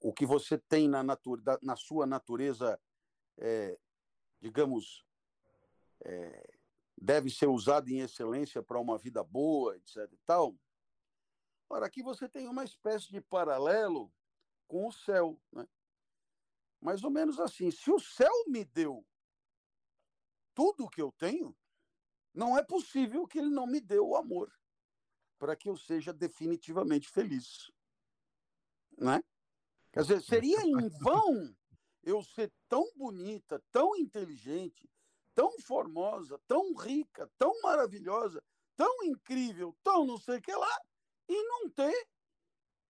o 0.00 0.12
que 0.12 0.24
você 0.24 0.56
tem 0.56 0.88
na, 0.88 1.02
natura, 1.02 1.58
na 1.62 1.76
sua 1.76 2.06
natureza 2.06 2.80
é, 3.38 3.78
digamos, 4.40 5.04
é, 6.04 6.58
deve 6.96 7.30
ser 7.30 7.46
usado 7.46 7.88
em 7.88 8.00
excelência 8.00 8.62
para 8.62 8.78
uma 8.78 8.98
vida 8.98 9.22
boa, 9.22 9.76
etc. 9.76 10.08
E 10.12 10.18
tal. 10.26 10.54
Ora, 11.68 11.86
aqui 11.86 12.02
você 12.02 12.28
tem 12.28 12.48
uma 12.48 12.64
espécie 12.64 13.10
de 13.10 13.20
paralelo 13.20 14.12
com 14.66 14.86
o 14.86 14.92
céu. 14.92 15.40
Né? 15.52 15.66
Mais 16.80 17.02
ou 17.02 17.10
menos 17.10 17.38
assim: 17.40 17.70
se 17.70 17.90
o 17.90 17.98
céu 17.98 18.32
me 18.48 18.64
deu 18.64 19.06
tudo 20.54 20.84
o 20.84 20.90
que 20.90 21.00
eu 21.00 21.12
tenho, 21.12 21.56
não 22.34 22.56
é 22.56 22.62
possível 22.62 23.26
que 23.26 23.38
ele 23.38 23.50
não 23.50 23.66
me 23.66 23.80
dê 23.80 23.98
o 23.98 24.16
amor 24.16 24.52
para 25.38 25.56
que 25.56 25.70
eu 25.70 25.76
seja 25.76 26.12
definitivamente 26.12 27.08
feliz. 27.08 27.70
Né? 28.98 29.22
Quer 29.90 30.02
dizer, 30.02 30.22
seria 30.22 30.60
em 30.62 30.88
vão 30.88 31.56
eu 32.02 32.22
ser 32.22 32.52
tão 32.68 32.90
bonita, 32.96 33.62
tão 33.70 33.96
inteligente, 33.96 34.88
tão 35.34 35.58
formosa, 35.60 36.38
tão 36.46 36.74
rica, 36.74 37.30
tão 37.38 37.60
maravilhosa, 37.62 38.42
tão 38.76 39.04
incrível, 39.04 39.76
tão 39.82 40.06
não 40.06 40.18
sei 40.18 40.38
o 40.38 40.42
que 40.42 40.54
lá, 40.54 40.80
e 41.28 41.42
não 41.44 41.70
ter 41.70 42.08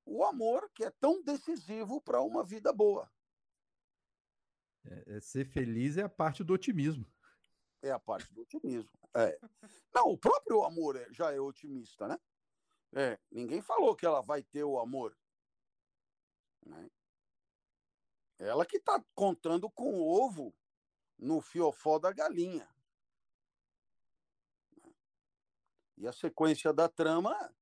o 0.04 0.24
amor 0.24 0.70
que 0.74 0.84
é 0.84 0.90
tão 0.90 1.22
decisivo 1.22 2.00
para 2.00 2.20
uma 2.20 2.44
vida 2.44 2.72
boa. 2.72 3.10
É, 4.84 5.16
é 5.16 5.20
ser 5.20 5.44
feliz 5.44 5.96
é 5.96 6.02
a 6.02 6.08
parte 6.08 6.42
do 6.42 6.54
otimismo. 6.54 7.06
É 7.82 7.90
a 7.90 7.98
parte 7.98 8.32
do 8.32 8.42
otimismo. 8.42 8.90
É. 9.14 9.38
Não, 9.94 10.08
o 10.08 10.18
próprio 10.18 10.62
amor 10.64 10.96
é, 10.96 11.06
já 11.12 11.32
é 11.32 11.40
otimista, 11.40 12.06
né? 12.08 12.18
É, 12.92 13.18
ninguém 13.30 13.62
falou 13.62 13.94
que 13.94 14.04
ela 14.04 14.20
vai 14.20 14.42
ter 14.42 14.64
o 14.64 14.78
amor. 14.78 15.16
Né? 16.66 16.90
Ela 18.40 18.64
que 18.64 18.78
está 18.78 18.98
contando 19.14 19.70
com 19.70 20.00
o 20.00 20.24
ovo 20.24 20.54
no 21.18 21.42
fiofó 21.42 21.98
da 21.98 22.10
galinha. 22.10 22.66
E 25.98 26.08
a 26.08 26.12
sequência 26.12 26.72
da 26.72 26.88
trama 26.88 27.54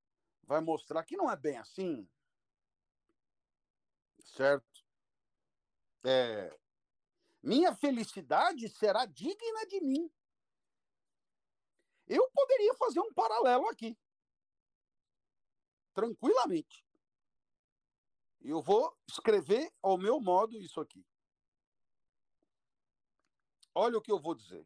vai 0.43 0.61
mostrar 0.61 1.03
que 1.03 1.17
não 1.17 1.29
é 1.29 1.35
bem 1.35 1.57
assim. 1.57 2.09
Certo? 4.23 4.85
É, 6.05 6.57
minha 7.43 7.75
felicidade 7.75 8.69
será 8.69 9.05
digna 9.05 9.65
de 9.67 9.81
mim. 9.81 10.09
Eu 12.07 12.31
poderia 12.31 12.73
fazer 12.75 13.01
um 13.01 13.13
paralelo 13.13 13.67
aqui. 13.67 13.97
Tranquilamente. 15.93 16.88
Eu 18.41 18.61
vou 18.61 18.95
escrever 19.07 19.71
ao 19.81 19.97
meu 19.97 20.19
modo 20.19 20.57
isso 20.57 20.79
aqui. 20.79 21.05
Olha 23.75 23.97
o 23.97 24.01
que 24.01 24.11
eu 24.11 24.19
vou 24.19 24.35
dizer. 24.35 24.65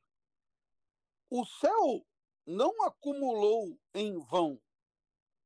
o 1.30 1.46
céu 1.46 2.06
não 2.46 2.84
acumulou 2.84 3.80
em 3.94 4.20
vão 4.20 4.62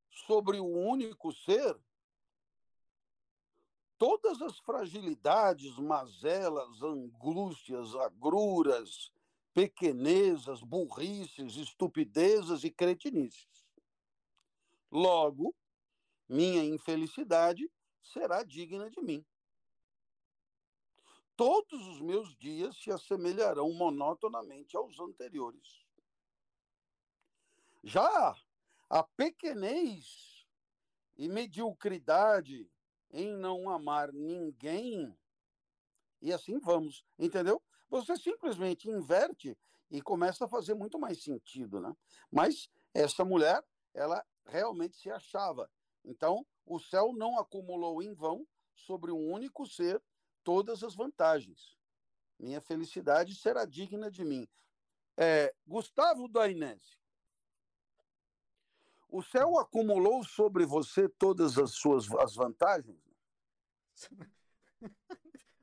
sobre 0.10 0.60
o 0.60 0.66
único 0.66 1.32
ser 1.32 1.80
todas 3.98 4.42
as 4.42 4.58
fragilidades, 4.60 5.78
mazelas, 5.78 6.82
angústias, 6.82 7.96
agruras, 7.96 9.12
pequenezas, 9.54 10.62
burrices, 10.62 11.56
estupidezes 11.56 12.64
e 12.64 12.70
cretinices. 12.70 13.66
Logo, 14.92 15.56
minha 16.30 16.64
infelicidade 16.64 17.70
será 18.12 18.44
digna 18.44 18.90
de 18.90 19.02
mim. 19.02 19.26
Todos 21.36 21.86
os 21.88 22.02
meus 22.02 22.36
dias 22.38 22.76
se 22.78 22.92
assemelharão 22.92 23.72
monotonamente 23.72 24.76
aos 24.76 25.00
anteriores. 25.00 25.86
Já 27.84 28.36
a 28.90 29.04
pequenez 29.04 30.48
e 31.16 31.30
mediocridade 31.30 32.70
em 33.12 33.34
não 33.36 33.70
amar 33.70 34.12
ninguém, 34.12 35.16
e 36.22 36.34
assim 36.34 36.60
vamos, 36.60 37.06
entendeu? 37.18 37.62
Você 37.90 38.18
simplesmente 38.18 38.90
inverte 38.90 39.58
e 39.90 40.02
começa 40.02 40.46
a 40.46 40.50
fazer 40.50 40.74
muito 40.74 41.00
mais 41.00 41.24
sentido, 41.24 41.80
né? 41.80 41.96
Mas 42.32 42.70
essa 42.94 43.24
mulher, 43.24 43.64
ela 43.94 44.26
realmente 44.46 44.98
se 44.98 45.10
achava. 45.10 45.70
Então, 46.04 46.46
o 46.68 46.80
céu 46.80 47.14
não 47.14 47.40
acumulou 47.40 48.04
em 48.04 48.14
vão 48.14 48.46
sobre 48.76 49.12
um 49.12 49.32
único 49.32 49.66
ser 49.66 50.04
todas 50.44 50.84
as 50.84 50.94
vantagens. 50.94 51.78
Minha 52.38 52.62
felicidade 52.62 53.34
será 53.34 53.66
digna 53.66 54.12
de 54.12 54.24
mim. 54.24 54.48
É, 55.16 55.56
Gustavo 55.66 56.28
Dainese, 56.28 56.98
o 59.10 59.24
céu 59.24 59.58
acumulou 59.58 60.24
sobre 60.24 60.66
você 60.66 61.10
todas 61.10 61.58
as 61.58 61.72
suas 61.72 62.12
as 62.20 62.36
vantagens? 62.36 63.02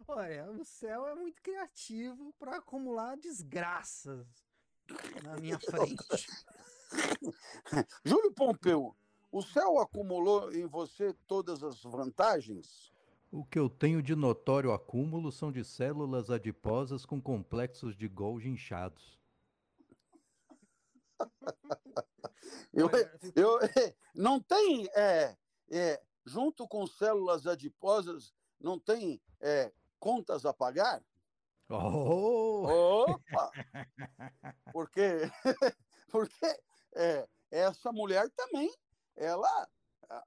Olha, 0.08 0.50
o 0.50 0.64
céu 0.64 1.06
é 1.06 1.14
muito 1.14 1.40
criativo 1.42 2.32
para 2.38 2.56
acumular 2.56 3.16
desgraças 3.16 4.26
na 5.22 5.36
minha 5.36 5.58
frente. 5.58 6.26
Júlio 8.04 8.32
Pompeu, 8.32 8.96
o 9.34 9.42
céu 9.42 9.80
acumulou 9.80 10.52
em 10.52 10.64
você 10.64 11.12
todas 11.26 11.64
as 11.64 11.82
vantagens? 11.82 12.92
O 13.32 13.44
que 13.44 13.58
eu 13.58 13.68
tenho 13.68 14.00
de 14.00 14.14
notório 14.14 14.70
acúmulo 14.72 15.32
são 15.32 15.50
de 15.50 15.64
células 15.64 16.30
adiposas 16.30 17.04
com 17.04 17.20
complexos 17.20 17.96
de 17.96 18.06
Golgi 18.06 18.48
inchados. 18.48 19.18
eu, 22.72 22.88
eu, 23.34 23.58
não 24.14 24.40
tem, 24.40 24.86
é, 24.94 25.36
é, 25.68 26.00
junto 26.24 26.68
com 26.68 26.86
células 26.86 27.44
adiposas, 27.44 28.32
não 28.60 28.78
tem 28.78 29.20
é, 29.40 29.72
contas 29.98 30.46
a 30.46 30.54
pagar? 30.54 31.04
Oh! 31.68 33.08
Opa! 33.08 33.50
Porque, 34.72 35.02
porque 36.10 36.46
é, 36.94 37.28
essa 37.50 37.92
mulher 37.92 38.28
também, 38.36 38.72
ela 39.16 39.68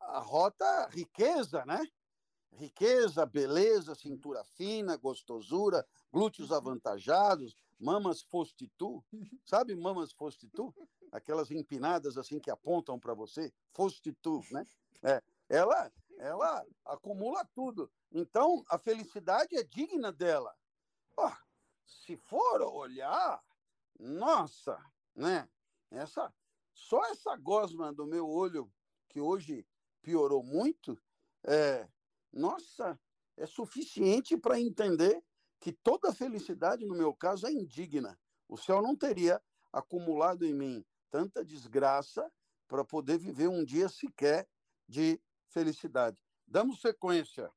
arrota 0.01 0.87
riqueza, 0.89 1.65
né? 1.65 1.79
Riqueza, 2.53 3.25
beleza, 3.25 3.93
cintura 3.93 4.43
fina, 4.43 4.97
gostosura, 4.97 5.87
glúteos 6.11 6.51
avantajados, 6.51 7.55
mamas 7.79 8.21
foste 8.21 8.67
tu. 8.77 9.03
Sabe 9.45 9.75
mamas 9.75 10.11
foste 10.11 10.49
tu? 10.49 10.73
Aquelas 11.11 11.51
empinadas 11.51 12.17
assim 12.17 12.39
que 12.39 12.49
apontam 12.49 12.99
para 12.99 13.13
você, 13.13 13.53
foste 13.71 14.11
tu, 14.13 14.41
né? 14.51 14.65
É, 15.03 15.21
ela, 15.47 15.91
ela 16.17 16.65
acumula 16.85 17.45
tudo. 17.53 17.91
Então, 18.11 18.63
a 18.69 18.77
felicidade 18.77 19.55
é 19.55 19.63
digna 19.63 20.11
dela. 20.11 20.55
Oh, 21.15 21.31
se 21.85 22.17
for 22.17 22.61
olhar, 22.61 23.41
nossa, 23.99 24.77
né? 25.15 25.47
Essa, 25.89 26.33
só 26.73 27.03
essa 27.05 27.35
gosma 27.35 27.93
do 27.93 28.05
meu 28.05 28.27
olho, 28.27 28.71
que 29.09 29.19
hoje 29.19 29.65
piorou 30.01 30.43
muito, 30.43 30.97
é, 31.43 31.87
nossa, 32.31 32.99
é 33.35 33.45
suficiente 33.45 34.37
para 34.37 34.59
entender 34.59 35.23
que 35.59 35.71
toda 35.71 36.13
felicidade, 36.13 36.85
no 36.85 36.95
meu 36.95 37.13
caso, 37.13 37.47
é 37.47 37.51
indigna. 37.51 38.19
O 38.47 38.57
céu 38.57 38.81
não 38.81 38.95
teria 38.95 39.41
acumulado 39.71 40.45
em 40.45 40.53
mim 40.53 40.85
tanta 41.09 41.43
desgraça 41.43 42.31
para 42.67 42.83
poder 42.83 43.17
viver 43.17 43.47
um 43.47 43.63
dia 43.63 43.89
sequer 43.89 44.47
de 44.87 45.21
felicidade. 45.47 46.21
Damos 46.45 46.81
sequência. 46.81 47.51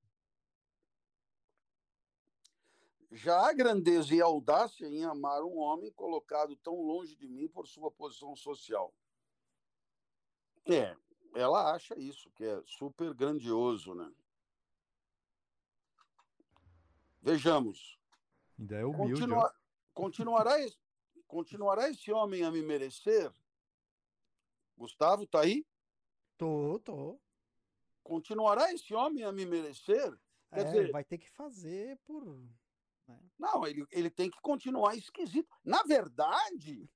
Já 3.13 3.49
há 3.49 3.53
grandeza 3.53 4.15
e 4.15 4.21
audácia 4.21 4.87
em 4.87 5.05
amar 5.05 5.43
um 5.43 5.59
homem 5.59 5.93
colocado 5.93 6.57
tão 6.57 6.81
longe 6.81 7.17
de 7.17 7.29
mim 7.29 7.49
por 7.49 7.67
sua 7.67 7.91
posição 7.91 8.37
social. 8.37 8.95
É, 10.65 10.97
ela 11.35 11.73
acha 11.75 11.99
isso, 11.99 12.31
que 12.31 12.45
é 12.45 12.63
super 12.65 13.15
grandioso, 13.15 13.95
né? 13.95 14.13
Vejamos. 17.23 17.99
Ainda 18.59 18.77
é 18.77 18.85
humilde. 18.85 19.21
Continua, 19.21 19.55
continuará, 19.95 20.61
esse, 20.61 20.79
continuará 21.27 21.89
esse 21.91 22.11
homem 22.13 22.45
a 22.45 22.51
me 22.51 22.63
merecer? 22.63 23.33
Gustavo, 24.77 25.27
tá 25.27 25.41
aí? 25.41 25.67
Tô, 26.37 26.79
tô. 26.81 27.21
Continuará 28.03 28.73
esse 28.73 28.95
homem 28.95 29.25
a 29.25 29.33
me 29.33 29.45
merecer? 29.45 30.19
Quer 30.53 30.61
é, 30.61 30.65
dizer, 30.65 30.91
vai 30.91 31.05
ter 31.05 31.19
que 31.19 31.31
fazer 31.31 31.99
por. 32.07 32.25
Né? 33.07 33.21
Não, 33.39 33.67
ele, 33.67 33.87
ele 33.91 34.11
tem 34.11 34.31
que 34.31 34.41
continuar 34.41 34.97
esquisito. 34.97 35.49
Na 35.63 35.83
verdade, 35.83 36.91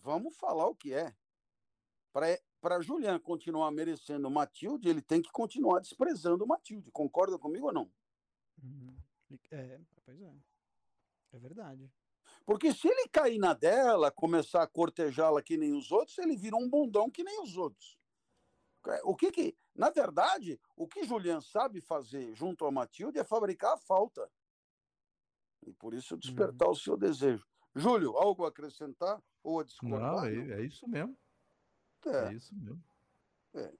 vamos 0.00 0.36
falar 0.36 0.66
o 0.66 0.74
que 0.74 0.92
é. 0.92 1.14
Para 2.12 2.38
Julian 2.80 3.18
continuar 3.18 3.70
merecendo 3.70 4.28
o 4.28 4.30
Matilde, 4.30 4.88
ele 4.88 5.00
tem 5.00 5.22
que 5.22 5.30
continuar 5.30 5.80
desprezando 5.80 6.44
o 6.44 6.46
Matilde. 6.46 6.90
Concorda 6.90 7.38
comigo 7.38 7.66
ou 7.66 7.72
não? 7.72 7.90
Uhum. 8.62 8.96
É, 9.50 9.80
pois 10.04 10.20
é. 10.20 10.34
É 11.32 11.38
verdade. 11.38 11.90
Porque 12.44 12.72
se 12.72 12.88
ele 12.88 13.08
cair 13.08 13.38
na 13.38 13.54
dela, 13.54 14.10
começar 14.10 14.62
a 14.62 14.66
cortejá-la 14.66 15.42
que 15.42 15.56
nem 15.56 15.72
os 15.72 15.90
outros, 15.92 16.18
ele 16.18 16.36
vira 16.36 16.56
um 16.56 16.68
bundão 16.68 17.10
que 17.10 17.22
nem 17.22 17.42
os 17.42 17.56
outros. 17.56 17.98
É, 18.86 19.00
o 19.04 19.14
que 19.14 19.30
que, 19.30 19.56
na 19.74 19.90
verdade, 19.90 20.60
o 20.74 20.88
que 20.88 21.04
Julian 21.04 21.40
sabe 21.40 21.80
fazer 21.80 22.34
junto 22.34 22.64
a 22.64 22.70
Matilde 22.70 23.18
é 23.18 23.24
fabricar 23.24 23.74
a 23.74 23.78
falta. 23.78 24.30
E 25.66 25.72
por 25.74 25.94
isso 25.94 26.16
despertar 26.16 26.66
uhum. 26.66 26.72
o 26.72 26.76
seu 26.76 26.96
desejo. 26.96 27.46
Júlio, 27.74 28.16
algo 28.16 28.44
a 28.44 28.48
acrescentar 28.48 29.22
ou 29.42 29.60
a 29.60 29.64
discordar? 29.64 30.16
Não, 30.16 30.24
é, 30.24 30.60
é 30.60 30.64
isso 30.64 30.88
mesmo. 30.88 31.16
É. 32.06 32.28
é 32.28 32.34
isso 32.34 32.54
mesmo. 32.54 32.82
É. 33.54 33.72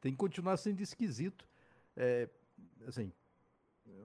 Tem 0.00 0.12
que 0.12 0.18
continuar 0.18 0.56
sendo 0.56 0.80
esquisito. 0.80 1.48
É, 1.96 2.28
assim, 2.86 3.12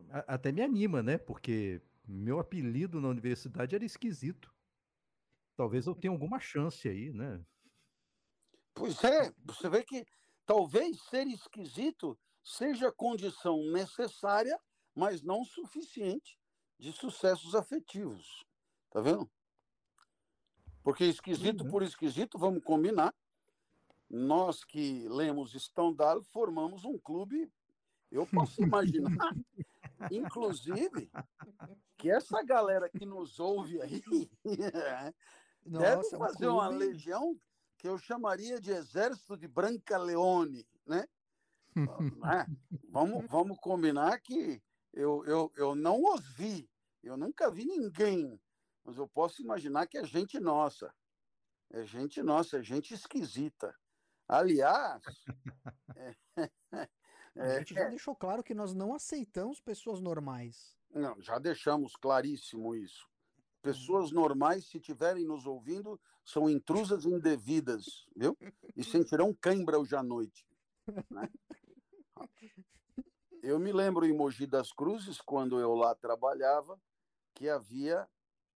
até 0.09 0.51
me 0.51 0.61
anima, 0.61 1.03
né? 1.03 1.17
Porque 1.17 1.81
meu 2.07 2.39
apelido 2.39 2.99
na 2.99 3.07
universidade 3.07 3.75
era 3.75 3.85
esquisito. 3.85 4.53
Talvez 5.55 5.85
eu 5.85 5.95
tenha 5.95 6.11
alguma 6.11 6.39
chance 6.39 6.87
aí, 6.87 7.11
né? 7.11 7.43
Pois 8.73 9.03
é, 9.03 9.31
você 9.45 9.69
vê 9.69 9.83
que 9.83 10.05
talvez 10.45 10.99
ser 11.03 11.27
esquisito 11.27 12.17
seja 12.43 12.91
condição 12.91 13.63
necessária, 13.71 14.59
mas 14.95 15.21
não 15.21 15.45
suficiente 15.45 16.37
de 16.79 16.91
sucessos 16.91 17.55
afetivos. 17.55 18.43
Tá 18.89 18.99
vendo? 18.99 19.29
Porque 20.83 21.05
esquisito 21.05 21.63
uhum. 21.63 21.69
por 21.69 21.83
esquisito, 21.83 22.37
vamos 22.37 22.63
combinar. 22.63 23.13
Nós 24.15 24.63
que 24.63 25.07
lemos 25.09 25.53
Stendhal 25.53 26.21
formamos 26.21 26.85
um 26.85 26.99
clube. 26.99 27.51
Eu 28.11 28.27
posso 28.27 28.61
imaginar 28.61 29.33
Inclusive, 30.11 31.09
que 31.97 32.11
essa 32.11 32.43
galera 32.43 32.87
que 32.87 33.07
nos 33.07 33.39
ouve 33.39 33.81
aí 33.81 34.03
Nossa, 35.65 35.87
deve 35.87 36.09
fazer 36.11 36.47
uma 36.47 36.67
legião 36.67 37.35
que 37.75 37.87
eu 37.87 37.97
chamaria 37.97 38.61
de 38.61 38.69
Exército 38.71 39.35
de 39.35 39.47
Branca 39.47 39.97
Leone, 39.97 40.63
né? 40.85 41.07
é, 41.75 42.45
vamos, 42.89 43.25
vamos 43.27 43.57
combinar 43.57 44.19
que 44.19 44.61
eu, 44.93 45.25
eu, 45.25 45.51
eu 45.55 45.73
não 45.73 46.13
os 46.13 46.27
vi, 46.35 46.69
eu 47.01 47.17
nunca 47.17 47.49
vi 47.49 47.65
ninguém, 47.65 48.39
mas 48.83 48.97
eu 48.97 49.07
posso 49.07 49.41
imaginar 49.41 49.87
que 49.87 49.97
é 49.97 50.05
gente 50.05 50.39
nossa. 50.39 50.93
É 51.71 51.83
gente 51.83 52.21
nossa, 52.21 52.59
é 52.59 52.63
gente 52.63 52.93
esquisita. 52.93 53.75
Aliás, 54.27 55.01
é, 57.35 57.41
a 57.41 57.59
gente 57.59 57.73
já 57.73 57.81
é. 57.81 57.89
deixou 57.89 58.15
claro 58.15 58.43
que 58.43 58.53
nós 58.53 58.73
não 58.73 58.93
aceitamos 58.93 59.59
pessoas 59.59 59.99
normais. 59.99 60.77
Não, 60.89 61.19
já 61.21 61.39
deixamos 61.39 61.95
claríssimo 61.95 62.75
isso. 62.75 63.07
Pessoas 63.61 64.11
normais, 64.11 64.67
se 64.67 64.77
estiverem 64.77 65.25
nos 65.25 65.45
ouvindo, 65.45 65.99
são 66.25 66.49
intrusas 66.49 67.05
indevidas, 67.05 68.05
viu? 68.15 68.37
E 68.75 68.83
sentirão 68.83 69.33
cãibra 69.33 69.79
hoje 69.79 69.95
à 69.95 70.03
noite. 70.03 70.45
Né? 71.09 71.29
Eu 73.41 73.59
me 73.59 73.71
lembro 73.71 74.05
em 74.05 74.15
Mogi 74.15 74.45
das 74.45 74.71
Cruzes, 74.71 75.19
quando 75.21 75.59
eu 75.59 75.73
lá 75.73 75.95
trabalhava, 75.95 76.79
que 77.33 77.49
havia 77.49 78.07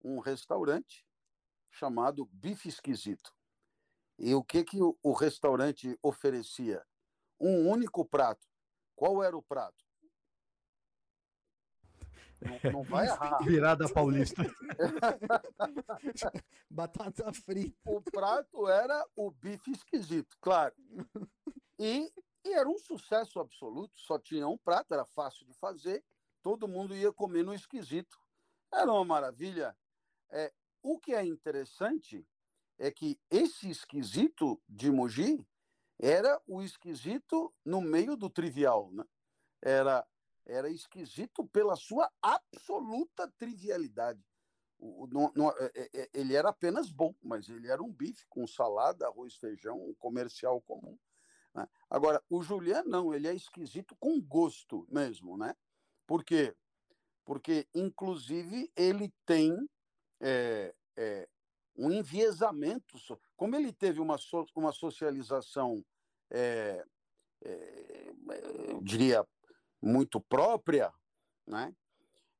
um 0.03 0.19
restaurante 0.19 1.05
chamado 1.71 2.25
Bife 2.31 2.69
Esquisito. 2.69 3.36
E 4.17 4.33
o 4.33 4.43
que, 4.43 4.63
que 4.63 4.79
o 4.81 5.13
restaurante 5.13 5.97
oferecia? 6.01 6.83
Um 7.39 7.69
único 7.69 8.03
prato. 8.03 8.47
Qual 8.95 9.23
era 9.23 9.37
o 9.37 9.43
prato? 9.43 9.85
Não, 12.41 12.71
não 12.71 12.83
vai 12.83 13.07
errar. 13.07 13.39
Virada 13.45 13.91
paulista. 13.91 14.43
Batata 16.69 17.31
frita. 17.33 17.77
O 17.85 18.01
prato 18.01 18.67
era 18.67 19.05
o 19.15 19.31
bife 19.31 19.71
esquisito, 19.71 20.37
claro. 20.41 20.75
E, 21.79 22.11
e, 22.43 22.53
era 22.53 22.67
um 22.67 22.77
sucesso 22.77 23.39
absoluto. 23.39 23.99
Só 23.99 24.19
tinha 24.19 24.47
um 24.47 24.57
prato, 24.57 24.93
era 24.93 25.05
fácil 25.05 25.45
de 25.45 25.53
fazer. 25.53 26.03
Todo 26.41 26.67
mundo 26.67 26.95
ia 26.95 27.11
comer 27.11 27.43
no 27.43 27.53
esquisito. 27.53 28.17
Era 28.73 28.91
uma 28.91 29.05
maravilha. 29.05 29.75
É, 30.29 30.51
o 30.81 30.99
que 30.99 31.13
é 31.13 31.25
interessante 31.25 32.25
é 32.77 32.91
que 32.91 33.19
esse 33.29 33.69
esquisito 33.69 34.61
de 34.67 34.91
Mogi 34.91 35.45
era 35.99 36.39
o 36.47 36.61
esquisito 36.61 37.53
no 37.65 37.81
meio 37.81 38.15
do 38.15 38.29
trivial, 38.29 38.91
né? 38.91 39.03
Era 39.61 40.05
era 40.47 40.69
esquisito 40.69 41.45
pela 41.47 41.75
sua 41.75 42.09
absoluta 42.21 43.27
trivialidade. 43.37 44.23
O, 44.79 45.07
no, 45.07 45.31
no, 45.35 45.49
é, 45.51 45.71
é, 45.75 45.89
é, 45.93 46.09
ele 46.13 46.35
era 46.35 46.49
apenas 46.49 46.89
bom, 46.89 47.13
mas 47.21 47.49
ele 47.49 47.67
era 47.67 47.83
um 47.83 47.91
bife 47.91 48.25
com 48.29 48.47
salada, 48.47 49.05
arroz, 49.07 49.35
feijão, 49.35 49.77
um 49.77 49.93
comercial 49.95 50.61
comum. 50.61 50.97
Né? 51.53 51.67
Agora, 51.89 52.23
o 52.29 52.41
Julian 52.41 52.83
não, 52.85 53.13
ele 53.13 53.27
é 53.27 53.33
esquisito 53.33 53.95
com 53.99 54.21
gosto 54.21 54.87
mesmo, 54.89 55.37
né? 55.37 55.55
Por 56.05 56.23
quê? 56.23 56.55
Porque, 57.25 57.67
inclusive, 57.73 58.71
ele 58.75 59.13
tem 59.25 59.53
é, 60.21 60.73
é, 60.95 61.27
um 61.77 61.91
enviesamento. 61.91 62.97
Como 63.35 63.55
ele 63.55 63.71
teve 63.71 63.99
uma, 63.99 64.17
so, 64.17 64.45
uma 64.55 64.71
socialização, 64.71 65.85
é, 66.31 66.83
eu 67.41 68.81
diria, 68.81 69.25
muito 69.81 70.19
própria, 70.19 70.91
né? 71.45 71.73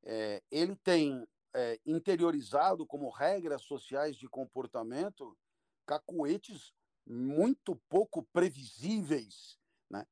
É, 0.03 0.41
ele 0.49 0.75
tem 0.75 1.27
é, 1.53 1.79
interiorizado 1.85 2.85
como 2.85 3.09
regras 3.09 3.61
sociais 3.63 4.15
de 4.15 4.27
comportamento 4.27 5.38
cacuetes 5.85 6.73
muito 7.05 7.75
pouco 7.89 8.23
previsíveis 8.33 9.57
né? 9.89 10.05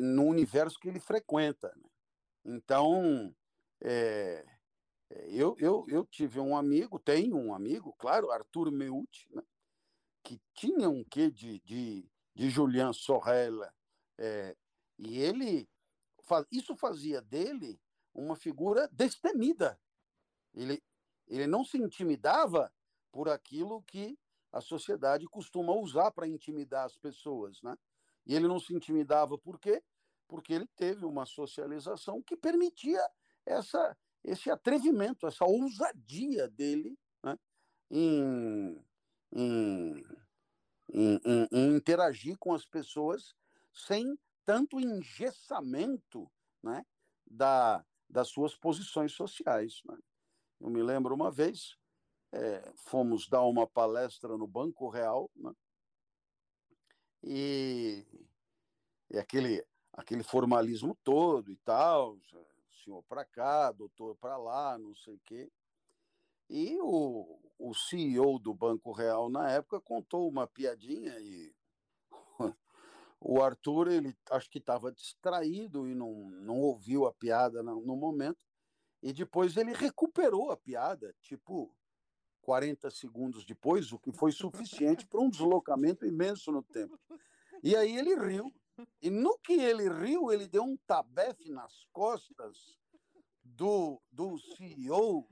no 0.00 0.24
universo 0.24 0.78
que 0.78 0.88
ele 0.88 1.00
frequenta. 1.00 1.72
Né? 1.76 1.88
Então, 2.44 3.34
é, 3.80 4.44
eu, 5.28 5.56
eu, 5.58 5.84
eu 5.88 6.04
tive 6.06 6.38
um 6.40 6.56
amigo, 6.56 6.98
tenho 6.98 7.36
um 7.36 7.54
amigo, 7.54 7.94
claro, 7.98 8.30
Arthur 8.30 8.70
Meucci, 8.70 9.26
né? 9.34 9.42
que 10.22 10.40
tinha 10.54 10.88
um 10.88 11.04
quê 11.04 11.30
de, 11.30 11.58
de, 11.60 12.08
de 12.34 12.50
Julian 12.50 12.92
Sorrel, 12.92 13.62
é, 14.18 14.56
e 14.98 15.18
ele 15.18 15.68
isso 16.52 16.76
fazia 16.76 17.20
dele 17.20 17.80
uma 18.14 18.36
figura 18.36 18.88
destemida. 18.92 19.80
Ele, 20.54 20.82
ele 21.26 21.46
não 21.46 21.64
se 21.64 21.78
intimidava 21.78 22.72
por 23.10 23.28
aquilo 23.28 23.82
que 23.82 24.18
a 24.52 24.60
sociedade 24.60 25.26
costuma 25.26 25.72
usar 25.72 26.10
para 26.10 26.28
intimidar 26.28 26.84
as 26.84 26.96
pessoas, 26.96 27.60
né? 27.62 27.76
E 28.26 28.34
ele 28.34 28.46
não 28.46 28.60
se 28.60 28.74
intimidava 28.74 29.38
por 29.38 29.58
quê? 29.58 29.82
Porque 30.28 30.52
ele 30.52 30.66
teve 30.76 31.04
uma 31.04 31.24
socialização 31.24 32.22
que 32.22 32.36
permitia 32.36 33.00
essa, 33.46 33.96
esse 34.24 34.50
atrevimento, 34.50 35.26
essa 35.26 35.44
ousadia 35.44 36.48
dele 36.48 36.98
né? 37.22 37.38
em, 37.90 38.84
em, 39.32 40.04
em, 40.92 41.20
em, 41.52 41.76
interagir 41.76 42.36
com 42.38 42.52
as 42.52 42.64
pessoas 42.64 43.34
sem 43.72 44.18
tanto 44.44 44.80
engessamento 44.80 46.30
né, 46.62 46.84
da, 47.26 47.84
das 48.08 48.28
suas 48.28 48.54
posições 48.56 49.12
sociais. 49.12 49.80
Né? 49.84 49.96
Eu 50.60 50.70
me 50.70 50.82
lembro 50.82 51.14
uma 51.14 51.30
vez, 51.30 51.76
é, 52.32 52.72
fomos 52.76 53.28
dar 53.28 53.42
uma 53.42 53.66
palestra 53.66 54.36
no 54.36 54.46
Banco 54.46 54.88
Real, 54.88 55.30
né? 55.36 55.52
e, 57.22 58.06
e 59.10 59.18
aquele, 59.18 59.64
aquele 59.92 60.22
formalismo 60.22 60.96
todo 61.02 61.50
e 61.50 61.56
tal, 61.58 62.18
senhor 62.82 63.02
para 63.08 63.24
cá, 63.24 63.72
doutor 63.72 64.16
para 64.16 64.36
lá, 64.36 64.78
não 64.78 64.94
sei 64.94 65.14
o 65.14 65.20
quê. 65.24 65.50
E 66.48 66.78
o, 66.80 67.38
o 67.58 67.74
CEO 67.74 68.38
do 68.38 68.52
Banco 68.52 68.92
Real, 68.92 69.30
na 69.30 69.50
época, 69.50 69.80
contou 69.80 70.28
uma 70.28 70.46
piadinha 70.46 71.18
e 71.20 71.54
o 73.20 73.40
Arthur, 73.42 73.88
ele 73.88 74.16
acho 74.30 74.50
que 74.50 74.58
estava 74.58 74.90
distraído 74.90 75.88
e 75.88 75.94
não, 75.94 76.30
não 76.30 76.58
ouviu 76.60 77.06
a 77.06 77.12
piada 77.12 77.62
no, 77.62 77.80
no 77.80 77.96
momento. 77.96 78.44
E 79.02 79.12
depois 79.12 79.56
ele 79.56 79.72
recuperou 79.72 80.50
a 80.50 80.56
piada, 80.56 81.14
tipo 81.22 81.74
40 82.42 82.90
segundos 82.90 83.44
depois, 83.44 83.92
o 83.92 83.98
que 83.98 84.12
foi 84.12 84.32
suficiente 84.32 85.06
para 85.06 85.20
um 85.20 85.30
deslocamento 85.30 86.04
imenso 86.04 86.50
no 86.50 86.62
tempo. 86.62 86.98
E 87.62 87.76
aí 87.76 87.96
ele 87.96 88.14
riu. 88.16 88.52
E 89.00 89.10
no 89.10 89.38
que 89.38 89.52
ele 89.52 89.88
riu, 89.88 90.32
ele 90.32 90.46
deu 90.46 90.62
um 90.62 90.76
tabefe 90.86 91.50
nas 91.50 91.86
costas 91.92 92.78
do, 93.42 94.00
do 94.10 94.38
CEO 94.38 95.28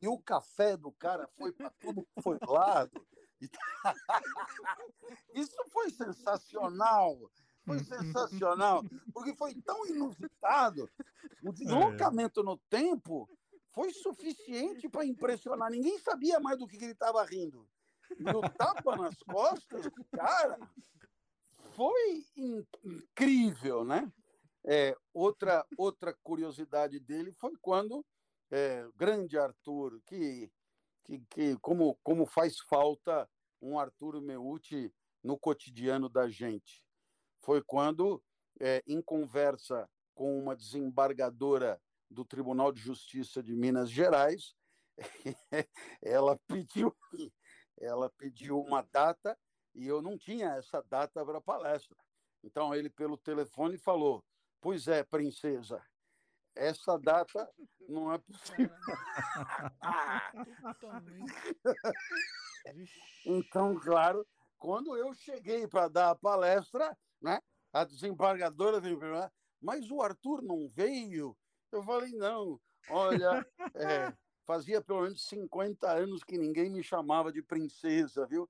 e 0.00 0.08
o 0.08 0.18
café 0.18 0.76
do 0.76 0.92
cara 0.92 1.28
foi 1.36 1.52
para 1.52 1.70
tudo 1.70 2.02
que 2.02 2.22
foi 2.22 2.38
lado. 2.46 3.06
Isso 5.34 5.56
foi 5.70 5.90
sensacional. 5.90 7.30
Foi 7.64 7.78
sensacional, 7.78 8.82
porque 9.12 9.34
foi 9.36 9.54
tão 9.54 9.86
inusitado. 9.86 10.90
O 11.44 11.52
deslocamento 11.52 12.42
no 12.42 12.56
tempo 12.70 13.28
foi 13.70 13.92
suficiente 13.92 14.88
para 14.88 15.04
impressionar. 15.04 15.70
Ninguém 15.70 15.98
sabia 15.98 16.40
mais 16.40 16.58
do 16.58 16.66
que 16.66 16.76
ele 16.76 16.92
estava 16.92 17.22
rindo. 17.24 17.68
No 18.18 18.40
tapa 18.40 18.96
nas 18.96 19.22
costas, 19.22 19.88
cara, 20.10 20.58
foi 21.74 22.24
incrível, 22.84 23.84
né? 23.84 24.12
É, 24.64 24.94
outra, 25.14 25.66
outra 25.76 26.14
curiosidade 26.22 27.00
dele 27.00 27.32
foi 27.32 27.52
quando 27.60 28.04
é, 28.50 28.86
grande 28.94 29.38
Arthur, 29.38 30.00
que 30.06 30.50
que, 31.04 31.18
que 31.30 31.56
como, 31.60 31.98
como 32.02 32.26
faz 32.26 32.58
falta 32.60 33.28
um 33.60 33.78
Arthur 33.78 34.20
Meucci 34.20 34.92
no 35.22 35.38
cotidiano 35.38 36.08
da 36.08 36.28
gente. 36.28 36.82
Foi 37.40 37.62
quando, 37.62 38.22
é, 38.60 38.82
em 38.86 39.02
conversa 39.02 39.88
com 40.14 40.38
uma 40.38 40.54
desembargadora 40.54 41.80
do 42.10 42.24
Tribunal 42.24 42.72
de 42.72 42.80
Justiça 42.80 43.42
de 43.42 43.54
Minas 43.54 43.90
Gerais, 43.90 44.54
ela 46.02 46.38
pediu, 46.46 46.94
ela 47.78 48.10
pediu 48.10 48.60
uma 48.60 48.82
data 48.82 49.38
e 49.74 49.86
eu 49.86 50.02
não 50.02 50.18
tinha 50.18 50.56
essa 50.56 50.82
data 50.82 51.24
para 51.24 51.38
a 51.38 51.42
palestra. 51.42 51.96
Então 52.42 52.74
ele 52.74 52.90
pelo 52.90 53.16
telefone 53.16 53.78
falou: 53.78 54.24
"Pois 54.60 54.88
é, 54.88 55.02
princesa, 55.02 55.82
essa 56.54 56.98
data 56.98 57.50
não 57.88 58.12
é 58.12 58.18
possível. 58.18 58.70
então, 63.26 63.78
claro, 63.80 64.26
quando 64.58 64.96
eu 64.96 65.12
cheguei 65.14 65.66
para 65.66 65.88
dar 65.88 66.10
a 66.10 66.14
palestra, 66.14 66.96
né, 67.20 67.40
a 67.72 67.84
desembargadora 67.84 68.80
veio 68.80 68.98
perguntar, 68.98 69.32
mas 69.60 69.90
o 69.90 70.02
Arthur 70.02 70.42
não 70.42 70.68
veio? 70.68 71.36
Eu 71.72 71.82
falei, 71.82 72.12
não, 72.12 72.60
olha, 72.88 73.46
é, 73.74 74.12
fazia 74.46 74.82
pelo 74.82 75.02
menos 75.02 75.26
50 75.26 75.90
anos 75.90 76.24
que 76.24 76.36
ninguém 76.36 76.70
me 76.70 76.82
chamava 76.82 77.32
de 77.32 77.42
princesa, 77.42 78.26
viu? 78.26 78.48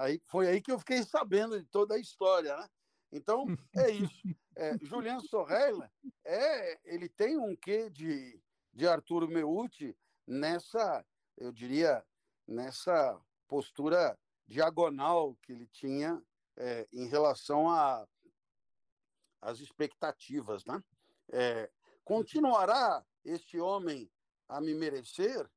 Aí, 0.00 0.18
foi 0.24 0.48
aí 0.48 0.62
que 0.62 0.72
eu 0.72 0.78
fiquei 0.78 1.02
sabendo 1.02 1.60
de 1.60 1.66
toda 1.66 1.94
a 1.94 1.98
história, 1.98 2.56
né? 2.56 2.66
Então, 3.12 3.44
é 3.76 3.90
isso. 3.90 4.22
É, 4.56 4.72
Julian 4.82 5.20
Sorrell, 5.20 5.82
é, 6.24 6.80
ele 6.84 7.06
tem 7.06 7.36
um 7.36 7.54
quê 7.54 7.90
de, 7.90 8.42
de 8.72 8.88
Arthur 8.88 9.28
Meucci 9.28 9.94
nessa, 10.26 11.04
eu 11.36 11.52
diria, 11.52 12.02
nessa 12.48 13.20
postura 13.46 14.18
diagonal 14.46 15.36
que 15.42 15.52
ele 15.52 15.66
tinha 15.66 16.22
é, 16.56 16.88
em 16.92 17.06
relação 17.06 17.68
a 17.68 18.08
as 19.42 19.58
expectativas, 19.58 20.64
né? 20.66 20.82
É, 21.32 21.70
continuará 22.04 23.04
este 23.24 23.58
homem 23.58 24.10
a 24.48 24.60
me 24.60 24.74
merecer? 24.74 25.48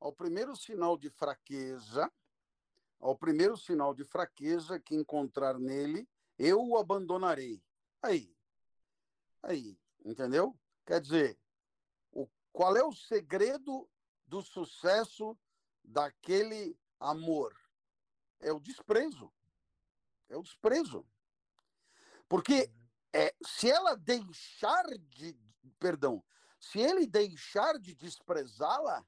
ao 0.00 0.12
primeiro 0.12 0.54
sinal 0.56 0.96
de 0.96 1.10
fraqueza, 1.10 2.10
ao 3.00 3.16
primeiro 3.16 3.56
sinal 3.56 3.94
de 3.94 4.04
fraqueza 4.04 4.78
que 4.78 4.94
encontrar 4.94 5.58
nele, 5.58 6.08
eu 6.38 6.60
o 6.60 6.76
abandonarei. 6.76 7.62
Aí, 8.02 8.34
aí, 9.42 9.78
entendeu? 10.04 10.58
Quer 10.86 11.00
dizer, 11.00 11.38
o, 12.12 12.28
qual 12.52 12.76
é 12.76 12.84
o 12.84 12.92
segredo 12.92 13.88
do 14.26 14.42
sucesso 14.42 15.36
daquele 15.84 16.78
amor? 16.98 17.54
É 18.40 18.52
o 18.52 18.60
desprezo. 18.60 19.32
É 20.28 20.36
o 20.36 20.42
desprezo. 20.42 21.06
Porque 22.28 22.70
é, 23.12 23.34
se 23.44 23.70
ela 23.70 23.96
deixar 23.96 24.84
de, 25.08 25.36
perdão, 25.78 26.22
se 26.60 26.78
ele 26.78 27.06
deixar 27.06 27.78
de 27.78 27.94
desprezá-la, 27.94 29.04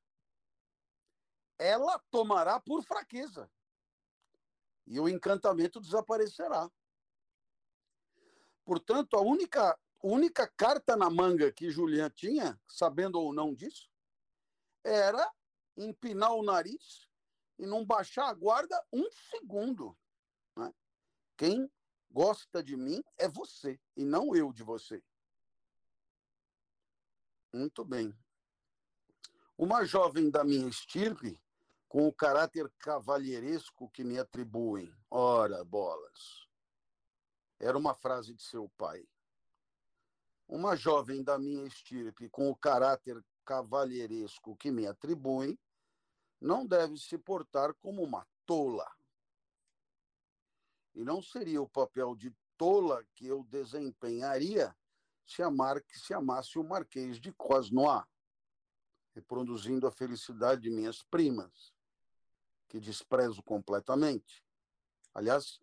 ela 1.59 1.99
tomará 2.11 2.59
por 2.59 2.82
fraqueza. 2.82 3.51
E 4.91 4.99
o 4.99 5.09
encantamento 5.09 5.80
desaparecerá. 5.80 6.68
Portanto, 8.64 9.16
a 9.16 9.20
única, 9.20 9.78
única 10.03 10.49
carta 10.57 10.97
na 10.97 11.09
manga 11.09 11.53
que 11.53 11.70
Julian 11.70 12.11
tinha, 12.11 12.61
sabendo 12.66 13.20
ou 13.20 13.32
não 13.32 13.55
disso, 13.55 13.88
era 14.82 15.32
empinar 15.76 16.32
o 16.32 16.43
nariz 16.43 17.09
e 17.57 17.64
não 17.66 17.86
baixar 17.86 18.28
a 18.28 18.34
guarda 18.34 18.84
um 18.93 19.09
segundo. 19.30 19.97
Né? 20.57 20.74
Quem 21.36 21.70
gosta 22.11 22.61
de 22.61 22.76
mim 22.76 23.01
é 23.16 23.28
você 23.28 23.80
e 23.97 24.05
não 24.05 24.34
eu 24.34 24.53
de 24.53 24.64
você. 24.64 25.01
Muito 27.53 27.84
bem. 27.84 28.12
Uma 29.57 29.84
jovem 29.84 30.28
da 30.28 30.43
minha 30.43 30.68
estirpe, 30.68 31.41
com 31.91 32.07
o 32.07 32.12
caráter 32.12 32.70
cavalheiresco 32.78 33.91
que 33.91 34.05
me 34.05 34.16
atribuem, 34.16 34.95
ora 35.11 35.64
bolas. 35.64 36.47
Era 37.59 37.76
uma 37.76 37.97
frase 37.97 38.32
de 38.32 38.45
seu 38.45 38.68
pai. 38.78 39.05
Uma 40.47 40.76
jovem 40.76 41.20
da 41.24 41.36
minha 41.36 41.66
estirpe, 41.66 42.28
com 42.28 42.49
o 42.49 42.55
caráter 42.55 43.20
cavalheiresco 43.45 44.57
que 44.57 44.70
me 44.70 44.86
atribuem, 44.86 45.59
não 46.41 46.64
deve 46.64 46.97
se 46.97 47.18
portar 47.18 47.74
como 47.74 48.05
uma 48.05 48.24
tola. 48.47 48.88
E 50.95 51.03
não 51.03 51.20
seria 51.20 51.61
o 51.61 51.68
papel 51.68 52.14
de 52.14 52.32
tola 52.57 53.05
que 53.16 53.26
eu 53.26 53.43
desempenharia 53.43 54.76
se, 55.26 55.43
amar, 55.43 55.82
se 55.88 56.14
amasse 56.14 56.57
o 56.57 56.62
Marquês 56.62 57.20
de 57.20 57.32
Cosnois, 57.32 58.05
reproduzindo 59.12 59.88
a 59.88 59.91
felicidade 59.91 60.61
de 60.61 60.70
minhas 60.70 61.03
primas, 61.03 61.74
que 62.71 62.79
desprezo 62.79 63.43
completamente. 63.43 64.45
Aliás, 65.12 65.61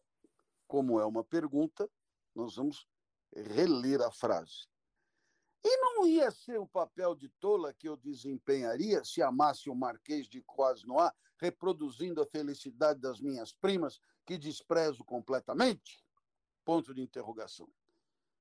como 0.67 0.99
é 0.99 1.05
uma 1.05 1.23
pergunta, 1.23 1.89
nós 2.35 2.57
vamos 2.57 2.85
reler 3.33 4.01
a 4.01 4.11
frase. 4.11 4.67
E 5.63 5.77
não 5.77 6.05
ia 6.05 6.29
ser 6.29 6.59
o 6.59 6.67
papel 6.67 7.15
de 7.15 7.29
tola 7.39 7.73
que 7.73 7.87
eu 7.87 7.95
desempenharia 7.95 9.03
se 9.05 9.21
amasse 9.21 9.69
o 9.69 9.75
Marquês 9.75 10.27
de 10.27 10.41
Cosnois, 10.41 11.11
reproduzindo 11.39 12.21
a 12.21 12.25
felicidade 12.25 12.99
das 12.99 13.21
minhas 13.21 13.53
primas, 13.53 14.01
que 14.25 14.37
desprezo 14.37 15.05
completamente? 15.05 16.03
Ponto 16.65 16.93
de 16.93 17.01
interrogação. 17.01 17.69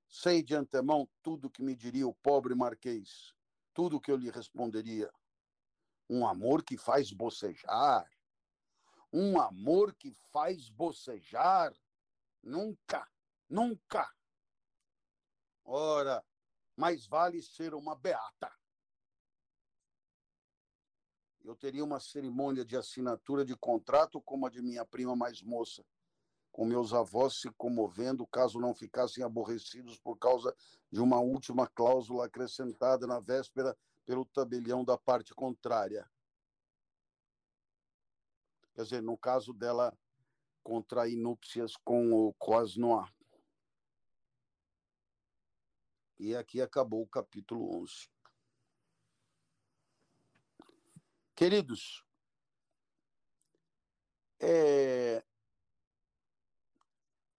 Sei 0.08 0.42
de 0.42 0.56
antemão 0.56 1.08
tudo 1.22 1.50
que 1.50 1.62
me 1.62 1.76
diria 1.76 2.06
o 2.06 2.14
pobre 2.14 2.54
Marquês, 2.54 3.32
tudo 3.72 4.00
que 4.00 4.10
eu 4.10 4.16
lhe 4.16 4.30
responderia. 4.30 5.10
Um 6.10 6.26
amor 6.26 6.64
que 6.64 6.76
faz 6.76 7.12
bocejar. 7.12 8.08
Um 9.12 9.40
amor 9.40 9.94
que 9.94 10.12
faz 10.32 10.68
bocejar. 10.68 11.74
Nunca, 12.42 13.08
nunca. 13.48 14.10
Ora, 15.64 16.24
mais 16.76 17.06
vale 17.06 17.42
ser 17.42 17.74
uma 17.74 17.96
beata. 17.96 18.52
Eu 21.42 21.54
teria 21.54 21.84
uma 21.84 22.00
cerimônia 22.00 22.64
de 22.64 22.76
assinatura 22.76 23.44
de 23.44 23.56
contrato 23.56 24.20
como 24.20 24.46
a 24.46 24.50
de 24.50 24.60
minha 24.60 24.84
prima 24.84 25.14
mais 25.14 25.42
moça 25.42 25.84
com 26.56 26.64
meus 26.64 26.94
avós 26.94 27.38
se 27.38 27.50
comovendo 27.50 28.26
caso 28.26 28.58
não 28.58 28.74
ficassem 28.74 29.22
aborrecidos 29.22 29.98
por 29.98 30.16
causa 30.16 30.56
de 30.90 31.02
uma 31.02 31.20
última 31.20 31.66
cláusula 31.66 32.24
acrescentada 32.24 33.06
na 33.06 33.20
véspera 33.20 33.76
pelo 34.06 34.24
tabelião 34.24 34.82
da 34.82 34.96
parte 34.96 35.34
contrária. 35.34 36.10
Quer 38.76 38.82
dizer, 38.82 39.02
no 39.02 39.16
caso 39.16 39.54
dela 39.54 39.96
contrair 40.62 41.16
núpcias 41.16 41.76
com 41.78 42.12
o 42.12 42.34
Cosnoir. 42.34 43.10
E 46.18 46.36
aqui 46.36 46.60
acabou 46.60 47.02
o 47.02 47.08
capítulo 47.08 47.82
11. 47.82 48.10
Queridos, 51.34 52.04
é, 54.38 55.24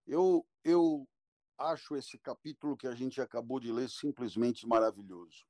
eu, 0.04 0.44
eu 0.64 1.08
acho 1.56 1.94
esse 1.94 2.18
capítulo 2.18 2.76
que 2.76 2.88
a 2.88 2.96
gente 2.96 3.20
acabou 3.20 3.60
de 3.60 3.70
ler 3.70 3.88
simplesmente 3.88 4.66
maravilhoso. 4.66 5.46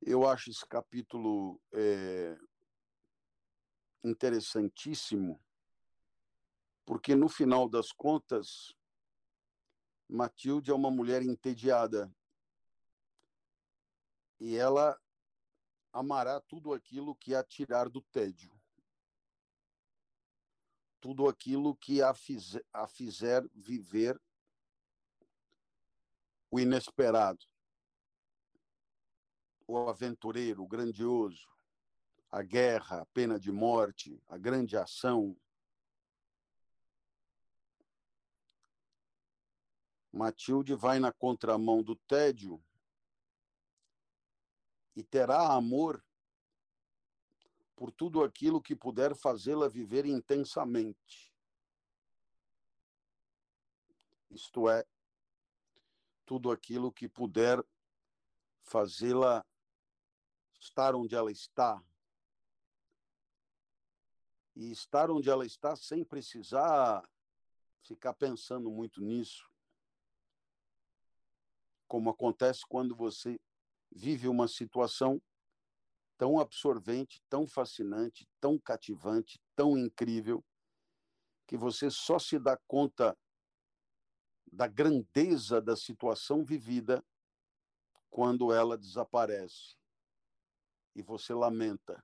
Eu 0.00 0.26
acho 0.26 0.48
esse 0.48 0.66
capítulo 0.66 1.60
é, 1.72 2.38
interessantíssimo, 4.04 5.42
porque 6.84 7.14
no 7.14 7.28
final 7.28 7.68
das 7.68 7.90
contas, 7.90 8.76
Matilde 10.08 10.70
é 10.70 10.74
uma 10.74 10.90
mulher 10.90 11.22
entediada. 11.22 12.14
E 14.38 14.54
ela 14.56 15.00
amará 15.92 16.40
tudo 16.40 16.74
aquilo 16.74 17.14
que 17.16 17.34
a 17.34 17.42
tirar 17.42 17.88
do 17.88 18.02
tédio. 18.02 18.52
Tudo 21.00 21.28
aquilo 21.28 21.74
que 21.76 22.02
a, 22.02 22.12
fizer, 22.12 22.64
a 22.72 22.86
fizer 22.86 23.46
viver 23.54 24.20
o 26.50 26.60
inesperado, 26.60 27.44
o 29.66 29.88
aventureiro, 29.88 30.62
o 30.62 30.68
grandioso, 30.68 31.53
a 32.34 32.42
guerra, 32.42 33.02
a 33.02 33.06
pena 33.06 33.38
de 33.38 33.52
morte, 33.52 34.20
a 34.26 34.36
grande 34.36 34.76
ação. 34.76 35.36
Matilde 40.12 40.74
vai 40.74 40.98
na 40.98 41.12
contramão 41.12 41.80
do 41.80 41.94
tédio 41.94 42.60
e 44.96 45.04
terá 45.04 45.52
amor 45.52 46.04
por 47.76 47.92
tudo 47.92 48.24
aquilo 48.24 48.60
que 48.60 48.74
puder 48.74 49.14
fazê-la 49.14 49.68
viver 49.68 50.04
intensamente. 50.04 51.32
Isto 54.28 54.68
é, 54.68 54.84
tudo 56.26 56.50
aquilo 56.50 56.90
que 56.90 57.08
puder 57.08 57.64
fazê-la 58.64 59.46
estar 60.58 60.96
onde 60.96 61.14
ela 61.14 61.30
está. 61.30 61.80
E 64.56 64.70
estar 64.70 65.10
onde 65.10 65.28
ela 65.28 65.44
está 65.44 65.74
sem 65.74 66.04
precisar 66.04 67.02
ficar 67.82 68.14
pensando 68.14 68.70
muito 68.70 69.00
nisso. 69.00 69.48
Como 71.86 72.10
acontece 72.10 72.62
quando 72.68 72.94
você 72.94 73.38
vive 73.90 74.28
uma 74.28 74.48
situação 74.48 75.20
tão 76.16 76.38
absorvente, 76.38 77.20
tão 77.28 77.46
fascinante, 77.46 78.26
tão 78.40 78.58
cativante, 78.58 79.40
tão 79.54 79.76
incrível, 79.76 80.44
que 81.46 81.56
você 81.56 81.90
só 81.90 82.18
se 82.18 82.38
dá 82.38 82.56
conta 82.66 83.16
da 84.50 84.66
grandeza 84.66 85.60
da 85.60 85.76
situação 85.76 86.44
vivida 86.44 87.04
quando 88.08 88.52
ela 88.52 88.78
desaparece 88.78 89.76
e 90.94 91.02
você 91.02 91.34
lamenta. 91.34 92.02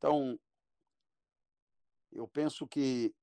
Então, 0.00 0.40
eu 2.10 2.26
penso 2.26 2.66
que 2.66 3.14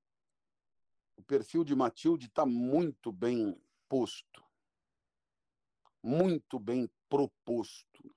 o 1.16 1.22
perfil 1.24 1.64
de 1.64 1.74
Matilde 1.74 2.26
está 2.26 2.46
muito 2.46 3.10
bem 3.10 3.60
posto, 3.88 4.46
muito 6.00 6.56
bem 6.60 6.88
proposto. 7.08 8.14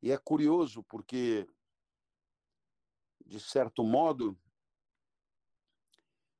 E 0.00 0.12
é 0.12 0.16
curioso 0.16 0.84
porque, 0.84 1.48
de 3.24 3.40
certo 3.40 3.82
modo, 3.82 4.38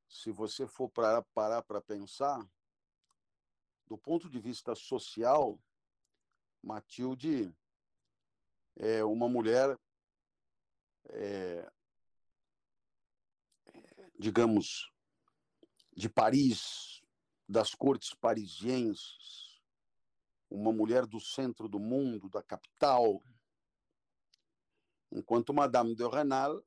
se 0.09 0.31
você 0.31 0.69
for 0.69 0.89
para 0.89 1.21
parar 1.35 1.65
para 1.65 1.83
pensar, 1.83 2.49
do 3.89 3.99
ponto 3.99 4.31
de 4.31 4.39
vista 4.39 4.73
social, 4.77 5.61
Matilde 6.63 7.53
é 8.77 9.03
uma 9.03 9.29
mulher, 9.29 9.77
é, 11.11 11.71
digamos, 14.19 14.91
de 15.95 16.09
Paris, 16.09 17.03
das 17.49 17.75
cortes 17.75 18.13
parisienses, 18.15 19.61
uma 20.51 20.73
mulher 20.73 21.07
do 21.07 21.21
centro 21.21 21.69
do 21.69 21.79
mundo, 21.79 22.29
da 22.29 22.43
capital, 22.43 23.23
enquanto 25.11 25.55
Madame 25.55 25.95
de 25.95 26.07
Renal 26.09 26.63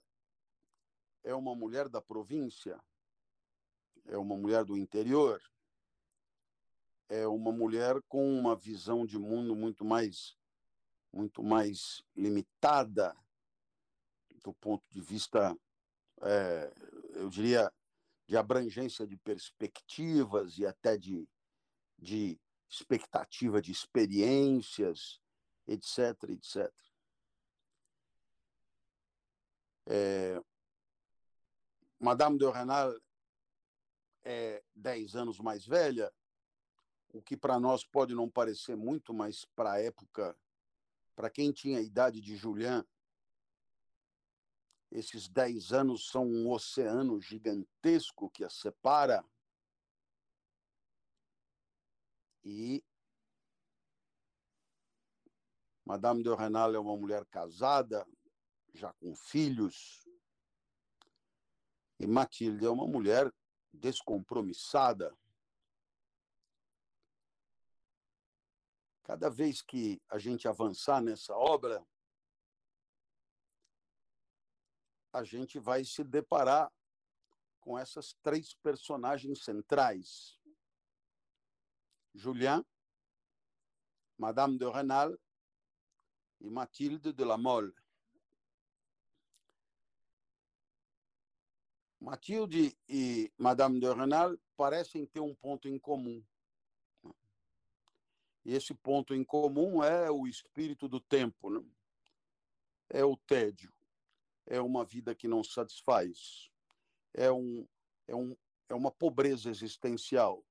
é 1.23 1.33
uma 1.33 1.55
mulher 1.55 1.89
da 1.89 2.01
província, 2.01 2.79
é 4.05 4.17
uma 4.17 4.35
mulher 4.35 4.63
do 4.63 4.77
interior, 4.77 5.41
é 7.07 7.27
uma 7.27 7.51
mulher 7.51 8.01
com 8.07 8.31
uma 8.37 8.55
visão 8.55 9.05
de 9.05 9.17
mundo 9.17 9.55
muito 9.55 9.83
mais 9.83 10.37
muito 11.11 11.41
mais 11.41 12.03
limitada 12.15 13.17
do 14.43 14.53
ponto 14.53 14.83
de 14.89 15.01
vista, 15.01 15.55
é, 16.21 16.73
eu 17.15 17.29
diria, 17.29 17.71
de 18.27 18.37
abrangência 18.37 19.07
de 19.07 19.17
perspectivas 19.17 20.57
e 20.57 20.65
até 20.65 20.97
de, 20.97 21.27
de 21.97 22.39
expectativa 22.69 23.61
de 23.61 23.71
experiências, 23.71 25.19
etc, 25.67 26.29
etc. 26.29 26.71
É, 29.87 30.39
Madame 31.99 32.37
de 32.37 32.45
Renal 32.49 32.93
é 34.23 34.63
10 34.75 35.15
anos 35.15 35.39
mais 35.39 35.65
velha, 35.65 36.13
o 37.11 37.21
que 37.21 37.35
para 37.35 37.59
nós 37.59 37.83
pode 37.83 38.13
não 38.13 38.29
parecer 38.29 38.75
muito, 38.75 39.13
mas 39.13 39.45
para 39.55 39.73
a 39.73 39.81
época, 39.81 40.37
para 41.15 41.29
quem 41.29 41.51
tinha 41.51 41.79
a 41.79 41.81
idade 41.81 42.21
de 42.21 42.35
Julian, 42.35 42.85
esses 44.91 45.27
10 45.27 45.71
anos 45.71 46.09
são 46.09 46.25
um 46.25 46.49
oceano 46.49 47.21
gigantesco 47.21 48.29
que 48.29 48.43
a 48.43 48.49
separa. 48.49 49.23
E 52.43 52.83
Madame 55.85 56.23
de 56.23 56.33
Renal 56.35 56.73
é 56.73 56.79
uma 56.79 56.95
mulher 56.95 57.25
casada, 57.25 58.07
já 58.73 58.93
com 58.93 59.15
filhos. 59.15 60.07
E 61.99 62.07
Matilde 62.07 62.65
é 62.65 62.69
uma 62.69 62.87
mulher 62.87 63.31
descompromissada. 63.73 65.15
Cada 69.03 69.29
vez 69.29 69.61
que 69.61 70.01
a 70.09 70.19
gente 70.19 70.47
avançar 70.47 71.01
nessa 71.01 71.35
obra, 71.35 71.83
a 75.11 75.23
gente 75.23 75.59
vai 75.59 75.83
se 75.83 76.03
deparar 76.03 76.71
com 77.59 77.77
essas 77.77 78.13
três 78.21 78.53
personagens 78.53 79.43
centrais: 79.43 80.39
Julien, 82.13 82.65
Madame 84.17 84.57
de 84.57 84.69
Renal 84.69 85.17
e 86.39 86.49
Mathilde 86.49 87.11
de 87.11 87.23
la 87.23 87.37
Mole. 87.37 87.73
Mathilde 91.99 92.77
e 92.87 93.31
Madame 93.37 93.79
de 93.79 93.93
Renal 93.93 94.37
parecem 94.55 95.05
ter 95.05 95.19
um 95.19 95.35
ponto 95.35 95.67
em 95.67 95.77
comum. 95.77 96.23
E 98.45 98.53
esse 98.53 98.73
ponto 98.73 99.13
em 99.13 99.23
comum 99.23 99.83
é 99.83 100.09
o 100.09 100.25
espírito 100.25 100.87
do 100.87 100.99
tempo, 101.01 101.49
né? 101.49 101.61
é 102.89 103.03
o 103.03 103.17
tédio 103.17 103.71
é 104.49 104.59
uma 104.59 104.83
vida 104.83 105.13
que 105.13 105.27
não 105.27 105.43
satisfaz, 105.43 106.49
é, 107.13 107.31
um, 107.31 107.67
é, 108.07 108.15
um, 108.15 108.35
é 108.67 108.73
uma 108.73 108.91
pobreza 108.91 109.49
existencial, 109.49 110.43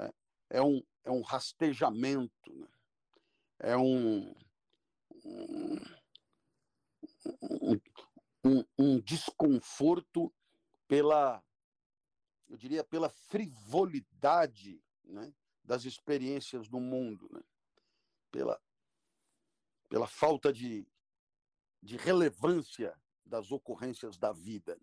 é, 0.00 0.12
é, 0.50 0.62
um, 0.62 0.82
é 1.04 1.10
um 1.10 1.20
rastejamento, 1.20 2.52
né? 2.54 2.68
é 3.58 3.76
um, 3.76 4.34
um, 5.24 5.80
um, 8.44 8.64
um 8.78 9.00
desconforto 9.00 10.34
pela, 10.88 11.44
eu 12.48 12.56
diria, 12.56 12.82
pela 12.82 13.10
frivolidade 13.10 14.82
né, 15.04 15.34
das 15.62 15.84
experiências 15.84 16.66
do 16.66 16.80
mundo, 16.80 17.28
né? 17.30 17.42
pela, 18.30 18.58
pela 19.90 20.06
falta 20.06 20.50
de, 20.50 20.86
de 21.82 21.98
relevância 21.98 22.98
das 23.24 23.50
ocorrências 23.50 24.16
da 24.18 24.32
vida. 24.32 24.78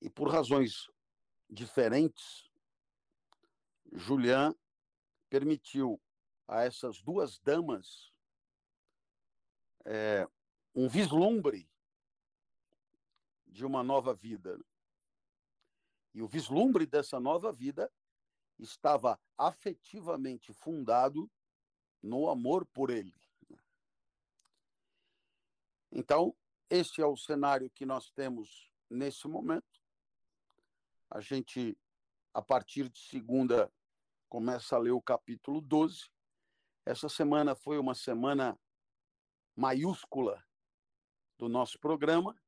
E 0.00 0.08
por 0.08 0.30
razões 0.30 0.88
diferentes, 1.48 2.50
Julian 3.92 4.54
permitiu 5.28 6.00
a 6.46 6.62
essas 6.62 7.02
duas 7.02 7.38
damas 7.40 8.12
é, 9.84 10.28
um 10.74 10.88
vislumbre 10.88 11.68
de 13.46 13.64
uma 13.64 13.82
nova 13.82 14.14
vida. 14.14 14.58
E 16.14 16.22
o 16.22 16.28
vislumbre 16.28 16.86
dessa 16.86 17.18
nova 17.18 17.52
vida 17.52 17.92
estava 18.58 19.20
afetivamente 19.36 20.52
fundado 20.52 21.30
no 22.02 22.28
amor 22.28 22.66
por 22.66 22.90
ele. 22.90 23.17
Então, 25.90 26.36
esse 26.70 27.00
é 27.00 27.06
o 27.06 27.16
cenário 27.16 27.70
que 27.70 27.86
nós 27.86 28.10
temos 28.10 28.70
nesse 28.90 29.26
momento. 29.26 29.66
A 31.10 31.20
gente, 31.20 31.78
a 32.34 32.42
partir 32.42 32.88
de 32.88 32.98
segunda, 32.98 33.72
começa 34.28 34.76
a 34.76 34.78
ler 34.78 34.90
o 34.90 35.00
capítulo 35.00 35.60
12. 35.60 36.10
Essa 36.84 37.08
semana 37.08 37.54
foi 37.54 37.78
uma 37.78 37.94
semana 37.94 38.58
maiúscula 39.56 40.44
do 41.38 41.48
nosso 41.48 41.78
programa, 41.78 42.38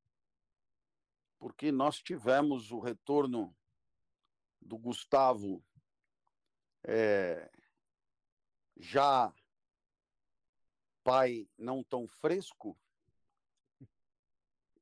porque 1.39 1.73
nós 1.73 1.97
tivemos 1.97 2.71
o 2.71 2.81
retorno 2.81 3.57
do 4.61 4.77
Gustavo 4.77 5.65
é, 6.85 7.51
já 8.77 9.33
pai 11.03 11.49
não 11.57 11.83
tão 11.83 12.07
fresco, 12.07 12.79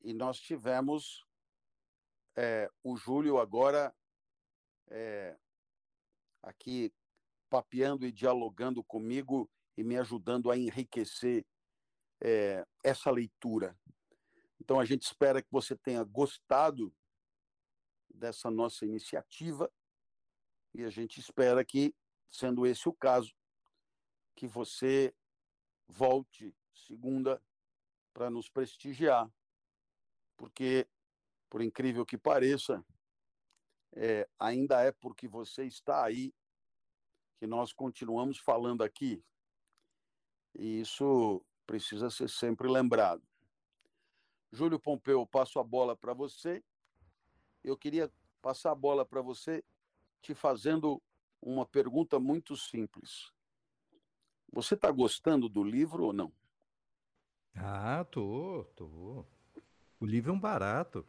e 0.09 0.15
nós 0.15 0.41
tivemos 0.41 1.23
é, 2.35 2.71
o 2.83 2.97
Júlio 2.97 3.39
agora 3.39 3.95
é, 4.87 5.39
aqui 6.43 6.91
papeando 7.51 8.07
e 8.07 8.11
dialogando 8.11 8.83
comigo 8.83 9.51
e 9.77 9.85
me 9.85 9.99
ajudando 9.99 10.51
a 10.51 10.57
enriquecer 10.57 11.45
é, 12.23 12.67
essa 12.83 13.11
leitura. 13.11 13.79
Então 14.59 14.81
a 14.81 14.87
gente 14.87 15.03
espera 15.03 15.43
que 15.43 15.53
você 15.53 15.77
tenha 15.77 16.03
gostado 16.05 16.91
dessa 18.09 18.51
nossa 18.51 18.87
iniciativa 18.87 19.71
e 20.73 20.85
a 20.85 20.91
gente 20.91 21.21
espera 21.21 21.63
que, 21.63 21.95
sendo 22.31 22.67
esse 22.67 22.89
o 22.89 22.95
caso, 22.95 23.37
que 24.35 24.47
você 24.47 25.15
volte 25.87 26.57
segunda 26.73 27.43
para 28.15 28.31
nos 28.31 28.49
prestigiar 28.49 29.31
porque, 30.39 30.89
por 31.51 31.61
incrível 31.61 32.07
que 32.07 32.17
pareça, 32.17 32.83
é, 33.93 34.27
ainda 34.39 34.81
é 34.81 34.93
porque 34.93 35.27
você 35.29 35.65
está 35.65 36.05
aí 36.05 36.33
que 37.39 37.47
nós 37.47 37.73
continuamos 37.73 38.39
falando 38.39 38.83
aqui. 38.83 39.23
E 40.55 40.81
isso 40.81 41.45
precisa 41.67 42.09
ser 42.09 42.31
sempre 42.31 42.69
lembrado. 42.69 43.23
Júlio 44.51 44.79
Pompeu, 44.79 45.27
passo 45.27 45.59
a 45.59 45.65
bola 45.65 45.97
para 45.97 46.15
você. 46.15 46.65
Eu 47.63 47.77
queria 47.77 48.11
passar 48.41 48.71
a 48.71 48.75
bola 48.75 49.05
para 49.05 49.21
você 49.21 49.63
te 50.23 50.35
fazendo 50.35 51.03
uma 51.43 51.67
pergunta 51.67 52.19
muito 52.19 52.57
simples. 52.57 53.33
Você 54.53 54.75
está 54.75 54.91
gostando 54.91 55.49
do 55.49 55.63
livro 55.63 56.05
ou 56.05 56.13
não? 56.13 56.33
Ah, 57.55 58.05
tô, 58.05 58.65
tô. 58.75 59.27
O 60.01 60.07
livro 60.07 60.31
é 60.31 60.35
um 60.35 60.41
barato. 60.41 61.07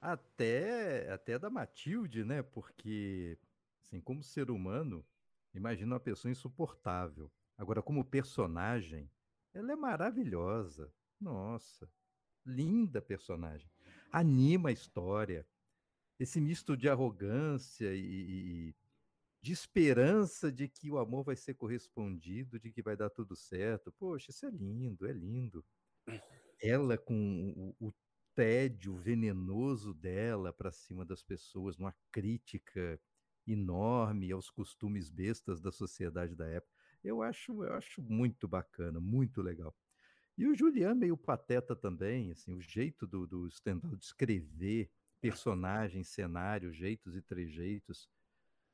Até, 0.00 1.10
até 1.12 1.38
da 1.38 1.50
Matilde, 1.50 2.24
né? 2.24 2.42
Porque, 2.42 3.38
assim, 3.82 4.00
como 4.00 4.22
ser 4.22 4.50
humano, 4.50 5.04
imagina 5.52 5.94
uma 5.94 6.00
pessoa 6.00 6.30
insuportável. 6.30 7.30
Agora, 7.56 7.82
como 7.82 8.04
personagem, 8.04 9.10
ela 9.52 9.72
é 9.72 9.76
maravilhosa. 9.76 10.92
Nossa, 11.20 11.90
linda 12.46 13.02
personagem. 13.02 13.68
Anima 14.10 14.68
a 14.68 14.72
história. 14.72 15.46
Esse 16.18 16.40
misto 16.40 16.76
de 16.76 16.88
arrogância 16.88 17.94
e, 17.94 18.74
de 19.40 19.52
esperança 19.52 20.50
de 20.50 20.68
que 20.68 20.90
o 20.90 20.98
amor 20.98 21.24
vai 21.24 21.36
ser 21.36 21.54
correspondido, 21.54 22.58
de 22.58 22.70
que 22.70 22.82
vai 22.82 22.96
dar 22.96 23.10
tudo 23.10 23.36
certo. 23.36 23.92
Poxa, 23.92 24.30
isso 24.30 24.46
é 24.46 24.50
lindo, 24.50 25.06
é 25.06 25.12
lindo. 25.12 25.64
Ela 26.60 26.98
com 26.98 27.74
o, 27.80 27.88
o 27.88 27.92
tédio 28.34 28.96
venenoso 28.96 29.92
dela 29.92 30.52
para 30.52 30.70
cima 30.70 31.04
das 31.04 31.22
pessoas, 31.22 31.76
numa 31.76 31.94
crítica 32.12 33.00
enorme 33.46 34.30
aos 34.30 34.50
costumes 34.50 35.10
bestas 35.10 35.60
da 35.60 35.72
sociedade 35.72 36.36
da 36.36 36.46
época. 36.46 36.72
Eu 37.02 37.22
acho, 37.22 37.64
eu 37.64 37.72
acho 37.74 38.02
muito 38.02 38.46
bacana, 38.46 39.00
muito 39.00 39.40
legal. 39.40 39.74
E 40.36 40.46
o 40.46 40.54
Julian 40.54 40.94
meio 40.94 41.16
pateta 41.16 41.74
também, 41.74 42.30
assim, 42.30 42.54
o 42.54 42.60
jeito 42.60 43.06
do, 43.06 43.26
do 43.26 43.50
Stendhal 43.50 43.96
de 43.96 44.04
escrever 44.04 44.88
personagens, 45.20 46.08
cenários, 46.08 46.76
jeitos 46.76 47.16
e 47.16 47.22
trejeitos, 47.22 48.08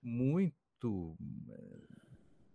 muito 0.02 1.16
é, 1.48 2.13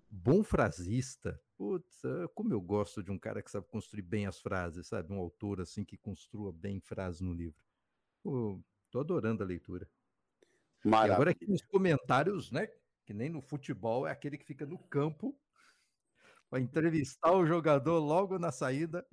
bom 0.09 0.43
frasista. 0.43 1.39
Putz, 1.57 2.03
é, 2.03 2.27
como 2.33 2.53
eu 2.53 2.61
gosto 2.61 3.03
de 3.03 3.11
um 3.11 3.19
cara 3.19 3.41
que 3.41 3.51
sabe 3.51 3.67
construir 3.67 4.01
bem 4.01 4.25
as 4.25 4.39
frases, 4.39 4.87
sabe? 4.87 5.13
Um 5.13 5.19
autor 5.19 5.61
assim 5.61 5.83
que 5.83 5.97
construa 5.97 6.51
bem 6.51 6.79
frases 6.79 7.21
no 7.21 7.33
livro. 7.33 7.61
Pô, 8.23 8.61
tô 8.89 8.99
adorando 8.99 9.43
a 9.43 9.45
leitura. 9.45 9.89
Maravilha. 10.83 11.11
E 11.11 11.13
agora 11.13 11.31
aqui 11.31 11.47
nos 11.47 11.61
comentários, 11.63 12.51
né? 12.51 12.67
Que 13.05 13.13
nem 13.13 13.29
no 13.29 13.41
futebol, 13.41 14.07
é 14.07 14.11
aquele 14.11 14.37
que 14.37 14.45
fica 14.45 14.65
no 14.65 14.77
campo 14.77 15.37
para 16.49 16.59
entrevistar 16.59 17.33
o 17.33 17.45
jogador 17.45 17.99
logo 17.99 18.39
na 18.39 18.51
saída. 18.51 19.05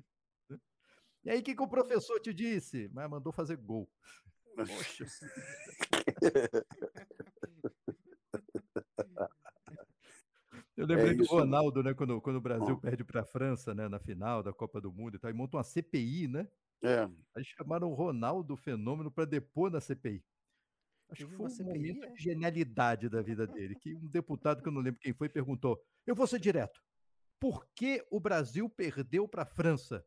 E 1.24 1.30
aí, 1.30 1.40
o 1.40 1.42
que, 1.42 1.56
que 1.56 1.62
o 1.62 1.68
professor 1.68 2.20
te 2.20 2.32
disse? 2.32 2.88
Mas 2.92 3.10
mandou 3.10 3.32
fazer 3.32 3.56
gol. 3.56 3.90
Poxa. 4.56 5.06
Eu 10.76 10.86
lembrei 10.86 11.12
é 11.12 11.14
do 11.14 11.24
Ronaldo, 11.24 11.82
né? 11.82 11.94
Quando, 11.94 12.20
quando 12.20 12.36
o 12.36 12.40
Brasil 12.40 12.76
perde 12.78 13.02
para 13.02 13.22
a 13.22 13.24
França, 13.24 13.74
né? 13.74 13.88
Na 13.88 13.98
final 13.98 14.42
da 14.42 14.52
Copa 14.52 14.80
do 14.80 14.92
Mundo 14.92 15.16
e 15.16 15.18
tal, 15.18 15.30
e 15.30 15.34
monta 15.34 15.56
uma 15.56 15.64
CPI, 15.64 16.28
né? 16.28 16.48
É. 16.82 17.08
Aí 17.34 17.44
chamaram 17.44 17.90
o 17.90 17.94
Ronaldo 17.94 18.56
Fenômeno 18.56 19.10
para 19.10 19.24
depor 19.24 19.70
na 19.70 19.80
CPI. 19.80 20.22
Acho 21.08 21.26
que 21.26 21.36
foi 21.36 21.46
um 21.46 21.48
CPI, 21.48 21.64
momento 21.64 22.04
é? 22.04 22.10
de 22.10 22.22
genialidade 22.22 23.08
da 23.08 23.22
vida 23.22 23.46
dele. 23.46 23.74
Que 23.76 23.94
um 23.94 24.06
deputado, 24.08 24.62
que 24.62 24.68
eu 24.68 24.72
não 24.72 24.82
lembro 24.82 25.00
quem 25.00 25.14
foi, 25.14 25.28
perguntou: 25.28 25.82
Eu 26.06 26.14
vou 26.14 26.26
ser 26.26 26.38
direto 26.38 26.82
por 27.38 27.66
que 27.74 28.04
o 28.10 28.18
Brasil 28.20 28.68
perdeu 28.68 29.28
para 29.28 29.42
a 29.42 29.46
França? 29.46 30.04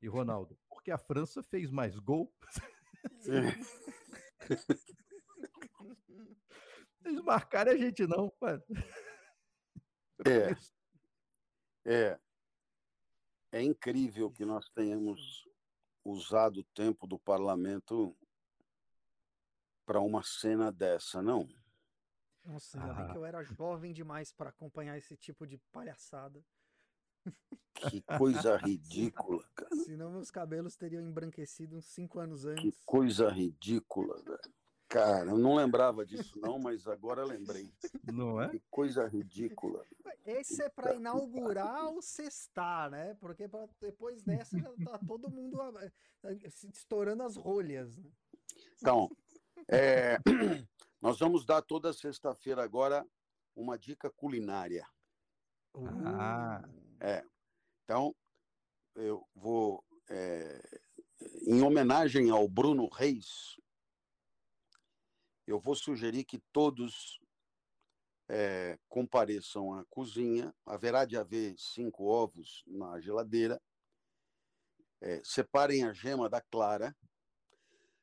E 0.00 0.06
Ronaldo, 0.06 0.56
porque 0.68 0.90
a 0.90 0.98
França 0.98 1.42
fez 1.42 1.70
mais 1.70 1.98
gol. 1.98 2.32
Eles 7.04 7.20
marcaram 7.22 7.72
a 7.72 7.76
gente 7.76 8.06
não, 8.06 8.32
mano. 8.40 8.62
É. 10.26 10.56
É. 11.84 12.18
É 13.50 13.62
incrível 13.62 14.30
que 14.30 14.44
nós 14.44 14.68
tenhamos 14.70 15.48
usado 16.04 16.60
o 16.60 16.64
tempo 16.74 17.06
do 17.06 17.18
parlamento 17.18 18.16
para 19.86 20.00
uma 20.00 20.22
cena 20.22 20.70
dessa, 20.70 21.22
não? 21.22 21.48
Nossa, 22.44 22.78
ainda 22.78 22.92
ah. 22.92 22.94
bem 22.94 23.10
que 23.12 23.18
eu 23.18 23.24
era 23.24 23.42
jovem 23.42 23.92
demais 23.92 24.32
para 24.32 24.50
acompanhar 24.50 24.96
esse 24.96 25.16
tipo 25.16 25.46
de 25.46 25.58
palhaçada. 25.72 26.44
Que 27.74 28.02
coisa 28.02 28.56
ridícula, 28.58 29.42
cara. 29.54 29.76
Senão 29.76 30.10
meus 30.10 30.30
cabelos 30.30 30.76
teriam 30.76 31.02
embranquecido 31.02 31.76
uns 31.76 31.86
cinco 31.86 32.18
anos 32.18 32.44
antes. 32.44 32.62
Que 32.62 32.84
coisa 32.84 33.28
ridícula, 33.28 34.20
velho. 34.22 34.54
Cara, 34.88 35.30
eu 35.30 35.38
não 35.38 35.54
lembrava 35.54 36.04
disso 36.04 36.38
não, 36.40 36.58
mas 36.58 36.88
agora 36.88 37.22
lembrei. 37.22 37.70
Não 38.10 38.40
é? 38.40 38.48
Que 38.48 38.62
coisa 38.70 39.06
ridícula. 39.06 39.84
Esse 40.24 40.62
é 40.62 40.68
para 40.70 40.94
inaugurar 40.94 41.90
o 41.92 42.00
sextar, 42.00 42.90
né? 42.90 43.14
Porque 43.20 43.46
pra, 43.46 43.68
depois 43.82 44.22
dessa 44.22 44.58
já 44.58 44.72
tá 44.84 44.98
todo 45.06 45.30
mundo 45.30 45.58
estourando 46.72 47.22
as 47.22 47.36
rolhas. 47.36 47.98
Né? 47.98 48.10
Então, 48.78 49.10
é, 49.68 50.18
nós 51.02 51.18
vamos 51.18 51.44
dar 51.44 51.60
toda 51.60 51.92
sexta-feira 51.92 52.62
agora 52.64 53.06
uma 53.54 53.78
dica 53.78 54.10
culinária. 54.10 54.86
Ah. 56.06 56.66
É. 57.00 57.22
Então, 57.84 58.14
eu 58.94 59.26
vou, 59.34 59.84
é, 60.08 60.80
em 61.46 61.62
homenagem 61.62 62.30
ao 62.30 62.48
Bruno 62.48 62.88
Reis, 62.88 63.58
eu 65.48 65.58
vou 65.58 65.74
sugerir 65.74 66.24
que 66.24 66.38
todos 66.52 67.18
é, 68.28 68.78
compareçam 68.86 69.72
à 69.72 69.82
cozinha. 69.86 70.54
Haverá 70.66 71.06
de 71.06 71.16
haver 71.16 71.54
cinco 71.58 72.04
ovos 72.04 72.62
na 72.66 73.00
geladeira. 73.00 73.58
É, 75.00 75.22
separem 75.24 75.84
a 75.84 75.92
gema 75.94 76.28
da 76.28 76.42
clara. 76.42 76.94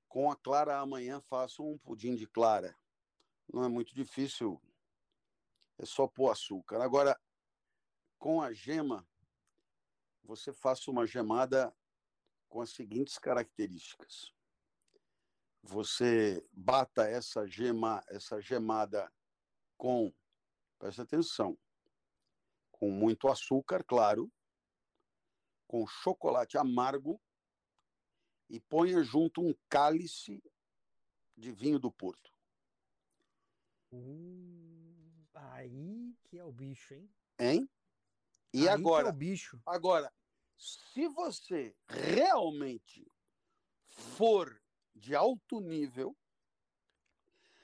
Com 0.08 0.32
a 0.32 0.36
clara 0.36 0.80
amanhã 0.80 1.22
façam 1.22 1.72
um 1.72 1.78
pudim 1.78 2.16
de 2.16 2.26
clara. 2.26 2.76
Não 3.54 3.64
é 3.64 3.70
muito 3.70 3.94
difícil, 3.94 4.60
é 5.78 5.86
só 5.86 6.08
pôr 6.08 6.32
açúcar. 6.32 6.82
Agora, 6.82 7.20
com 8.18 8.42
a 8.42 8.52
gema, 8.52 9.08
você 10.24 10.52
faça 10.52 10.90
uma 10.90 11.06
gemada 11.06 11.72
com 12.50 12.60
as 12.60 12.72
seguintes 12.72 13.20
características. 13.20 14.35
Você 15.68 16.48
bata 16.54 17.10
essa 17.10 17.48
gema, 17.48 18.04
essa 18.08 18.40
gemada 18.40 19.12
com, 19.76 20.14
presta 20.78 21.02
atenção, 21.02 21.58
com 22.72 22.92
muito 22.92 23.28
açúcar, 23.28 23.84
claro, 23.84 24.32
com 25.68 25.88
chocolate 25.88 26.56
amargo 26.56 27.20
e 28.48 28.60
ponha 28.60 29.02
junto 29.02 29.42
um 29.42 29.56
cálice 29.68 30.40
de 31.36 31.52
vinho 31.52 31.80
do 31.80 31.92
Porto. 31.92 32.32
Uh, 33.92 35.26
aí 35.34 36.16
que 36.26 36.38
é 36.38 36.44
o 36.46 36.52
bicho, 36.52 36.94
hein? 36.94 37.10
Hein? 37.40 37.70
E 38.54 38.62
Aí 38.62 38.68
agora, 38.68 39.10
é 39.10 39.12
bicho. 39.12 39.60
agora, 39.66 40.14
se 40.60 41.08
você 41.08 41.76
realmente 41.88 43.12
for 43.88 44.62
de 44.96 45.16
alto 45.16 45.60
nível, 45.60 46.16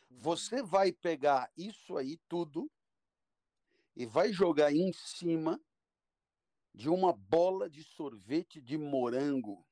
você 0.09 0.61
vai 0.61 0.91
pegar 0.91 1.49
isso 1.55 1.97
aí 1.97 2.17
tudo 2.27 2.69
e 3.95 4.05
vai 4.05 4.31
jogar 4.33 4.71
em 4.73 4.91
cima 4.93 5.59
de 6.73 6.89
uma 6.89 7.13
bola 7.13 7.69
de 7.69 7.83
sorvete 7.83 8.61
de 8.61 8.77
morango. 8.77 9.65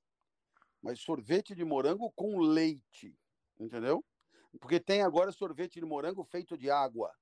Mas 0.82 1.02
sorvete 1.02 1.54
de 1.54 1.66
morango 1.66 2.12
com 2.14 2.40
leite, 2.40 3.18
entendeu? 3.60 4.04
Porque 4.60 4.80
tem 4.80 5.02
agora 5.02 5.32
sorvete 5.32 5.80
de 5.80 5.86
morango 5.86 6.24
feito 6.24 6.58
de 6.58 6.72
água. 6.72 7.14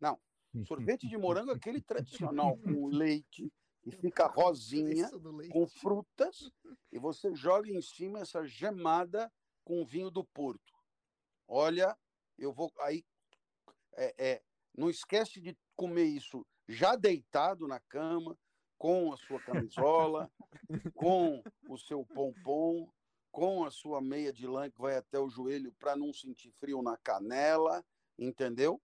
Não, 0.00 0.20
Sorvete 0.66 1.06
de 1.06 1.16
morango 1.16 1.52
é 1.52 1.54
aquele 1.54 1.80
tradicional, 1.80 2.56
com 2.58 2.86
leite, 2.88 3.52
e 3.84 3.90
fica 3.90 4.26
rosinha, 4.26 5.10
com 5.50 5.66
frutas, 5.66 6.50
e 6.90 6.98
você 6.98 7.34
joga 7.34 7.70
em 7.70 7.80
cima 7.80 8.20
essa 8.20 8.44
gemada 8.46 9.30
com 9.68 9.84
vinho 9.84 10.10
do 10.10 10.24
Porto. 10.24 10.72
Olha, 11.46 11.94
eu 12.38 12.50
vou 12.50 12.72
aí. 12.80 13.04
É, 13.92 14.14
é, 14.16 14.42
não 14.74 14.88
esquece 14.88 15.42
de 15.42 15.54
comer 15.76 16.04
isso 16.04 16.46
já 16.66 16.96
deitado 16.96 17.68
na 17.68 17.78
cama, 17.78 18.34
com 18.78 19.12
a 19.12 19.16
sua 19.18 19.38
camisola, 19.42 20.32
com 20.96 21.42
o 21.68 21.76
seu 21.76 22.02
pompom, 22.06 22.90
com 23.30 23.62
a 23.62 23.70
sua 23.70 24.00
meia 24.00 24.32
de 24.32 24.46
lã 24.46 24.70
que 24.70 24.80
vai 24.80 24.96
até 24.96 25.18
o 25.18 25.28
joelho 25.28 25.70
para 25.78 25.94
não 25.94 26.14
sentir 26.14 26.50
frio 26.52 26.80
na 26.80 26.96
canela, 26.96 27.84
entendeu? 28.18 28.80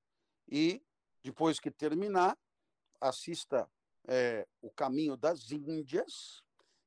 E 0.47 0.85
depois 1.23 1.59
que 1.59 1.71
terminar, 1.71 2.37
assista 3.01 3.71
é, 4.07 4.47
O 4.61 4.71
Caminho 4.71 5.17
das 5.17 5.51
Índias, 5.51 6.43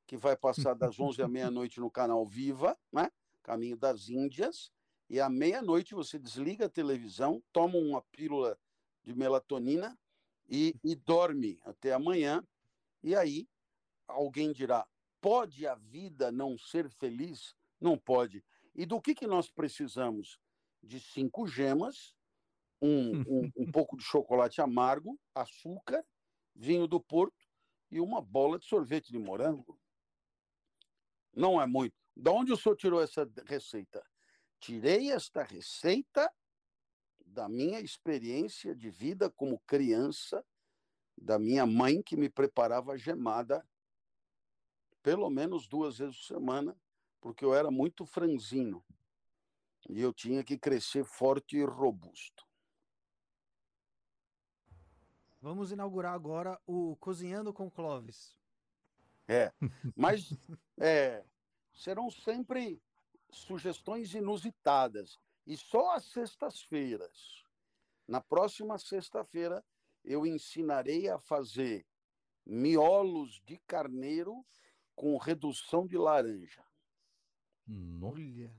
que 0.06 0.16
vai 0.16 0.36
passar 0.36 0.74
das 0.74 0.98
11 1.00 1.20
à 1.20 1.26
meia-noite 1.26 1.80
no 1.80 1.90
canal 1.90 2.24
Viva, 2.24 2.78
né? 2.92 3.10
Caminho 3.48 3.78
das 3.78 4.10
Índias. 4.10 4.70
E 5.08 5.18
à 5.18 5.30
meia-noite 5.30 5.94
você 5.94 6.18
desliga 6.18 6.66
a 6.66 6.68
televisão, 6.68 7.42
toma 7.50 7.78
uma 7.78 8.02
pílula 8.12 8.58
de 9.02 9.14
melatonina 9.14 9.98
e, 10.46 10.74
e 10.84 10.94
dorme 10.94 11.58
até 11.64 11.94
amanhã. 11.94 12.46
E 13.02 13.16
aí 13.16 13.48
alguém 14.06 14.52
dirá: 14.52 14.86
pode 15.18 15.66
a 15.66 15.74
vida 15.76 16.30
não 16.30 16.58
ser 16.58 16.90
feliz? 16.90 17.54
Não 17.80 17.96
pode. 17.96 18.44
E 18.74 18.84
do 18.84 19.00
que, 19.00 19.14
que 19.14 19.26
nós 19.26 19.50
precisamos? 19.50 20.38
De 20.82 21.00
cinco 21.00 21.46
gemas 21.46 22.14
um, 22.82 23.20
um, 23.20 23.52
um 23.56 23.66
pouco 23.72 23.96
de 23.96 24.04
chocolate 24.04 24.60
amargo, 24.60 25.18
açúcar, 25.34 26.04
vinho 26.54 26.86
do 26.86 27.00
Porto 27.00 27.48
e 27.90 27.98
uma 27.98 28.20
bola 28.20 28.58
de 28.58 28.66
sorvete 28.66 29.10
de 29.10 29.18
morango. 29.18 29.80
Não 31.34 31.60
é 31.60 31.66
muito. 31.66 31.97
De 32.18 32.30
onde 32.30 32.52
o 32.52 32.56
senhor 32.56 32.74
tirou 32.74 33.00
essa 33.00 33.30
receita? 33.46 34.04
Tirei 34.58 35.12
esta 35.12 35.44
receita 35.44 36.28
da 37.24 37.48
minha 37.48 37.78
experiência 37.78 38.74
de 38.74 38.90
vida 38.90 39.30
como 39.30 39.60
criança, 39.60 40.44
da 41.16 41.38
minha 41.38 41.64
mãe 41.64 42.02
que 42.02 42.16
me 42.16 42.28
preparava 42.28 42.98
gemada 42.98 43.64
pelo 45.00 45.30
menos 45.30 45.68
duas 45.68 45.98
vezes 45.98 46.16
por 46.16 46.24
semana, 46.24 46.76
porque 47.20 47.44
eu 47.44 47.54
era 47.54 47.70
muito 47.70 48.04
franzino 48.04 48.84
e 49.88 50.00
eu 50.00 50.12
tinha 50.12 50.42
que 50.42 50.58
crescer 50.58 51.04
forte 51.04 51.56
e 51.56 51.64
robusto. 51.64 52.44
Vamos 55.40 55.70
inaugurar 55.70 56.14
agora 56.14 56.60
o 56.66 56.96
Cozinhando 56.96 57.52
com 57.52 57.70
Clóvis. 57.70 58.36
É, 59.28 59.52
mas 59.94 60.30
é, 60.80 61.24
serão 61.78 62.10
sempre 62.10 62.82
sugestões 63.30 64.12
inusitadas. 64.14 65.18
E 65.46 65.56
só 65.56 65.94
às 65.94 66.04
sextas-feiras. 66.06 67.44
Na 68.06 68.20
próxima 68.20 68.78
sexta-feira, 68.78 69.64
eu 70.04 70.26
ensinarei 70.26 71.08
a 71.08 71.18
fazer 71.18 71.86
miolos 72.44 73.40
de 73.44 73.58
carneiro 73.66 74.44
com 74.94 75.16
redução 75.16 75.86
de 75.86 75.96
laranja. 75.96 76.64
Olha. 78.02 78.52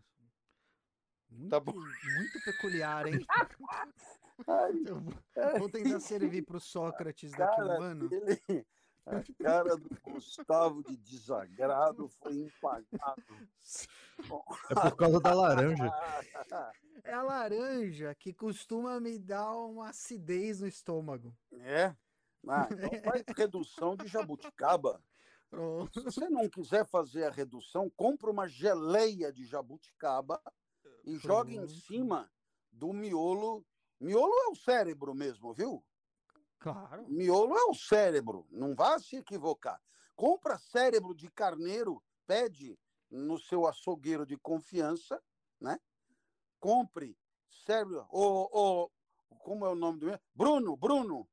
Muito, 1.30 1.50
Tá 1.50 1.60
bom. 1.60 1.74
muito 1.74 2.44
peculiar, 2.44 3.06
hein? 3.08 3.26
Ai, 4.48 4.72
Eu 4.86 5.60
vou, 5.60 5.70
tentar 5.70 6.00
servir 6.00 6.44
para 6.44 6.58
o 6.58 6.62
Sócrates 6.62 7.32
daqui 7.32 7.60
a 7.62 7.66
um 7.66 7.82
ano. 7.82 8.08
dele, 8.10 8.66
a 9.10 9.44
cara 9.44 9.76
do 9.76 9.90
Gustavo 10.03 10.84
de 10.84 10.95
desagrado 10.98 12.07
foi 12.07 12.34
impagável. 12.34 13.48
É 14.69 14.76
por 14.76 14.95
causa 14.95 15.19
da 15.19 15.34
laranja. 15.34 15.91
É 17.03 17.14
a 17.14 17.23
laranja 17.23 18.14
que 18.14 18.31
costuma 18.31 18.99
me 18.99 19.18
dar 19.18 19.56
uma 19.56 19.90
acidez 19.90 20.61
no 20.61 20.68
estômago. 20.68 21.36
É? 21.53 21.95
Ah, 22.48 22.68
então 22.72 22.90
faz 23.03 23.23
redução 23.36 23.95
de 23.95 24.07
jabuticaba. 24.07 25.02
Pronto. 25.49 25.91
Se 25.99 26.06
você 26.06 26.30
não 26.30 26.48
quiser 26.48 26.86
fazer 26.86 27.23
a 27.23 27.31
redução, 27.31 27.90
compra 27.90 28.30
uma 28.30 28.48
geleia 28.48 29.34
de 29.34 29.44
jabuticaba 29.45 30.40
e 31.03 31.15
joga 31.18 31.52
em 31.52 31.68
cima 31.68 32.31
do 32.72 32.94
miolo. 32.94 33.65
Miolo 33.99 34.34
é 34.45 34.49
o 34.49 34.56
cérebro 34.56 35.15
mesmo, 35.15 35.52
viu? 35.53 35.84
Claro. 36.60 37.07
Miolo 37.07 37.57
é 37.57 37.64
o 37.65 37.73
cérebro, 37.73 38.45
não 38.52 38.76
vá 38.76 38.99
se 38.99 39.15
equivocar. 39.18 39.81
Compra 40.15 40.57
cérebro 40.57 41.15
de 41.15 41.30
carneiro, 41.31 42.03
pede 42.27 42.77
no 43.10 43.40
seu 43.40 43.65
açougueiro 43.65 44.26
de 44.26 44.38
confiança, 44.38 45.22
né? 45.60 45.80
Compre 46.60 47.18
cérebro. 47.65 48.06
O, 48.11 48.90
como 49.40 49.65
é 49.65 49.69
o 49.69 49.76
nome 49.76 49.99
do 49.99 50.06
meu? 50.07 50.19
Bruno, 50.36 50.76
Bruno. 50.76 51.27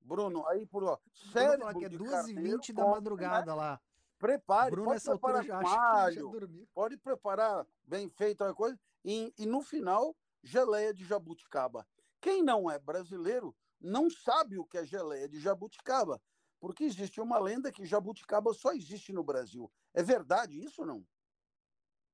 Bruno, 0.00 0.46
aí 0.46 0.64
por 0.66 0.84
ó, 0.84 0.98
cérebro 1.32 1.78
que 1.78 1.84
é 1.84 1.88
de 1.88 1.98
2h20 1.98 2.72
da 2.72 2.82
compre, 2.84 2.94
madrugada 2.94 3.54
lá. 3.54 3.72
né? 3.72 3.80
Prepare, 4.18 4.70
Bruno, 4.70 4.90
pode 4.90 5.08
altura, 5.08 5.18
preparar 5.18 5.44
já 5.44 5.60
com 5.60 5.66
acha 5.66 5.76
que 5.76 5.82
já 5.82 6.20
alho, 6.22 6.28
dormiu. 6.30 6.68
pode 6.72 6.96
preparar 6.96 7.66
bem 7.84 8.08
feito 8.08 8.44
a 8.44 8.54
coisa 8.54 8.78
e, 9.04 9.34
e 9.36 9.44
no 9.46 9.60
final 9.62 10.14
geleia 10.44 10.94
de 10.94 11.04
jabuticaba. 11.04 11.86
Quem 12.20 12.42
não 12.42 12.70
é 12.70 12.78
brasileiro 12.78 13.54
não 13.80 14.08
sabe 14.10 14.58
o 14.58 14.64
que 14.64 14.78
é 14.78 14.84
geleia 14.84 15.28
de 15.28 15.40
jabuticaba, 15.40 16.20
porque 16.60 16.84
existe 16.84 17.20
uma 17.20 17.38
lenda 17.38 17.70
que 17.70 17.84
jabuticaba 17.86 18.52
só 18.54 18.72
existe 18.72 19.12
no 19.12 19.22
Brasil. 19.22 19.70
É 19.94 20.02
verdade 20.02 20.58
isso 20.58 20.82
ou 20.82 20.86
não? 20.86 21.06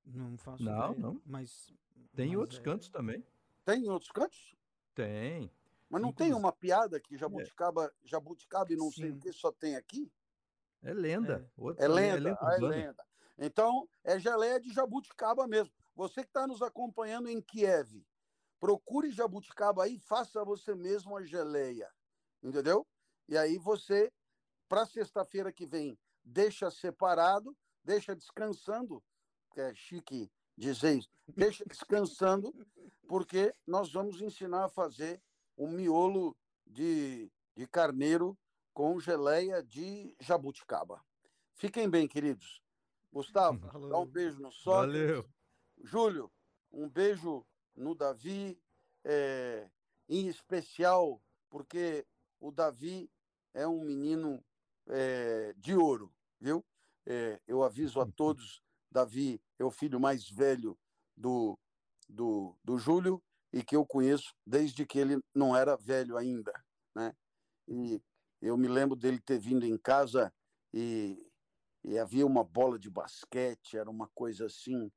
Não 0.04 0.36
faço 0.36 0.62
Não, 0.62 0.90
ideia, 0.92 1.00
não. 1.00 1.22
Mas, 1.24 1.72
Tem 2.14 2.26
em 2.26 2.30
mas 2.30 2.38
outros 2.40 2.58
é- 2.60 2.62
cantos 2.62 2.88
também. 2.88 3.24
Tem 3.64 3.84
em 3.84 3.88
outros 3.88 4.10
cantos? 4.10 4.54
Tem. 4.94 5.50
Mas 5.88 6.00
não 6.02 6.12
tem 6.12 6.28
Inclusive- 6.28 6.34
uma 6.46 6.52
piada 6.52 6.98
que 6.98 7.16
jabuticaba, 7.16 7.92
jabuticaba 8.04 8.72
e 8.72 8.76
não 8.76 8.90
sei 8.90 9.10
o 9.10 9.14
Sim. 9.14 9.20
que 9.20 9.32
só 9.32 9.52
tem 9.52 9.76
aqui? 9.76 10.10
É 10.82 10.92
lenda. 10.92 11.48
Outra- 11.56 11.84
É 11.84 11.88
lenda, 11.88 12.36
ah, 12.40 12.54
é 12.54 12.58
lenda. 12.58 13.06
Então, 13.38 13.88
é 14.02 14.18
geleia 14.18 14.58
de 14.60 14.72
jabuticaba 14.72 15.46
mesmo. 15.46 15.72
Você 15.94 16.22
que 16.22 16.28
está 16.30 16.46
nos 16.46 16.62
acompanhando 16.62 17.28
em 17.28 17.40
Kiev, 17.40 18.02
procure 18.62 19.10
jabuticaba 19.10 19.82
aí, 19.82 19.98
faça 19.98 20.44
você 20.44 20.72
mesmo 20.72 21.16
a 21.16 21.24
geleia. 21.24 21.92
Entendeu? 22.40 22.86
E 23.28 23.36
aí 23.36 23.58
você, 23.58 24.12
para 24.68 24.86
sexta-feira 24.86 25.52
que 25.52 25.66
vem, 25.66 25.98
deixa 26.22 26.70
separado, 26.70 27.56
deixa 27.82 28.14
descansando, 28.14 29.02
que 29.50 29.60
é 29.60 29.74
chique 29.74 30.30
dizer 30.56 30.98
isso, 30.98 31.10
deixa 31.26 31.64
descansando, 31.64 32.54
porque 33.08 33.52
nós 33.66 33.92
vamos 33.92 34.20
ensinar 34.20 34.66
a 34.66 34.68
fazer 34.68 35.20
um 35.58 35.68
miolo 35.68 36.36
de, 36.64 37.32
de 37.56 37.66
carneiro 37.66 38.38
com 38.72 39.00
geleia 39.00 39.60
de 39.60 40.14
jabuticaba. 40.20 41.04
Fiquem 41.54 41.90
bem, 41.90 42.06
queridos. 42.06 42.62
Gustavo, 43.12 43.58
dá 43.88 43.98
um 43.98 44.06
beijo 44.06 44.40
no 44.40 44.52
Sócrates. 44.52 45.00
Valeu. 45.00 45.28
Júlio, 45.82 46.32
um 46.70 46.88
beijo 46.88 47.44
no 47.74 47.94
Davi, 47.94 48.58
é, 49.04 49.68
em 50.08 50.26
especial 50.28 51.22
porque 51.48 52.06
o 52.40 52.50
Davi 52.50 53.10
é 53.54 53.66
um 53.66 53.84
menino 53.84 54.42
é, 54.88 55.52
de 55.56 55.74
ouro, 55.74 56.12
viu? 56.40 56.64
É, 57.06 57.40
eu 57.46 57.62
aviso 57.62 58.00
a 58.00 58.06
todos, 58.06 58.62
Davi 58.90 59.40
é 59.58 59.64
o 59.64 59.70
filho 59.70 60.00
mais 60.00 60.28
velho 60.28 60.78
do, 61.16 61.58
do, 62.08 62.56
do 62.62 62.78
Júlio 62.78 63.22
e 63.52 63.62
que 63.62 63.76
eu 63.76 63.84
conheço 63.84 64.34
desde 64.46 64.86
que 64.86 64.98
ele 64.98 65.20
não 65.34 65.54
era 65.56 65.76
velho 65.76 66.16
ainda, 66.16 66.52
né? 66.94 67.14
E 67.68 68.00
eu 68.40 68.56
me 68.56 68.68
lembro 68.68 68.96
dele 68.96 69.20
ter 69.20 69.38
vindo 69.38 69.66
em 69.66 69.76
casa 69.76 70.32
e, 70.72 71.30
e 71.84 71.98
havia 71.98 72.26
uma 72.26 72.42
bola 72.42 72.78
de 72.78 72.90
basquete, 72.90 73.76
era 73.76 73.90
uma 73.90 74.08
coisa 74.14 74.46
assim, 74.46 74.90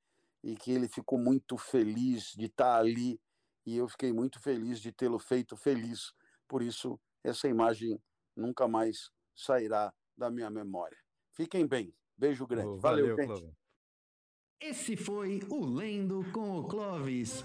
e 0.45 0.55
que 0.55 0.71
ele 0.71 0.87
ficou 0.87 1.17
muito 1.17 1.57
feliz 1.57 2.31
de 2.37 2.45
estar 2.45 2.77
ali 2.77 3.19
e 3.65 3.75
eu 3.75 3.87
fiquei 3.87 4.13
muito 4.13 4.39
feliz 4.39 4.79
de 4.79 4.91
tê-lo 4.91 5.17
feito 5.17 5.57
feliz. 5.57 6.13
Por 6.47 6.61
isso, 6.61 6.99
essa 7.23 7.47
imagem 7.47 7.99
nunca 8.35 8.67
mais 8.67 9.09
sairá 9.35 9.91
da 10.15 10.29
minha 10.29 10.51
memória. 10.51 10.97
Fiquem 11.31 11.65
bem. 11.65 11.91
Beijo 12.15 12.45
grande. 12.45 12.67
Ô, 12.67 12.77
Valeu, 12.77 13.15
gente. 13.15 13.25
Clóvis. 13.25 13.55
Esse 14.61 14.95
foi 14.95 15.39
o 15.49 15.65
Lendo 15.65 16.23
com 16.31 16.59
o 16.59 16.67
Clovis. 16.67 17.43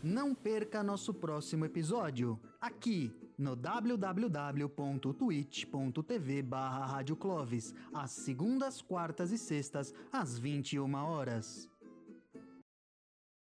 Não 0.00 0.32
perca 0.32 0.82
nosso 0.82 1.12
próximo 1.12 1.64
episódio, 1.64 2.40
aqui 2.60 3.23
no 3.36 3.54
www.twitch.tv 3.54 6.42
barra 6.42 7.02
Clovis, 7.18 7.74
às 7.92 8.10
segundas, 8.10 8.80
quartas 8.80 9.32
e 9.32 9.38
sextas, 9.38 9.92
às 10.12 10.38
21 10.38 10.94
horas. 10.94 11.68